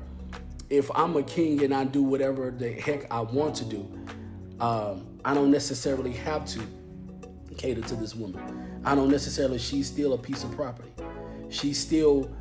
if 0.71 0.89
I'm 0.95 1.17
a 1.17 1.23
king 1.23 1.63
and 1.63 1.73
I 1.73 1.83
do 1.83 2.01
whatever 2.01 2.49
the 2.49 2.71
heck 2.71 3.11
I 3.11 3.19
want 3.19 3.55
to 3.55 3.65
do, 3.65 3.91
um, 4.61 5.05
I 5.25 5.33
don't 5.33 5.51
necessarily 5.51 6.13
have 6.13 6.45
to 6.45 6.61
cater 7.57 7.81
to 7.81 7.95
this 7.95 8.15
woman. 8.15 8.81
I 8.85 8.95
don't 8.95 9.11
necessarily, 9.11 9.59
she's 9.59 9.87
still 9.87 10.13
a 10.13 10.17
piece 10.17 10.45
of 10.45 10.51
property. 10.53 10.91
She's 11.49 11.77
still 11.77 12.31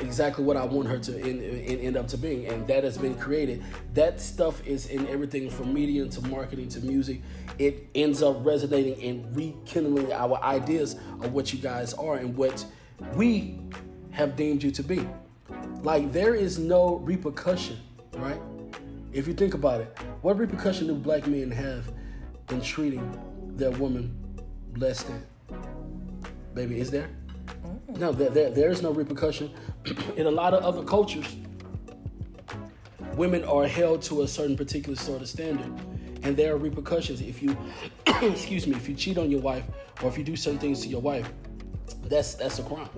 exactly 0.00 0.44
what 0.44 0.56
I 0.56 0.64
want 0.64 0.88
her 0.88 0.98
to 0.98 1.20
end, 1.22 1.40
end, 1.40 1.96
up 1.96 2.08
to 2.08 2.18
being. 2.18 2.46
And 2.46 2.66
that 2.66 2.82
has 2.82 2.98
been 2.98 3.14
created. 3.14 3.62
That 3.94 4.20
stuff 4.20 4.66
is 4.66 4.86
in 4.86 5.06
everything 5.06 5.48
from 5.48 5.72
media 5.72 6.06
to 6.06 6.20
marketing 6.22 6.68
to 6.70 6.80
music. 6.80 7.22
It 7.60 7.88
ends 7.94 8.20
up 8.20 8.44
resonating 8.44 9.00
and 9.00 9.36
rekindling 9.36 10.12
our 10.12 10.42
ideas 10.42 10.94
of 11.22 11.32
what 11.32 11.52
you 11.52 11.60
guys 11.60 11.94
are 11.94 12.16
and 12.16 12.36
what 12.36 12.66
we 13.14 13.60
have 14.10 14.34
deemed 14.34 14.64
you 14.64 14.72
to 14.72 14.82
be. 14.82 15.06
Like 15.82 16.12
there 16.12 16.34
is 16.34 16.58
no 16.58 16.96
repercussion, 16.96 17.78
right? 18.14 18.40
If 19.12 19.26
you 19.26 19.34
think 19.34 19.54
about 19.54 19.80
it, 19.80 19.96
what 20.22 20.36
repercussion 20.36 20.88
do 20.88 20.94
black 20.94 21.26
men 21.26 21.50
have 21.50 21.92
in 22.50 22.60
treating 22.60 23.18
their 23.56 23.70
woman 23.72 24.14
less 24.76 25.02
than? 25.02 25.24
Baby, 26.54 26.80
is 26.80 26.90
there? 26.90 27.08
Mm. 27.64 27.98
No, 27.98 28.12
there, 28.12 28.30
there, 28.30 28.50
there 28.50 28.70
is 28.70 28.82
no 28.82 28.90
repercussion. 28.90 29.50
in 30.16 30.26
a 30.26 30.30
lot 30.30 30.54
of 30.54 30.64
other 30.64 30.82
cultures, 30.82 31.36
women 33.14 33.44
are 33.44 33.66
held 33.66 34.02
to 34.02 34.22
a 34.22 34.28
certain 34.28 34.56
particular 34.56 34.96
sort 34.96 35.22
of 35.22 35.28
standard. 35.28 35.72
And 36.22 36.36
there 36.36 36.52
are 36.54 36.58
repercussions 36.58 37.20
if 37.20 37.42
you, 37.42 37.56
excuse 38.06 38.66
me, 38.66 38.74
if 38.74 38.88
you 38.88 38.94
cheat 38.94 39.18
on 39.18 39.30
your 39.30 39.40
wife 39.40 39.64
or 40.02 40.08
if 40.08 40.18
you 40.18 40.24
do 40.24 40.36
certain 40.36 40.58
things 40.58 40.80
to 40.82 40.88
your 40.88 41.00
wife, 41.00 41.30
that's 42.04 42.34
that's 42.34 42.58
a 42.58 42.62
crime. 42.62 42.88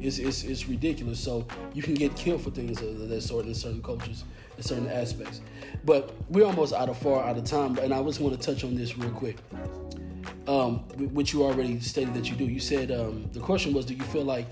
It's, 0.00 0.18
it's, 0.18 0.44
it's 0.44 0.68
ridiculous. 0.68 1.18
So 1.18 1.46
you 1.74 1.82
can 1.82 1.94
get 1.94 2.14
killed 2.16 2.42
for 2.42 2.50
things 2.50 2.80
of 2.80 3.08
that 3.08 3.22
sort 3.22 3.46
in 3.46 3.54
certain 3.54 3.82
cultures, 3.82 4.24
in 4.56 4.62
certain 4.62 4.88
aspects. 4.88 5.40
But 5.84 6.14
we're 6.28 6.44
almost 6.44 6.72
out 6.72 6.88
of 6.88 6.98
far 6.98 7.24
out 7.24 7.36
of 7.36 7.44
time, 7.44 7.78
and 7.78 7.92
I 7.92 8.02
just 8.02 8.20
want 8.20 8.40
to 8.40 8.46
touch 8.46 8.64
on 8.64 8.74
this 8.74 8.96
real 8.96 9.10
quick. 9.10 9.36
Um, 10.46 10.78
which 11.12 11.34
you 11.34 11.44
already 11.44 11.78
stated 11.80 12.14
that 12.14 12.30
you 12.30 12.36
do. 12.36 12.44
You 12.44 12.60
said 12.60 12.90
um, 12.90 13.28
the 13.32 13.40
question 13.40 13.74
was, 13.74 13.84
do 13.84 13.92
you 13.92 14.04
feel 14.04 14.24
like 14.24 14.46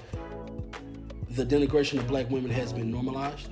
the 1.31 1.45
denigration 1.45 1.99
of 1.99 2.07
black 2.07 2.29
women 2.31 2.51
has 2.51 2.73
been 2.73 2.91
normalized? 2.91 3.49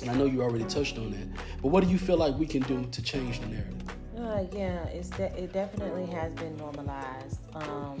And 0.00 0.10
I 0.10 0.14
know 0.14 0.24
you 0.24 0.40
already 0.42 0.64
touched 0.64 0.96
on 0.96 1.10
that. 1.10 1.28
But 1.60 1.68
what 1.68 1.84
do 1.84 1.90
you 1.90 1.98
feel 1.98 2.16
like 2.16 2.34
we 2.38 2.46
can 2.46 2.62
do 2.62 2.86
to 2.90 3.02
change 3.02 3.40
the 3.40 3.46
narrative? 3.48 3.82
Uh, 4.30 4.44
yeah, 4.52 4.84
it's 4.84 5.10
de- 5.10 5.36
it 5.36 5.52
definitely 5.52 6.06
has 6.06 6.32
been 6.34 6.56
normalized. 6.56 7.40
Um, 7.52 8.00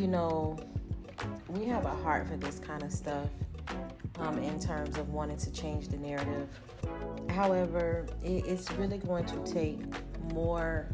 you 0.00 0.06
know, 0.06 0.56
we 1.48 1.66
have 1.66 1.84
a 1.84 1.94
heart 1.96 2.26
for 2.26 2.38
this 2.38 2.58
kind 2.58 2.82
of 2.82 2.90
stuff 2.90 3.28
um, 4.18 4.38
in 4.38 4.58
terms 4.58 4.96
of 4.96 5.10
wanting 5.10 5.36
to 5.36 5.52
change 5.52 5.88
the 5.88 5.98
narrative. 5.98 6.48
However, 7.28 8.06
it, 8.24 8.46
it's 8.46 8.72
really 8.72 8.96
going 8.96 9.26
to 9.26 9.52
take 9.52 9.78
more 10.32 10.88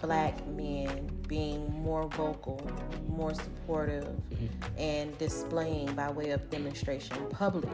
black 0.00 0.46
men 0.48 1.10
being 1.28 1.72
more 1.82 2.08
vocal, 2.08 2.60
more 3.08 3.34
supportive, 3.34 4.04
mm-hmm. 4.04 4.46
and 4.78 5.16
displaying 5.18 5.92
by 5.94 6.10
way 6.10 6.30
of 6.30 6.50
demonstration, 6.50 7.16
public 7.30 7.68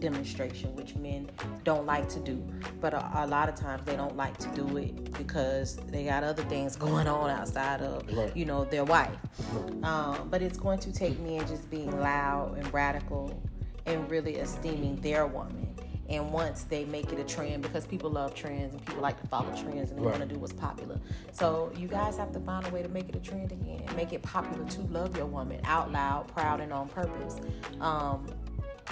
demonstration, 0.00 0.74
which 0.74 0.96
men 0.96 1.30
don't 1.64 1.86
like 1.86 2.08
to 2.08 2.20
do. 2.20 2.42
But 2.80 2.94
a, 2.94 3.24
a 3.24 3.26
lot 3.26 3.48
of 3.48 3.54
times 3.54 3.84
they 3.84 3.96
don't 3.96 4.16
like 4.16 4.36
to 4.38 4.48
do 4.48 4.76
it 4.76 5.12
because 5.16 5.76
they 5.76 6.04
got 6.04 6.24
other 6.24 6.42
things 6.44 6.76
going 6.86 7.06
on 7.06 7.30
outside 7.30 7.80
of, 7.80 8.02
right. 8.16 8.36
you 8.36 8.44
know, 8.44 8.64
their 8.64 8.84
wife. 8.84 9.16
Right. 9.52 9.84
Um, 9.84 10.28
but 10.28 10.42
it's 10.42 10.58
going 10.58 10.80
to 10.80 10.92
take 10.92 11.18
men 11.20 11.46
just 11.46 11.70
being 11.70 11.96
loud 12.00 12.58
and 12.58 12.72
radical 12.72 13.40
and 13.86 14.10
really 14.10 14.36
esteeming 14.36 15.00
their 15.00 15.26
woman 15.26 15.76
and 16.08 16.32
once 16.32 16.64
they 16.64 16.84
make 16.84 17.12
it 17.12 17.18
a 17.18 17.24
trend 17.24 17.62
because 17.62 17.86
people 17.86 18.10
love 18.10 18.34
trends 18.34 18.74
and 18.74 18.84
people 18.84 19.02
like 19.02 19.20
to 19.20 19.26
follow 19.26 19.50
trends 19.50 19.90
and 19.90 19.98
they 19.98 20.02
right. 20.04 20.18
want 20.18 20.28
to 20.28 20.34
do 20.34 20.38
what's 20.38 20.52
popular. 20.52 21.00
So 21.32 21.72
you 21.76 21.88
guys 21.88 22.16
have 22.16 22.32
to 22.32 22.40
find 22.40 22.66
a 22.66 22.70
way 22.70 22.82
to 22.82 22.88
make 22.88 23.08
it 23.08 23.16
a 23.16 23.20
trend 23.20 23.52
again 23.52 23.84
make 23.96 24.12
it 24.12 24.22
popular 24.22 24.64
to 24.64 24.80
love 24.82 25.16
your 25.16 25.26
woman 25.26 25.60
out 25.64 25.90
loud 25.90 26.28
proud 26.28 26.60
and 26.60 26.72
on 26.72 26.88
purpose. 26.88 27.40
Um, 27.80 28.26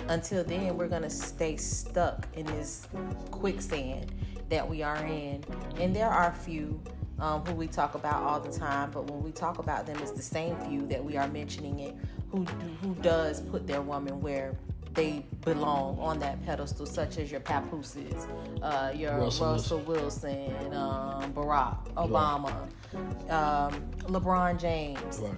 until 0.09 0.43
then 0.43 0.77
we're 0.77 0.89
gonna 0.89 1.11
stay 1.11 1.57
stuck 1.57 2.27
in 2.35 2.47
this 2.47 2.89
quicksand 3.31 4.13
that 4.49 4.69
we 4.69 4.83
are 4.83 5.05
in. 5.07 5.45
And 5.79 5.95
there 5.95 6.09
are 6.09 6.33
few 6.33 6.81
um, 7.21 7.45
who 7.45 7.55
we 7.55 7.69
talk 7.69 7.95
about 7.95 8.23
all 8.23 8.41
the 8.41 8.51
time 8.51 8.91
but 8.91 9.09
when 9.09 9.23
we 9.23 9.31
talk 9.31 9.59
about 9.59 9.87
them 9.87 9.97
it's 10.01 10.11
the 10.11 10.23
same 10.23 10.57
few 10.69 10.85
that 10.87 11.03
we 11.03 11.17
are 11.17 11.29
mentioning 11.29 11.79
it 11.79 11.95
who 12.31 12.45
do, 12.45 12.53
who 12.83 12.95
does 12.97 13.41
put 13.41 13.69
their 13.69 13.81
woman 13.81 14.21
where 14.21 14.57
they 14.95 15.25
belong 15.45 15.99
on 15.99 16.19
that 16.21 16.45
pedestal, 16.45 16.87
such 16.87 17.19
as 17.19 17.31
your 17.31 17.41
Papooses, 17.41 18.27
uh, 18.63 18.93
your 18.95 19.19
Russell, 19.19 19.53
Russell 19.53 19.79
Wilson, 19.81 20.53
Wilson 20.53 20.75
um, 20.75 21.33
Barack 21.33 21.93
Obama, 21.95 22.69
right. 22.93 23.31
um, 23.31 23.91
LeBron 24.05 24.59
James, 24.59 25.19
right. 25.19 25.35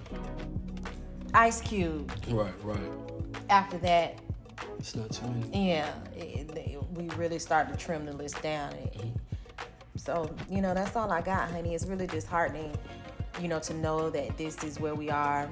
Ice 1.33 1.61
Cube. 1.61 2.11
Right, 2.29 2.53
right. 2.63 2.79
After 3.49 3.77
that, 3.79 4.19
it's 4.79 4.95
not 4.95 5.11
too 5.11 5.27
many. 5.27 5.69
Yeah, 5.69 5.91
it, 6.15 6.55
it, 6.55 6.91
we 6.93 7.09
really 7.15 7.39
start 7.39 7.69
to 7.69 7.77
trim 7.77 8.05
the 8.05 8.13
list 8.13 8.41
down. 8.41 8.73
Mm-hmm. 8.73 9.09
So 9.95 10.33
you 10.49 10.61
know, 10.61 10.73
that's 10.73 10.95
all 10.95 11.11
I 11.11 11.21
got, 11.21 11.49
honey. 11.51 11.73
It's 11.73 11.85
really 11.87 12.07
disheartening, 12.07 12.71
you 13.41 13.47
know, 13.47 13.59
to 13.59 13.73
know 13.73 14.09
that 14.11 14.37
this 14.37 14.63
is 14.63 14.79
where 14.79 14.95
we 14.95 15.09
are 15.09 15.49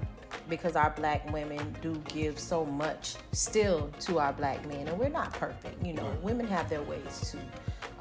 because 0.49 0.75
our 0.75 0.91
black 0.91 1.31
women 1.31 1.75
do 1.81 1.95
give 2.07 2.37
so 2.39 2.65
much 2.65 3.15
still 3.31 3.89
to 3.99 4.19
our 4.19 4.33
black 4.33 4.65
men 4.67 4.87
and 4.87 4.97
we're 4.99 5.09
not 5.09 5.33
perfect 5.33 5.83
you 5.85 5.93
know. 5.93 6.11
Women 6.21 6.47
have 6.47 6.69
their 6.69 6.83
ways 6.83 7.31
too. 7.31 7.39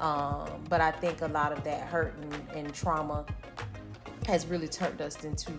Um, 0.03 0.49
but 0.67 0.81
i 0.81 0.91
think 0.91 1.21
a 1.21 1.27
lot 1.27 1.53
of 1.53 1.63
that 1.63 1.87
hurt 1.87 2.13
and, 2.21 2.49
and 2.53 2.73
trauma 2.73 3.25
has 4.27 4.45
really 4.45 4.67
turned 4.67 5.01
us 5.01 5.23
into 5.23 5.51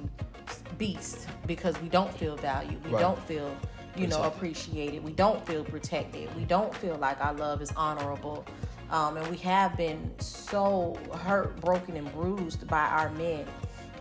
beasts 0.78 1.26
because 1.46 1.80
we 1.80 1.88
don't 1.88 2.12
feel 2.12 2.36
valued. 2.36 2.84
We 2.84 2.92
right. 2.92 3.00
don't 3.00 3.18
feel 3.24 3.54
you 3.96 4.06
know 4.06 4.22
appreciated. 4.24 5.02
We 5.02 5.12
don't 5.12 5.44
feel 5.46 5.64
protected. 5.64 6.34
We 6.36 6.44
don't 6.44 6.74
feel 6.74 6.96
like 6.96 7.20
our 7.24 7.34
love 7.34 7.62
is 7.62 7.72
honorable. 7.76 8.44
Um, 8.90 9.16
and 9.16 9.26
we 9.28 9.36
have 9.38 9.76
been 9.76 10.12
so 10.18 10.96
hurt 11.24 11.60
broken 11.60 11.96
and 11.96 12.12
bruised 12.12 12.68
by 12.68 12.86
our 12.86 13.10
men 13.10 13.44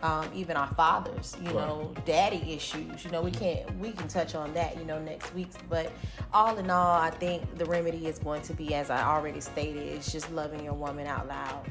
um, 0.04 0.30
even 0.34 0.58
our 0.58 0.68
fathers, 0.76 1.36
you 1.42 1.48
right. 1.48 1.68
know, 1.68 1.94
daddy 2.06 2.54
issues. 2.54 3.04
You 3.04 3.12
know, 3.12 3.22
we 3.22 3.32
can't 3.32 3.78
we 3.80 3.92
can 3.92 4.08
touch 4.08 4.36
on 4.36 4.54
that, 4.54 4.78
you 4.78 4.86
know, 4.86 5.00
next 5.00 5.34
week. 5.34 5.50
But 5.70 5.92
all 6.34 6.58
in 6.58 6.70
all, 6.70 7.00
I 7.00 7.10
think 7.10 7.58
the 7.58 7.66
remedy 7.66 8.08
is 8.08 8.20
going 8.20 8.42
to 8.44 8.54
be, 8.54 8.74
as 8.74 8.90
I 8.90 9.04
already 9.04 9.42
stated, 9.42 9.84
it's 9.84 10.12
just 10.12 10.32
loving 10.32 10.64
your 10.64 10.74
woman 10.74 11.08
out 11.08 11.28
loud, 11.28 11.66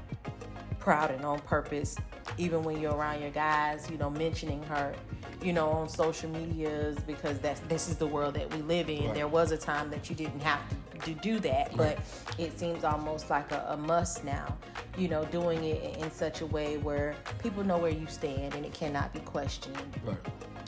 proud 0.78 1.10
and 1.10 1.24
on 1.24 1.38
purpose. 1.40 1.96
Even 2.38 2.62
when 2.62 2.80
you're 2.80 2.94
around 2.94 3.20
your 3.20 3.30
guys, 3.30 3.88
you 3.90 3.98
know, 3.98 4.10
mentioning 4.10 4.62
her, 4.64 4.94
you 5.42 5.52
know, 5.52 5.68
on 5.68 5.88
social 5.88 6.30
medias 6.30 6.98
because 7.06 7.38
that's 7.38 7.60
this 7.60 7.88
is 7.88 7.96
the 7.96 8.06
world 8.06 8.34
that 8.34 8.52
we 8.54 8.62
live 8.62 8.88
in. 8.88 9.06
Right. 9.06 9.14
There 9.14 9.28
was 9.28 9.52
a 9.52 9.58
time 9.58 9.90
that 9.90 10.08
you 10.08 10.16
didn't 10.16 10.40
have 10.40 10.68
to 10.70 10.76
to 11.04 11.14
do 11.14 11.38
that, 11.40 11.76
but 11.76 11.98
it 12.38 12.58
seems 12.58 12.84
almost 12.84 13.30
like 13.30 13.50
a, 13.52 13.64
a, 13.68 13.76
must 13.76 14.24
now. 14.24 14.56
You 14.96 15.08
know, 15.08 15.24
doing 15.26 15.64
it 15.64 15.96
in 15.96 16.10
such 16.10 16.40
a 16.40 16.46
way 16.46 16.76
where 16.76 17.16
people 17.42 17.64
know 17.64 17.78
where 17.78 17.90
you 17.90 18.06
stand 18.06 18.54
and 18.54 18.64
it 18.64 18.72
cannot 18.72 19.12
be 19.12 19.20
questioned. 19.20 19.76
Right. 20.04 20.16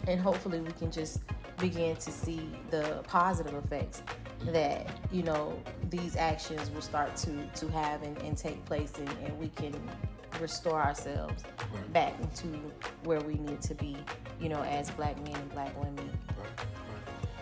And 0.09 0.21
hopefully, 0.21 0.61
we 0.61 0.73
can 0.73 0.91
just 0.91 1.21
begin 1.59 1.97
to 1.97 2.11
see 2.11 2.51
the 2.71 3.03
positive 3.07 3.55
effects 3.55 4.03
mm-hmm. 4.41 4.53
that 4.53 4.89
you 5.11 5.23
know 5.23 5.59
these 5.91 6.17
actions 6.17 6.71
will 6.71 6.83
start 6.83 7.17
to 7.17 7.47
to 7.55 7.69
have 7.69 8.03
and, 8.03 8.17
and 8.19 8.37
take 8.37 8.65
place, 8.65 8.93
and, 8.99 9.09
and 9.25 9.39
we 9.39 9.49
can 9.49 9.75
restore 10.41 10.81
ourselves 10.81 11.45
right. 11.73 11.93
back 11.93 12.15
into 12.21 12.49
where 13.05 13.21
we 13.21 13.35
need 13.35 13.63
to 13.63 13.75
be, 13.75 13.97
you 14.41 14.49
know, 14.49 14.63
as 14.63 14.91
black 14.91 15.17
men 15.23 15.35
and 15.35 15.51
black 15.53 15.77
women. 15.79 16.11
Right. 16.29 16.67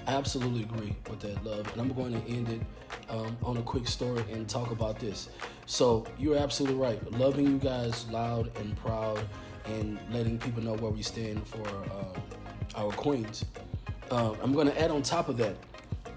Absolutely 0.07 0.63
agree 0.63 0.95
with 1.09 1.21
that, 1.21 1.43
love. 1.45 1.71
And 1.73 1.81
I'm 1.81 1.93
going 1.93 2.13
to 2.13 2.29
end 2.29 2.49
it 2.51 2.61
um, 3.09 3.37
on 3.43 3.57
a 3.57 3.63
quick 3.63 3.89
story 3.89 4.23
and 4.31 4.49
talk 4.49 4.71
about 4.71 4.99
this. 4.99 5.29
So 5.67 6.05
you're 6.19 6.37
absolutely 6.37 6.79
right. 6.79 7.13
Loving 7.13 7.47
you 7.47 7.59
guys 7.59 8.07
loud 8.11 8.57
and 8.59 8.77
proud 8.77 9.25
and 9.67 9.99
letting 10.11 10.39
people 10.39 10.63
know 10.63 10.75
where 10.75 10.91
we 10.91 11.03
stand 11.03 11.47
for 11.47 11.67
uh, 11.67 12.79
our 12.81 12.93
queens. 12.93 13.47
Uh, 14.11 14.35
I'm 14.43 14.53
going 14.53 14.67
to 14.67 14.79
add 14.81 14.91
on 14.91 15.03
top 15.03 15.31
of 15.31 15.39
that, 15.39 15.57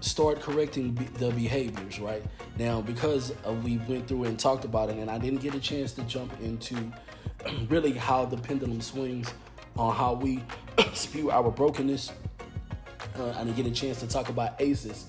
start 0.00 0.40
correcting 0.40 0.94
the 1.14 1.30
behaviors, 1.30 1.98
right? 1.98 2.22
Now, 2.58 2.82
because 2.82 3.32
uh, 3.46 3.52
we 3.52 3.78
went 3.88 4.06
through 4.06 4.24
and 4.24 4.38
talked 4.38 4.66
about 4.66 4.90
it, 4.90 4.96
and 4.96 5.10
I 5.10 5.16
didn't 5.16 5.40
get 5.40 5.54
a 5.54 5.60
chance 5.60 5.92
to 5.92 6.02
jump 6.02 6.32
into 6.42 6.76
really 7.68 7.92
how 7.92 8.26
the 8.26 8.36
pendulum 8.36 8.82
swings 8.82 9.32
on 9.76 9.94
how 9.94 10.12
we 10.12 10.42
spew 10.92 11.30
our 11.30 11.50
brokenness 11.50 12.12
uh, 13.18 13.32
didn't 13.32 13.56
get 13.56 13.66
a 13.66 13.70
chance 13.70 14.00
to 14.00 14.06
talk 14.06 14.28
about 14.28 14.60
ACEs, 14.60 15.06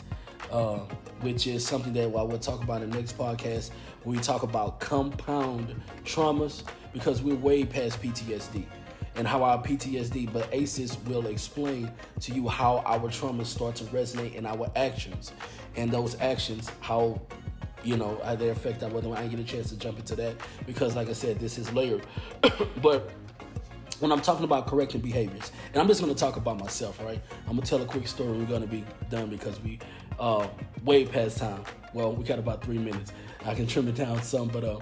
uh, 0.51 0.80
which 1.22 1.47
is 1.47 1.66
something 1.66 1.93
that 1.93 2.03
I 2.03 2.07
will 2.07 2.39
talk 2.39 2.64
about 2.64 2.82
in 2.82 2.89
the 2.89 2.97
next 2.97 3.18
podcast. 3.18 3.72
we 4.05 4.18
talk 4.18 4.43
about 4.43 4.80
compound 4.80 5.80
traumas 6.03 6.64
because 6.93 7.22
we're 7.22 7.36
way 7.36 7.66
past 7.66 8.01
PTSD 8.01 8.66
and 9.16 9.28
how 9.28 9.43
our 9.43 9.62
PTSD, 9.62 10.32
but 10.32 10.47
ACEs 10.51 10.97
will 11.05 11.28
explain 11.28 11.91
to 12.22 12.34
you 12.34 12.47
how 12.47 12.78
our 12.86 13.10
traumas 13.10 13.47
start 13.47 13.76
to 13.76 13.84
resonate 13.86 14.36
in 14.36 14.45
our 14.45 14.72
actions, 14.76 15.34
and 15.76 15.91
those 15.91 16.20
actions 16.22 16.72
how 16.80 17.20
you 17.84 17.97
know 17.97 18.20
how 18.24 18.36
they 18.36 18.49
affect 18.49 18.84
our. 18.84 18.89
I 18.89 19.22
didn't 19.22 19.30
get 19.32 19.39
a 19.39 19.43
chance 19.43 19.70
to 19.70 19.78
jump 19.78 19.99
into 19.99 20.16
that 20.16 20.36
because, 20.66 20.95
like 20.95 21.10
I 21.10 21.14
said, 21.14 21.39
this 21.39 21.57
is 21.57 21.72
layered, 21.74 22.05
but 22.82 23.12
when 23.99 24.11
I'm 24.11 24.21
talking 24.21 24.43
about 24.43 24.67
correcting 24.67 25.01
behaviors, 25.01 25.51
and 25.73 25.81
I'm 25.81 25.87
just 25.87 26.01
going 26.01 26.13
to 26.13 26.19
talk 26.19 26.37
about 26.37 26.59
myself, 26.59 26.99
right? 27.03 27.21
I'm 27.47 27.51
going 27.51 27.61
to 27.61 27.69
tell 27.69 27.81
a 27.81 27.85
quick 27.85 28.07
story. 28.07 28.37
We're 28.37 28.45
going 28.45 28.61
to 28.61 28.67
be 28.67 28.83
done 29.09 29.29
because 29.29 29.59
we 29.61 29.79
uh, 30.19 30.47
way 30.83 31.05
past 31.05 31.37
time. 31.37 31.63
Well, 31.93 32.13
we 32.13 32.23
got 32.23 32.39
about 32.39 32.63
three 32.63 32.77
minutes. 32.77 33.11
I 33.45 33.55
can 33.55 33.67
trim 33.67 33.87
it 33.87 33.95
down 33.95 34.21
some, 34.21 34.47
but 34.47 34.63
uh, 34.63 34.79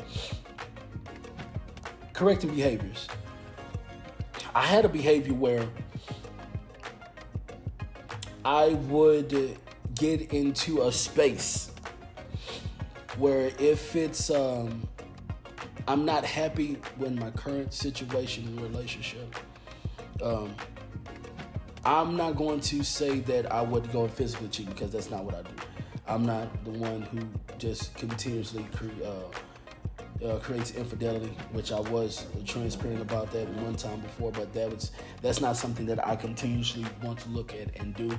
correcting 2.13 2.55
behaviors. 2.55 3.07
I 4.53 4.65
had 4.65 4.85
a 4.85 4.89
behavior 4.89 5.33
where 5.33 5.67
I 8.43 8.69
would 8.69 9.57
get 9.95 10.33
into 10.33 10.83
a 10.83 10.91
space 10.91 11.71
where 13.17 13.51
if 13.59 13.95
it's 13.95 14.29
um, 14.29 14.87
I'm 15.87 16.03
not 16.03 16.25
happy 16.25 16.77
with 16.97 17.17
my 17.17 17.31
current 17.31 17.73
situation 17.73 18.45
and 18.45 18.59
relationship. 18.59 19.35
Um, 20.21 20.53
I'm 21.85 22.17
not 22.17 22.35
going 22.35 22.59
to 22.59 22.83
say 22.83 23.19
that 23.21 23.49
I 23.49 23.61
would 23.61 23.89
go 23.93 24.03
and 24.03 24.11
physically 24.11 24.49
cheat 24.49 24.67
because 24.67 24.91
that's 24.91 25.09
not 25.09 25.23
what 25.23 25.35
I 25.35 25.43
do. 25.43 25.53
I'm 26.05 26.25
not 26.25 26.65
the 26.65 26.71
one 26.71 27.03
who 27.03 27.19
just 27.57 27.95
continuously 27.95 28.67
cre- 28.75 29.03
uh, 29.05 30.25
uh, 30.25 30.39
creates 30.39 30.71
infidelity, 30.71 31.31
which 31.53 31.71
I 31.71 31.79
was 31.79 32.25
transparent 32.45 33.01
about 33.01 33.31
that 33.31 33.47
one 33.55 33.75
time 33.75 34.01
before, 34.01 34.33
but 34.33 34.51
that 34.53 34.69
was 34.69 34.91
that's 35.21 35.39
not 35.39 35.55
something 35.55 35.85
that 35.85 36.05
I 36.05 36.17
continuously 36.17 36.85
want 37.01 37.19
to 37.19 37.29
look 37.29 37.53
at 37.53 37.79
and 37.79 37.95
do. 37.95 38.11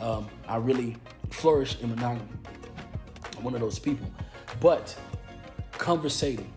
Um, 0.00 0.28
I 0.46 0.58
really 0.58 0.96
flourish 1.30 1.80
in 1.80 1.90
monogamy. 1.90 2.28
I'm 3.36 3.42
one 3.42 3.54
of 3.54 3.60
those 3.60 3.80
people, 3.80 4.06
but 4.60 4.96
conversating 5.72 6.52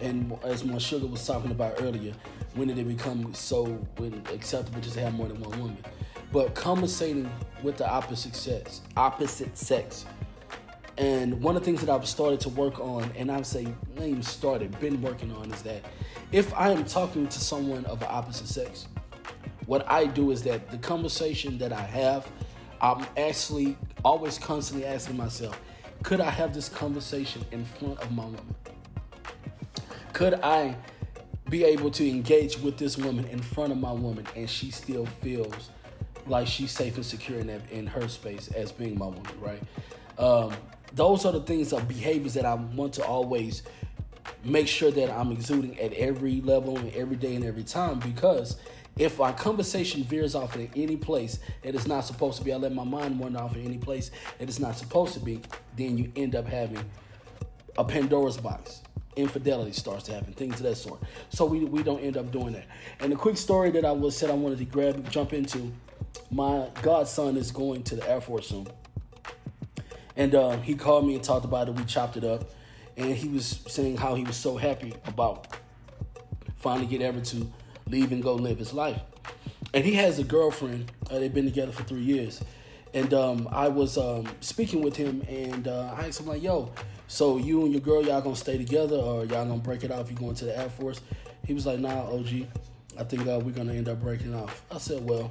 and 0.00 0.36
as 0.44 0.64
my 0.64 0.78
sugar 0.78 1.06
was 1.06 1.26
talking 1.26 1.50
about 1.50 1.80
earlier, 1.80 2.12
when 2.54 2.68
did 2.68 2.78
it 2.78 2.86
become 2.86 3.32
so 3.34 3.78
acceptable 4.32 4.80
just 4.80 4.94
to 4.94 5.00
have 5.00 5.14
more 5.14 5.28
than 5.28 5.40
one 5.40 5.58
woman? 5.58 5.78
But 6.32 6.54
conversating 6.54 7.30
with 7.62 7.76
the 7.76 7.88
opposite 7.88 8.36
sex, 8.36 8.82
opposite 8.96 9.56
sex. 9.56 10.04
And 10.98 11.40
one 11.42 11.56
of 11.56 11.62
the 11.62 11.66
things 11.66 11.80
that 11.80 11.90
I've 11.90 12.06
started 12.06 12.40
to 12.40 12.48
work 12.50 12.78
on, 12.78 13.10
and 13.16 13.30
I've 13.30 13.46
say 13.46 13.64
not 13.96 14.06
even 14.06 14.22
started, 14.22 14.78
been 14.78 15.00
working 15.02 15.32
on, 15.32 15.50
is 15.52 15.62
that 15.62 15.82
if 16.30 16.52
I 16.54 16.70
am 16.70 16.84
talking 16.84 17.26
to 17.26 17.40
someone 17.40 17.84
of 17.86 17.98
the 17.98 18.08
opposite 18.08 18.48
sex, 18.48 18.86
what 19.66 19.88
I 19.90 20.06
do 20.06 20.30
is 20.30 20.42
that 20.42 20.70
the 20.70 20.78
conversation 20.78 21.58
that 21.58 21.72
I 21.72 21.80
have, 21.80 22.30
I'm 22.80 23.06
actually 23.16 23.76
always 24.04 24.38
constantly 24.38 24.86
asking 24.86 25.16
myself, 25.16 25.60
could 26.02 26.20
I 26.20 26.30
have 26.30 26.52
this 26.52 26.68
conversation 26.68 27.44
in 27.50 27.64
front 27.64 27.98
of 28.00 28.12
my 28.12 28.24
woman? 28.24 28.54
Could 30.14 30.34
I 30.44 30.76
be 31.50 31.64
able 31.64 31.90
to 31.90 32.08
engage 32.08 32.56
with 32.60 32.78
this 32.78 32.96
woman 32.96 33.24
in 33.26 33.42
front 33.42 33.72
of 33.72 33.78
my 33.78 33.90
woman 33.90 34.24
and 34.36 34.48
she 34.48 34.70
still 34.70 35.06
feels 35.06 35.70
like 36.28 36.46
she's 36.46 36.70
safe 36.70 36.94
and 36.94 37.04
secure 37.04 37.40
in, 37.40 37.48
that, 37.48 37.68
in 37.72 37.88
her 37.88 38.06
space 38.06 38.48
as 38.54 38.70
being 38.70 38.96
my 38.96 39.06
woman, 39.06 39.26
right? 39.40 39.60
Um, 40.16 40.54
those 40.94 41.26
are 41.26 41.32
the 41.32 41.40
things 41.40 41.72
of 41.72 41.88
behaviors 41.88 42.32
that 42.34 42.46
I 42.46 42.54
want 42.54 42.92
to 42.94 43.04
always 43.04 43.64
make 44.44 44.68
sure 44.68 44.92
that 44.92 45.10
I'm 45.10 45.32
exuding 45.32 45.80
at 45.80 45.92
every 45.94 46.40
level 46.42 46.78
and 46.78 46.94
every 46.94 47.16
day 47.16 47.34
and 47.34 47.44
every 47.44 47.64
time 47.64 47.98
because 47.98 48.56
if 48.96 49.20
our 49.20 49.32
conversation 49.32 50.04
veers 50.04 50.36
off 50.36 50.54
in 50.54 50.70
any 50.76 50.96
place 50.96 51.40
it's 51.64 51.88
not 51.88 52.04
supposed 52.04 52.38
to 52.38 52.44
be, 52.44 52.52
I 52.52 52.56
let 52.56 52.72
my 52.72 52.84
mind 52.84 53.18
wander 53.18 53.40
off 53.40 53.56
in 53.56 53.64
any 53.64 53.78
place 53.78 54.12
it's 54.38 54.60
not 54.60 54.76
supposed 54.76 55.14
to 55.14 55.20
be, 55.20 55.40
then 55.76 55.98
you 55.98 56.12
end 56.14 56.36
up 56.36 56.46
having 56.46 56.84
a 57.76 57.84
Pandora's 57.84 58.36
box 58.36 58.80
infidelity 59.16 59.72
starts 59.72 60.04
to 60.04 60.12
happen, 60.12 60.32
things 60.32 60.56
of 60.56 60.62
that 60.62 60.76
sort. 60.76 61.00
So 61.30 61.44
we, 61.44 61.64
we 61.64 61.82
don't 61.82 62.00
end 62.00 62.16
up 62.16 62.30
doing 62.32 62.52
that. 62.54 62.66
And 63.00 63.12
the 63.12 63.16
quick 63.16 63.36
story 63.36 63.70
that 63.72 63.84
I 63.84 63.92
was 63.92 64.16
said 64.16 64.30
I 64.30 64.34
wanted 64.34 64.58
to 64.58 64.64
grab 64.64 65.10
jump 65.10 65.32
into, 65.32 65.72
my 66.30 66.68
godson 66.82 67.36
is 67.36 67.50
going 67.52 67.82
to 67.84 67.96
the 67.96 68.08
Air 68.10 68.20
Force 68.20 68.48
soon. 68.48 68.66
And 70.16 70.34
uh, 70.34 70.58
he 70.58 70.74
called 70.74 71.06
me 71.06 71.14
and 71.14 71.24
talked 71.24 71.44
about 71.44 71.68
it. 71.68 71.74
We 71.74 71.84
chopped 71.84 72.16
it 72.16 72.24
up. 72.24 72.50
And 72.96 73.14
he 73.14 73.28
was 73.28 73.60
saying 73.66 73.96
how 73.96 74.14
he 74.14 74.24
was 74.24 74.36
so 74.36 74.56
happy 74.56 74.94
about 75.06 75.48
finally 76.56 76.86
get 76.86 77.02
ever 77.02 77.20
to 77.20 77.52
leave 77.88 78.12
and 78.12 78.22
go 78.22 78.34
live 78.34 78.58
his 78.58 78.72
life. 78.72 79.00
and 79.74 79.84
he 79.84 79.94
has 79.94 80.18
a 80.18 80.24
girlfriend. 80.24 80.90
Uh, 81.10 81.18
they've 81.18 81.34
been 81.34 81.44
together 81.44 81.72
for 81.72 81.82
three 81.82 82.02
years, 82.02 82.40
and 82.94 83.12
um, 83.12 83.48
I 83.50 83.68
was 83.68 83.98
um, 83.98 84.26
speaking 84.40 84.80
with 84.80 84.96
him, 84.96 85.22
and 85.28 85.66
uh, 85.66 85.94
I 85.98 86.06
asked 86.06 86.20
him 86.20 86.26
like, 86.26 86.42
"Yo, 86.42 86.70
so 87.08 87.36
you 87.38 87.64
and 87.64 87.72
your 87.72 87.80
girl, 87.80 88.04
y'all 88.04 88.20
gonna 88.20 88.36
stay 88.36 88.56
together, 88.56 88.96
or 88.96 89.24
y'all 89.24 89.44
gonna 89.44 89.56
break 89.56 89.82
it 89.82 89.90
off? 89.90 90.08
You 90.10 90.16
going 90.16 90.36
to 90.36 90.44
the 90.44 90.56
Air 90.56 90.70
Force?" 90.70 91.00
He 91.44 91.52
was 91.52 91.66
like, 91.66 91.80
"Nah, 91.80 92.08
OG, 92.08 92.46
I 92.98 93.02
think 93.02 93.26
uh, 93.26 93.40
we're 93.44 93.50
gonna 93.50 93.74
end 93.74 93.88
up 93.88 94.00
breaking 94.00 94.32
off." 94.32 94.64
I 94.70 94.78
said, 94.78 95.06
"Well, 95.06 95.28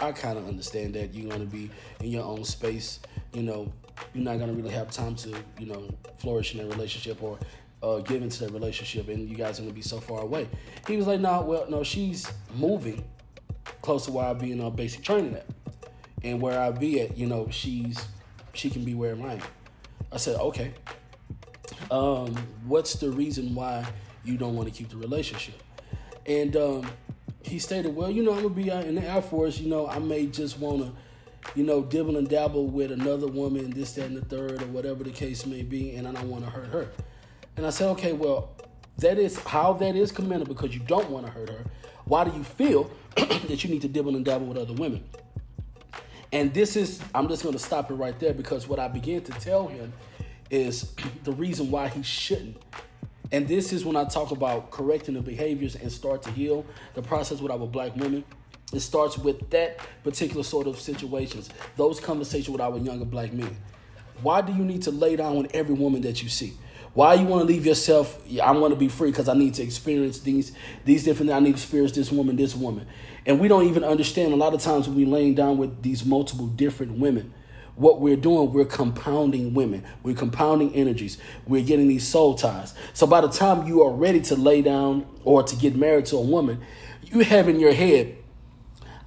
I 0.00 0.10
kind 0.12 0.38
of 0.38 0.48
understand 0.48 0.94
that 0.94 1.12
you're 1.12 1.30
gonna 1.30 1.44
be 1.44 1.70
in 2.00 2.10
your 2.10 2.24
own 2.24 2.44
space. 2.44 3.00
You 3.34 3.42
know, 3.42 3.70
you're 4.14 4.24
not 4.24 4.38
gonna 4.38 4.54
really 4.54 4.70
have 4.70 4.90
time 4.90 5.14
to, 5.16 5.34
you 5.58 5.66
know, 5.66 5.88
flourish 6.16 6.54
in 6.54 6.66
that 6.66 6.74
relationship 6.74 7.22
or." 7.22 7.38
Uh, 7.82 7.98
give 7.98 8.22
into 8.22 8.44
that 8.44 8.52
relationship 8.52 9.08
and 9.08 9.28
you 9.28 9.34
guys 9.34 9.58
are 9.58 9.62
gonna 9.62 9.74
be 9.74 9.82
so 9.82 9.98
far 9.98 10.20
away. 10.20 10.48
He 10.86 10.96
was 10.96 11.08
like, 11.08 11.18
nah, 11.18 11.42
well, 11.42 11.68
no, 11.68 11.82
she's 11.82 12.32
moving 12.54 13.02
close 13.80 14.04
to 14.04 14.12
where 14.12 14.24
I 14.24 14.34
be 14.34 14.52
in 14.52 14.60
uh, 14.60 14.70
basic 14.70 15.02
training 15.02 15.34
at, 15.34 15.46
and 16.24 16.40
where 16.40 16.60
I 16.60 16.70
be 16.70 17.00
at, 17.00 17.16
you 17.16 17.26
know, 17.26 17.48
she's 17.50 18.06
she 18.52 18.70
can 18.70 18.84
be 18.84 18.94
where 18.94 19.14
I 19.14 19.34
am." 19.34 19.42
I 20.10 20.16
said, 20.18 20.38
"Okay, 20.38 20.74
um, 21.90 22.34
what's 22.66 22.94
the 22.94 23.10
reason 23.10 23.54
why 23.54 23.86
you 24.24 24.36
don't 24.36 24.56
want 24.56 24.68
to 24.68 24.74
keep 24.74 24.90
the 24.90 24.96
relationship? 24.96 25.62
And 26.26 26.56
um, 26.56 26.90
he 27.42 27.58
stated, 27.58 27.94
well, 27.94 28.10
you 28.10 28.22
know, 28.22 28.32
I'm 28.32 28.42
gonna 28.42 28.54
be 28.54 28.70
out 28.70 28.84
in 28.84 28.94
the 28.94 29.02
Air 29.02 29.22
Force. 29.22 29.58
You 29.58 29.68
know, 29.68 29.88
I 29.88 29.98
may 29.98 30.26
just 30.26 30.58
want 30.58 30.82
to, 30.82 30.92
you 31.54 31.64
know, 31.64 31.82
dibble 31.82 32.16
and 32.16 32.28
dabble 32.28 32.66
with 32.66 32.92
another 32.92 33.26
woman, 33.26 33.70
this, 33.70 33.92
that, 33.92 34.06
and 34.06 34.16
the 34.16 34.24
third, 34.24 34.62
or 34.62 34.66
whatever 34.66 35.04
the 35.04 35.10
case 35.10 35.44
may 35.44 35.62
be, 35.62 35.96
and 35.96 36.06
I 36.06 36.12
don't 36.12 36.30
want 36.30 36.44
to 36.44 36.50
hurt 36.50 36.68
her. 36.68 36.88
And 37.56 37.66
I 37.66 37.70
said, 37.70 37.88
okay, 37.90 38.12
well, 38.12 38.50
that 38.98 39.18
is 39.18 39.38
how 39.40 39.72
that 39.74 39.96
is 39.96 40.12
commendable 40.12 40.54
because 40.54 40.74
you 40.74 40.80
don't 40.80 41.10
want 41.10 41.26
to 41.26 41.32
hurt 41.32 41.50
her. 41.50 41.64
Why 42.04 42.24
do 42.24 42.36
you 42.36 42.44
feel 42.44 42.90
that 43.16 43.64
you 43.64 43.70
need 43.70 43.82
to 43.82 43.88
dibble 43.88 44.16
and 44.16 44.24
dabble 44.24 44.46
with 44.46 44.56
other 44.56 44.74
women? 44.74 45.04
And 46.32 46.52
this 46.54 46.76
is, 46.76 47.00
I'm 47.14 47.28
just 47.28 47.42
going 47.42 47.52
to 47.52 47.58
stop 47.58 47.90
it 47.90 47.94
right 47.94 48.18
there 48.18 48.32
because 48.32 48.66
what 48.66 48.78
I 48.78 48.88
began 48.88 49.22
to 49.22 49.32
tell 49.32 49.68
him 49.68 49.92
is 50.50 50.94
the 51.24 51.32
reason 51.32 51.70
why 51.70 51.88
he 51.88 52.02
shouldn't. 52.02 52.56
And 53.30 53.48
this 53.48 53.72
is 53.72 53.84
when 53.84 53.96
I 53.96 54.04
talk 54.04 54.30
about 54.30 54.70
correcting 54.70 55.14
the 55.14 55.22
behaviors 55.22 55.74
and 55.74 55.90
start 55.90 56.22
to 56.24 56.30
heal 56.30 56.66
the 56.94 57.02
process 57.02 57.40
with 57.40 57.50
our 57.50 57.66
black 57.66 57.96
women. 57.96 58.24
It 58.72 58.80
starts 58.80 59.18
with 59.18 59.50
that 59.50 59.80
particular 60.02 60.42
sort 60.42 60.66
of 60.66 60.78
situations, 60.78 61.50
those 61.76 62.00
conversations 62.00 62.48
with 62.50 62.60
our 62.60 62.78
younger 62.78 63.04
black 63.04 63.32
men. 63.32 63.54
Why 64.22 64.40
do 64.40 64.52
you 64.52 64.64
need 64.64 64.82
to 64.82 64.90
lay 64.90 65.16
down 65.16 65.36
with 65.36 65.54
every 65.54 65.74
woman 65.74 66.02
that 66.02 66.22
you 66.22 66.28
see? 66.28 66.54
Why 66.94 67.14
you 67.14 67.26
want 67.26 67.42
to 67.42 67.46
leave 67.46 67.64
yourself? 67.64 68.22
I 68.42 68.52
want 68.52 68.72
to 68.72 68.78
be 68.78 68.88
free 68.88 69.10
because 69.10 69.28
I 69.28 69.34
need 69.34 69.54
to 69.54 69.62
experience 69.62 70.20
these 70.20 70.52
these 70.84 71.04
different. 71.04 71.32
I 71.32 71.38
need 71.40 71.52
to 71.52 71.56
experience 71.56 71.92
this 71.92 72.12
woman, 72.12 72.36
this 72.36 72.54
woman, 72.54 72.86
and 73.26 73.40
we 73.40 73.48
don't 73.48 73.68
even 73.68 73.84
understand. 73.84 74.32
A 74.32 74.36
lot 74.36 74.54
of 74.54 74.60
times 74.60 74.88
when 74.88 74.96
we 74.96 75.04
laying 75.04 75.34
down 75.34 75.58
with 75.58 75.82
these 75.82 76.04
multiple 76.04 76.46
different 76.46 76.98
women, 76.98 77.32
what 77.74 78.00
we're 78.00 78.16
doing, 78.16 78.52
we're 78.52 78.64
compounding 78.64 79.54
women, 79.54 79.84
we're 80.02 80.14
compounding 80.14 80.74
energies, 80.74 81.18
we're 81.46 81.64
getting 81.64 81.88
these 81.88 82.06
soul 82.06 82.34
ties. 82.34 82.74
So 82.92 83.06
by 83.06 83.20
the 83.20 83.28
time 83.28 83.66
you 83.66 83.82
are 83.82 83.92
ready 83.92 84.20
to 84.22 84.36
lay 84.36 84.62
down 84.62 85.06
or 85.24 85.42
to 85.42 85.56
get 85.56 85.74
married 85.74 86.06
to 86.06 86.16
a 86.16 86.22
woman, 86.22 86.60
you 87.02 87.20
have 87.20 87.48
in 87.48 87.58
your 87.58 87.72
head, 87.72 88.16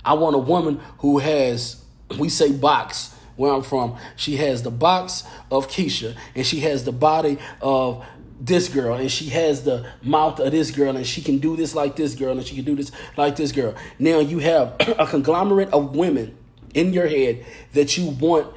I 0.03 0.13
want 0.13 0.35
a 0.35 0.39
woman 0.39 0.79
who 0.99 1.19
has, 1.19 1.83
we 2.19 2.29
say 2.29 2.51
box 2.51 3.15
where 3.35 3.51
I'm 3.53 3.63
from, 3.63 3.97
she 4.15 4.37
has 4.37 4.63
the 4.63 4.71
box 4.71 5.23
of 5.51 5.67
Keisha 5.67 6.15
and 6.35 6.45
she 6.45 6.61
has 6.61 6.85
the 6.85 6.91
body 6.91 7.37
of 7.61 8.05
this 8.39 8.67
girl 8.67 8.95
and 8.95 9.09
she 9.09 9.29
has 9.29 9.63
the 9.63 9.89
mouth 10.01 10.39
of 10.39 10.51
this 10.51 10.71
girl 10.71 10.95
and 10.95 11.07
she 11.07 11.21
can 11.21 11.37
do 11.37 11.55
this 11.55 11.73
like 11.73 11.95
this 11.95 12.15
girl 12.15 12.37
and 12.37 12.45
she 12.45 12.55
can 12.55 12.65
do 12.65 12.75
this 12.75 12.91
like 13.17 13.35
this 13.35 13.51
girl. 13.51 13.73
Now 13.97 14.19
you 14.19 14.39
have 14.39 14.75
a 14.99 15.05
conglomerate 15.05 15.69
of 15.71 15.95
women 15.95 16.37
in 16.73 16.93
your 16.93 17.07
head 17.07 17.45
that 17.73 17.97
you 17.97 18.07
want 18.09 18.53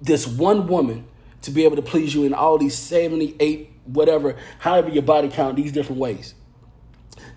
this 0.00 0.26
one 0.26 0.66
woman 0.66 1.06
to 1.42 1.50
be 1.50 1.64
able 1.64 1.76
to 1.76 1.82
please 1.82 2.14
you 2.14 2.24
in 2.24 2.34
all 2.34 2.58
these 2.58 2.76
78 2.76 3.70
whatever 3.84 4.36
however 4.58 4.88
your 4.88 5.02
body 5.02 5.28
count 5.28 5.56
these 5.56 5.72
different 5.72 6.00
ways. 6.00 6.34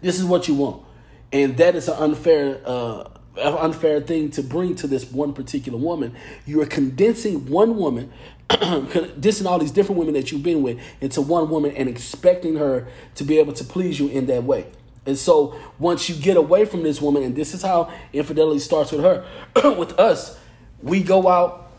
This 0.01 0.19
is 0.19 0.25
what 0.25 0.47
you 0.47 0.55
want. 0.55 0.83
And 1.31 1.57
that 1.57 1.75
is 1.75 1.87
an 1.87 1.95
unfair 1.95 2.61
uh, 2.65 3.09
unfair 3.37 4.01
thing 4.01 4.31
to 4.31 4.43
bring 4.43 4.75
to 4.75 4.87
this 4.87 5.11
one 5.11 5.33
particular 5.33 5.77
woman. 5.77 6.15
You 6.45 6.61
are 6.61 6.65
condensing 6.65 7.47
one 7.47 7.75
woman 7.75 8.11
condensing 8.49 9.47
all 9.47 9.59
these 9.59 9.71
different 9.71 9.97
women 9.97 10.13
that 10.13 10.31
you've 10.31 10.43
been 10.43 10.61
with 10.61 10.79
into 11.01 11.21
one 11.21 11.49
woman 11.49 11.71
and 11.75 11.89
expecting 11.89 12.55
her 12.55 12.87
to 13.15 13.23
be 13.23 13.39
able 13.39 13.53
to 13.53 13.63
please 13.63 13.99
you 13.99 14.07
in 14.09 14.27
that 14.27 14.43
way 14.43 14.67
and 15.05 15.17
so 15.17 15.55
once 15.77 16.09
you 16.09 16.15
get 16.15 16.37
away 16.37 16.65
from 16.65 16.83
this 16.83 17.01
woman, 17.01 17.23
and 17.23 17.35
this 17.35 17.53
is 17.53 17.61
how 17.61 17.91
infidelity 18.11 18.59
starts 18.59 18.91
with 18.91 19.01
her, 19.01 19.25
with 19.77 19.99
us, 19.99 20.37
we 20.81 21.03
go 21.03 21.27
out, 21.27 21.71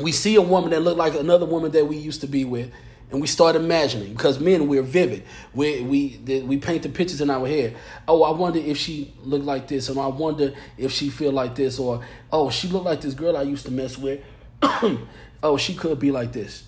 we 0.00 0.12
see 0.12 0.34
a 0.34 0.42
woman 0.42 0.70
that 0.70 0.80
look 0.80 0.96
like 0.96 1.14
another 1.14 1.46
woman 1.46 1.70
that 1.72 1.86
we 1.86 1.96
used 1.96 2.20
to 2.22 2.26
be 2.26 2.44
with, 2.44 2.70
and 3.10 3.20
we 3.20 3.28
start 3.28 3.54
imagining 3.54 4.12
because 4.12 4.40
men 4.40 4.66
we're 4.66 4.82
vivid. 4.82 5.22
We 5.54 5.80
we 5.82 6.40
we 6.40 6.56
paint 6.56 6.82
the 6.82 6.88
pictures 6.88 7.20
in 7.20 7.30
our 7.30 7.46
head. 7.46 7.76
Oh, 8.08 8.24
I 8.24 8.32
wonder 8.32 8.58
if 8.58 8.76
she 8.76 9.14
looked 9.22 9.44
like 9.44 9.68
this, 9.68 9.88
and 9.88 9.98
I 9.98 10.08
wonder 10.08 10.52
if 10.76 10.90
she 10.90 11.08
feel 11.08 11.30
like 11.30 11.54
this, 11.54 11.78
or 11.78 12.04
oh, 12.32 12.50
she 12.50 12.66
looked 12.66 12.84
like 12.84 13.00
this 13.00 13.14
girl 13.14 13.36
I 13.36 13.42
used 13.42 13.64
to 13.66 13.72
mess 13.72 13.96
with. 13.96 14.20
oh, 15.42 15.56
she 15.56 15.74
could 15.74 15.98
be 15.98 16.10
like 16.10 16.32
this. 16.32 16.64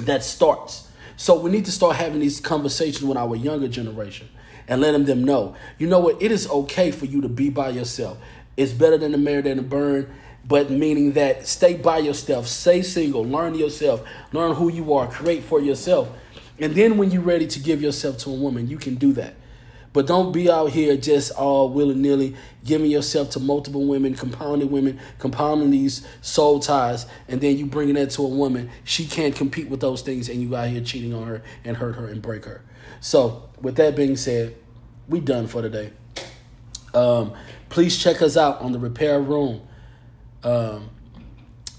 That 0.00 0.24
starts. 0.24 0.88
So 1.16 1.38
we 1.38 1.50
need 1.50 1.64
to 1.66 1.72
start 1.72 1.96
having 1.96 2.20
these 2.20 2.40
conversations 2.40 3.04
with 3.04 3.16
our 3.16 3.36
younger 3.36 3.68
generation 3.68 4.28
and 4.68 4.80
letting 4.80 5.04
them 5.04 5.24
know, 5.24 5.54
you 5.78 5.86
know 5.86 5.98
what, 5.98 6.22
it 6.22 6.32
is 6.32 6.48
okay 6.48 6.90
for 6.90 7.04
you 7.04 7.20
to 7.20 7.28
be 7.28 7.50
by 7.50 7.70
yourself. 7.70 8.18
It's 8.56 8.72
better 8.72 8.98
than 8.98 9.12
the 9.12 9.18
marry 9.18 9.42
than 9.42 9.56
the 9.56 9.62
burn, 9.62 10.12
but 10.44 10.70
meaning 10.70 11.12
that 11.12 11.46
stay 11.46 11.74
by 11.74 11.98
yourself, 11.98 12.46
stay 12.46 12.82
single, 12.82 13.24
learn 13.24 13.54
yourself, 13.54 14.02
learn 14.32 14.54
who 14.54 14.70
you 14.70 14.94
are, 14.94 15.08
create 15.08 15.42
for 15.42 15.60
yourself. 15.60 16.08
And 16.58 16.74
then 16.74 16.96
when 16.96 17.10
you're 17.10 17.22
ready 17.22 17.46
to 17.46 17.60
give 17.60 17.82
yourself 17.82 18.18
to 18.18 18.30
a 18.30 18.34
woman, 18.34 18.68
you 18.68 18.78
can 18.78 18.96
do 18.96 19.12
that. 19.14 19.34
But 19.92 20.06
don't 20.06 20.32
be 20.32 20.50
out 20.50 20.70
here 20.70 20.96
just 20.96 21.32
all 21.32 21.68
willy 21.68 21.94
nilly 21.94 22.34
giving 22.64 22.90
yourself 22.90 23.30
to 23.30 23.40
multiple 23.40 23.86
women, 23.86 24.14
compounding 24.14 24.70
women, 24.70 24.98
compounding 25.18 25.70
these 25.70 26.06
soul 26.22 26.60
ties, 26.60 27.06
and 27.28 27.40
then 27.40 27.58
you 27.58 27.66
bringing 27.66 27.96
that 27.96 28.10
to 28.10 28.22
a 28.22 28.28
woman. 28.28 28.70
She 28.84 29.06
can't 29.06 29.34
compete 29.34 29.68
with 29.68 29.80
those 29.80 30.02
things, 30.02 30.28
and 30.28 30.40
you 30.40 30.56
out 30.56 30.68
here 30.68 30.80
cheating 30.80 31.12
on 31.12 31.26
her 31.26 31.42
and 31.64 31.76
hurt 31.76 31.96
her 31.96 32.06
and 32.06 32.22
break 32.22 32.44
her. 32.46 32.62
So, 33.00 33.48
with 33.60 33.76
that 33.76 33.94
being 33.96 34.16
said, 34.16 34.56
we 35.08 35.20
done 35.20 35.46
for 35.46 35.60
today. 35.60 35.92
Um, 36.94 37.34
please 37.68 37.98
check 37.98 38.22
us 38.22 38.36
out 38.36 38.60
on 38.60 38.72
the 38.72 38.78
Repair 38.78 39.20
Room. 39.20 39.62
Um, 40.44 40.90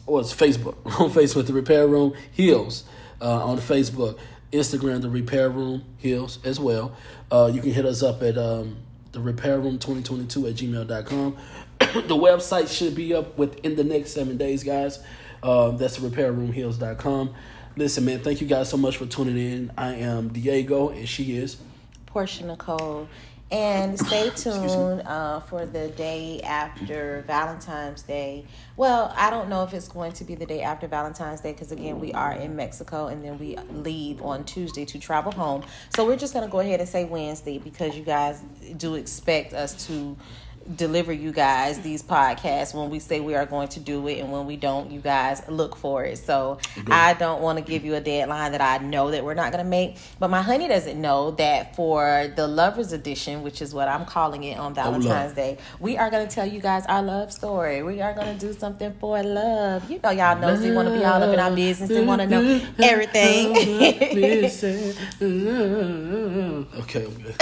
or 0.05 0.21
it's 0.21 0.33
Facebook 0.33 0.75
on 0.99 1.09
Facebook, 1.09 1.47
the 1.47 1.53
Repair 1.53 1.87
Room 1.87 2.13
Heals 2.31 2.83
uh, 3.21 3.45
on 3.45 3.57
Facebook, 3.57 4.17
Instagram, 4.51 5.01
the 5.01 5.09
Repair 5.09 5.49
Room 5.49 5.83
Heals 5.97 6.39
as 6.43 6.59
well. 6.59 6.95
Uh, 7.33 7.47
you 7.47 7.61
can 7.61 7.71
hit 7.71 7.83
us 7.83 8.03
up 8.03 8.21
at 8.21 8.37
um, 8.37 8.77
the 9.11 9.19
Repair 9.19 9.59
Room 9.59 9.79
2022 9.79 10.47
at 10.47 10.53
gmail.com. 10.53 11.35
the 11.79 12.15
website 12.15 12.69
should 12.71 12.93
be 12.93 13.11
up 13.15 13.39
within 13.39 13.75
the 13.75 13.83
next 13.83 14.11
seven 14.11 14.37
days, 14.37 14.63
guys. 14.63 14.99
Uh, 15.41 15.71
that's 15.71 15.97
the 15.97 16.07
repairroomheals.com. 16.07 17.33
Listen, 17.75 18.05
man, 18.05 18.19
thank 18.19 18.39
you 18.39 18.45
guys 18.45 18.69
so 18.69 18.77
much 18.77 18.97
for 18.97 19.07
tuning 19.07 19.35
in. 19.35 19.71
I 19.75 19.95
am 19.95 20.27
Diego, 20.27 20.89
and 20.89 21.09
she 21.09 21.35
is 21.35 21.57
Portia 22.05 22.45
Nicole. 22.45 23.07
And 23.53 23.99
stay 24.07 24.31
tuned 24.31 25.03
uh, 25.05 25.39
for 25.41 25.67
the 25.67 25.89
day 25.89 26.41
after 26.41 27.23
Valentine's 27.27 28.01
Day. 28.01 28.45
Well, 28.75 29.13
I 29.15 29.29
don't 29.29 29.47
know 29.47 29.63
if 29.63 29.75
it's 29.75 29.87
going 29.87 30.13
to 30.13 30.23
be 30.23 30.33
the 30.33 30.47
day 30.47 30.63
after 30.63 30.87
Valentine's 30.87 31.39
Day 31.39 31.53
because, 31.53 31.71
again, 31.71 31.99
we 31.99 32.11
are 32.13 32.33
in 32.33 32.55
Mexico 32.55 33.07
and 33.07 33.23
then 33.23 33.37
we 33.37 33.55
leave 33.71 34.23
on 34.23 34.43
Tuesday 34.43 34.85
to 34.85 34.97
travel 34.97 35.31
home. 35.31 35.63
So 35.95 36.03
we're 36.05 36.17
just 36.17 36.33
going 36.33 36.45
to 36.45 36.51
go 36.51 36.61
ahead 36.61 36.79
and 36.79 36.89
say 36.89 37.05
Wednesday 37.05 37.59
because 37.59 37.95
you 37.95 38.03
guys 38.03 38.41
do 38.77 38.95
expect 38.95 39.53
us 39.53 39.85
to 39.87 40.17
deliver 40.75 41.11
you 41.11 41.31
guys 41.31 41.79
these 41.81 42.01
podcasts 42.01 42.73
when 42.73 42.89
we 42.89 42.99
say 42.99 43.19
we 43.19 43.35
are 43.35 43.45
going 43.45 43.67
to 43.67 43.79
do 43.79 44.07
it 44.07 44.19
and 44.19 44.31
when 44.31 44.45
we 44.45 44.55
don't 44.55 44.91
you 44.91 44.99
guys 44.99 45.41
look 45.47 45.75
for 45.75 46.05
it. 46.05 46.17
So 46.17 46.59
i 46.89 47.13
don't 47.13 47.41
want 47.41 47.57
to 47.57 47.63
give 47.63 47.83
you 47.83 47.95
a 47.95 48.01
deadline 48.01 48.51
that 48.51 48.61
i 48.61 48.77
know 48.77 49.11
that 49.11 49.23
we're 49.23 49.33
not 49.33 49.51
going 49.51 49.63
to 49.63 49.69
make 49.69 49.97
but 50.19 50.29
my 50.29 50.41
honey 50.41 50.67
doesn't 50.67 50.99
know 50.99 51.31
that 51.31 51.75
for 51.75 52.31
the 52.35 52.47
lovers 52.47 52.93
edition 52.93 53.43
which 53.43 53.61
is 53.61 53.73
what 53.73 53.87
i'm 53.87 54.05
calling 54.05 54.43
it 54.43 54.57
on 54.57 54.71
oh, 54.71 54.75
valentine's 54.75 55.33
day 55.33 55.57
we 55.79 55.97
are 55.97 56.09
going 56.09 56.27
to 56.27 56.33
tell 56.33 56.45
you 56.45 56.59
guys 56.59 56.85
our 56.87 57.01
love 57.01 57.33
story. 57.33 57.83
We 57.83 58.01
are 58.01 58.13
going 58.13 58.37
to 58.37 58.39
do 58.39 58.53
something 58.53 58.93
for 58.99 59.21
love. 59.23 59.89
You 59.89 59.99
know 60.03 60.11
y'all 60.11 60.39
know 60.39 60.59
we 60.59 60.71
want 60.71 60.87
to 60.87 60.93
be 60.93 61.03
all 61.03 61.21
up 61.21 61.33
in 61.33 61.39
our 61.39 61.55
business 61.55 61.89
and 61.89 62.07
want 62.07 62.21
to 62.21 62.27
know 62.27 62.61
everything. 62.79 63.53
Okay 66.83 67.05
i'm 67.05 67.13
good 67.21 67.35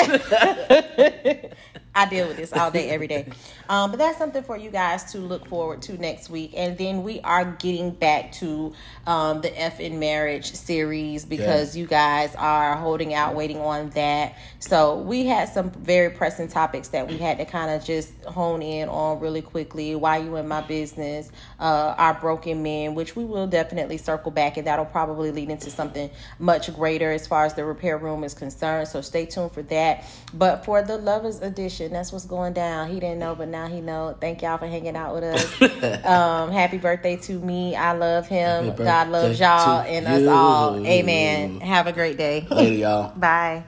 I 1.93 2.05
deal 2.07 2.27
with 2.27 2.37
this 2.37 2.53
all 2.53 2.71
day, 2.71 2.89
every 2.89 3.07
day. 3.07 3.27
Um, 3.67 3.91
but 3.91 3.97
that's 3.97 4.17
something 4.17 4.43
for 4.43 4.55
you 4.55 4.71
guys 4.71 5.11
to 5.11 5.17
look 5.17 5.45
forward 5.47 5.81
to 5.83 5.97
next 5.97 6.29
week. 6.29 6.53
And 6.55 6.77
then 6.77 7.03
we 7.03 7.19
are 7.21 7.43
getting 7.43 7.91
back 7.91 8.31
to 8.33 8.73
um, 9.05 9.41
the 9.41 9.59
F 9.59 9.81
in 9.81 9.99
Marriage 9.99 10.53
series 10.53 11.25
because 11.25 11.75
yeah. 11.75 11.81
you 11.81 11.87
guys 11.87 12.33
are 12.35 12.77
holding 12.77 13.13
out, 13.13 13.35
waiting 13.35 13.57
on 13.57 13.89
that. 13.89 14.37
So 14.59 14.99
we 14.99 15.25
had 15.25 15.49
some 15.49 15.71
very 15.71 16.11
pressing 16.11 16.47
topics 16.47 16.89
that 16.89 17.09
we 17.09 17.17
had 17.17 17.37
to 17.39 17.45
kind 17.45 17.69
of 17.71 17.83
just 17.83 18.13
hone 18.23 18.61
in 18.61 18.87
on 18.87 19.19
really 19.19 19.41
quickly. 19.41 19.93
Why 19.95 20.19
you 20.19 20.37
in 20.37 20.47
my 20.47 20.61
business? 20.61 21.29
Uh, 21.59 21.93
our 21.97 22.13
broken 22.13 22.63
men, 22.63 22.95
which 22.95 23.17
we 23.17 23.25
will 23.25 23.47
definitely 23.47 23.97
circle 23.97 24.31
back, 24.31 24.55
and 24.55 24.65
that'll 24.65 24.85
probably 24.85 25.31
lead 25.31 25.49
into 25.49 25.69
something 25.69 26.09
much 26.39 26.73
greater 26.73 27.11
as 27.11 27.27
far 27.27 27.43
as 27.43 27.53
the 27.53 27.65
repair 27.65 27.97
room 27.97 28.23
is 28.23 28.33
concerned. 28.33 28.87
So 28.87 29.01
stay 29.01 29.25
tuned 29.25 29.51
for 29.51 29.63
that. 29.63 30.05
But 30.33 30.63
for 30.63 30.81
the 30.81 30.97
lovers 30.97 31.41
edition, 31.41 31.80
that's 31.89 32.11
what's 32.11 32.25
going 32.25 32.53
down. 32.53 32.89
He 32.89 32.99
didn't 32.99 33.19
know, 33.19 33.35
but 33.35 33.47
now 33.47 33.67
he 33.67 33.81
know. 33.81 34.15
Thank 34.19 34.41
y'all 34.41 34.57
for 34.57 34.67
hanging 34.67 34.95
out 34.95 35.13
with 35.13 35.23
us. 35.23 35.61
um, 36.05 36.51
happy 36.51 36.77
birthday 36.77 37.17
to 37.17 37.39
me. 37.39 37.75
I 37.75 37.93
love 37.93 38.27
him. 38.27 38.75
God 38.75 39.09
loves 39.09 39.39
y'all 39.39 39.81
and 39.81 40.07
us 40.07 40.27
all. 40.27 40.85
Amen. 40.85 41.59
Have 41.61 41.87
a 41.87 41.91
great 41.93 42.17
day. 42.17 42.47
Later, 42.49 42.75
y'all. 42.75 43.13
Bye. 43.15 43.63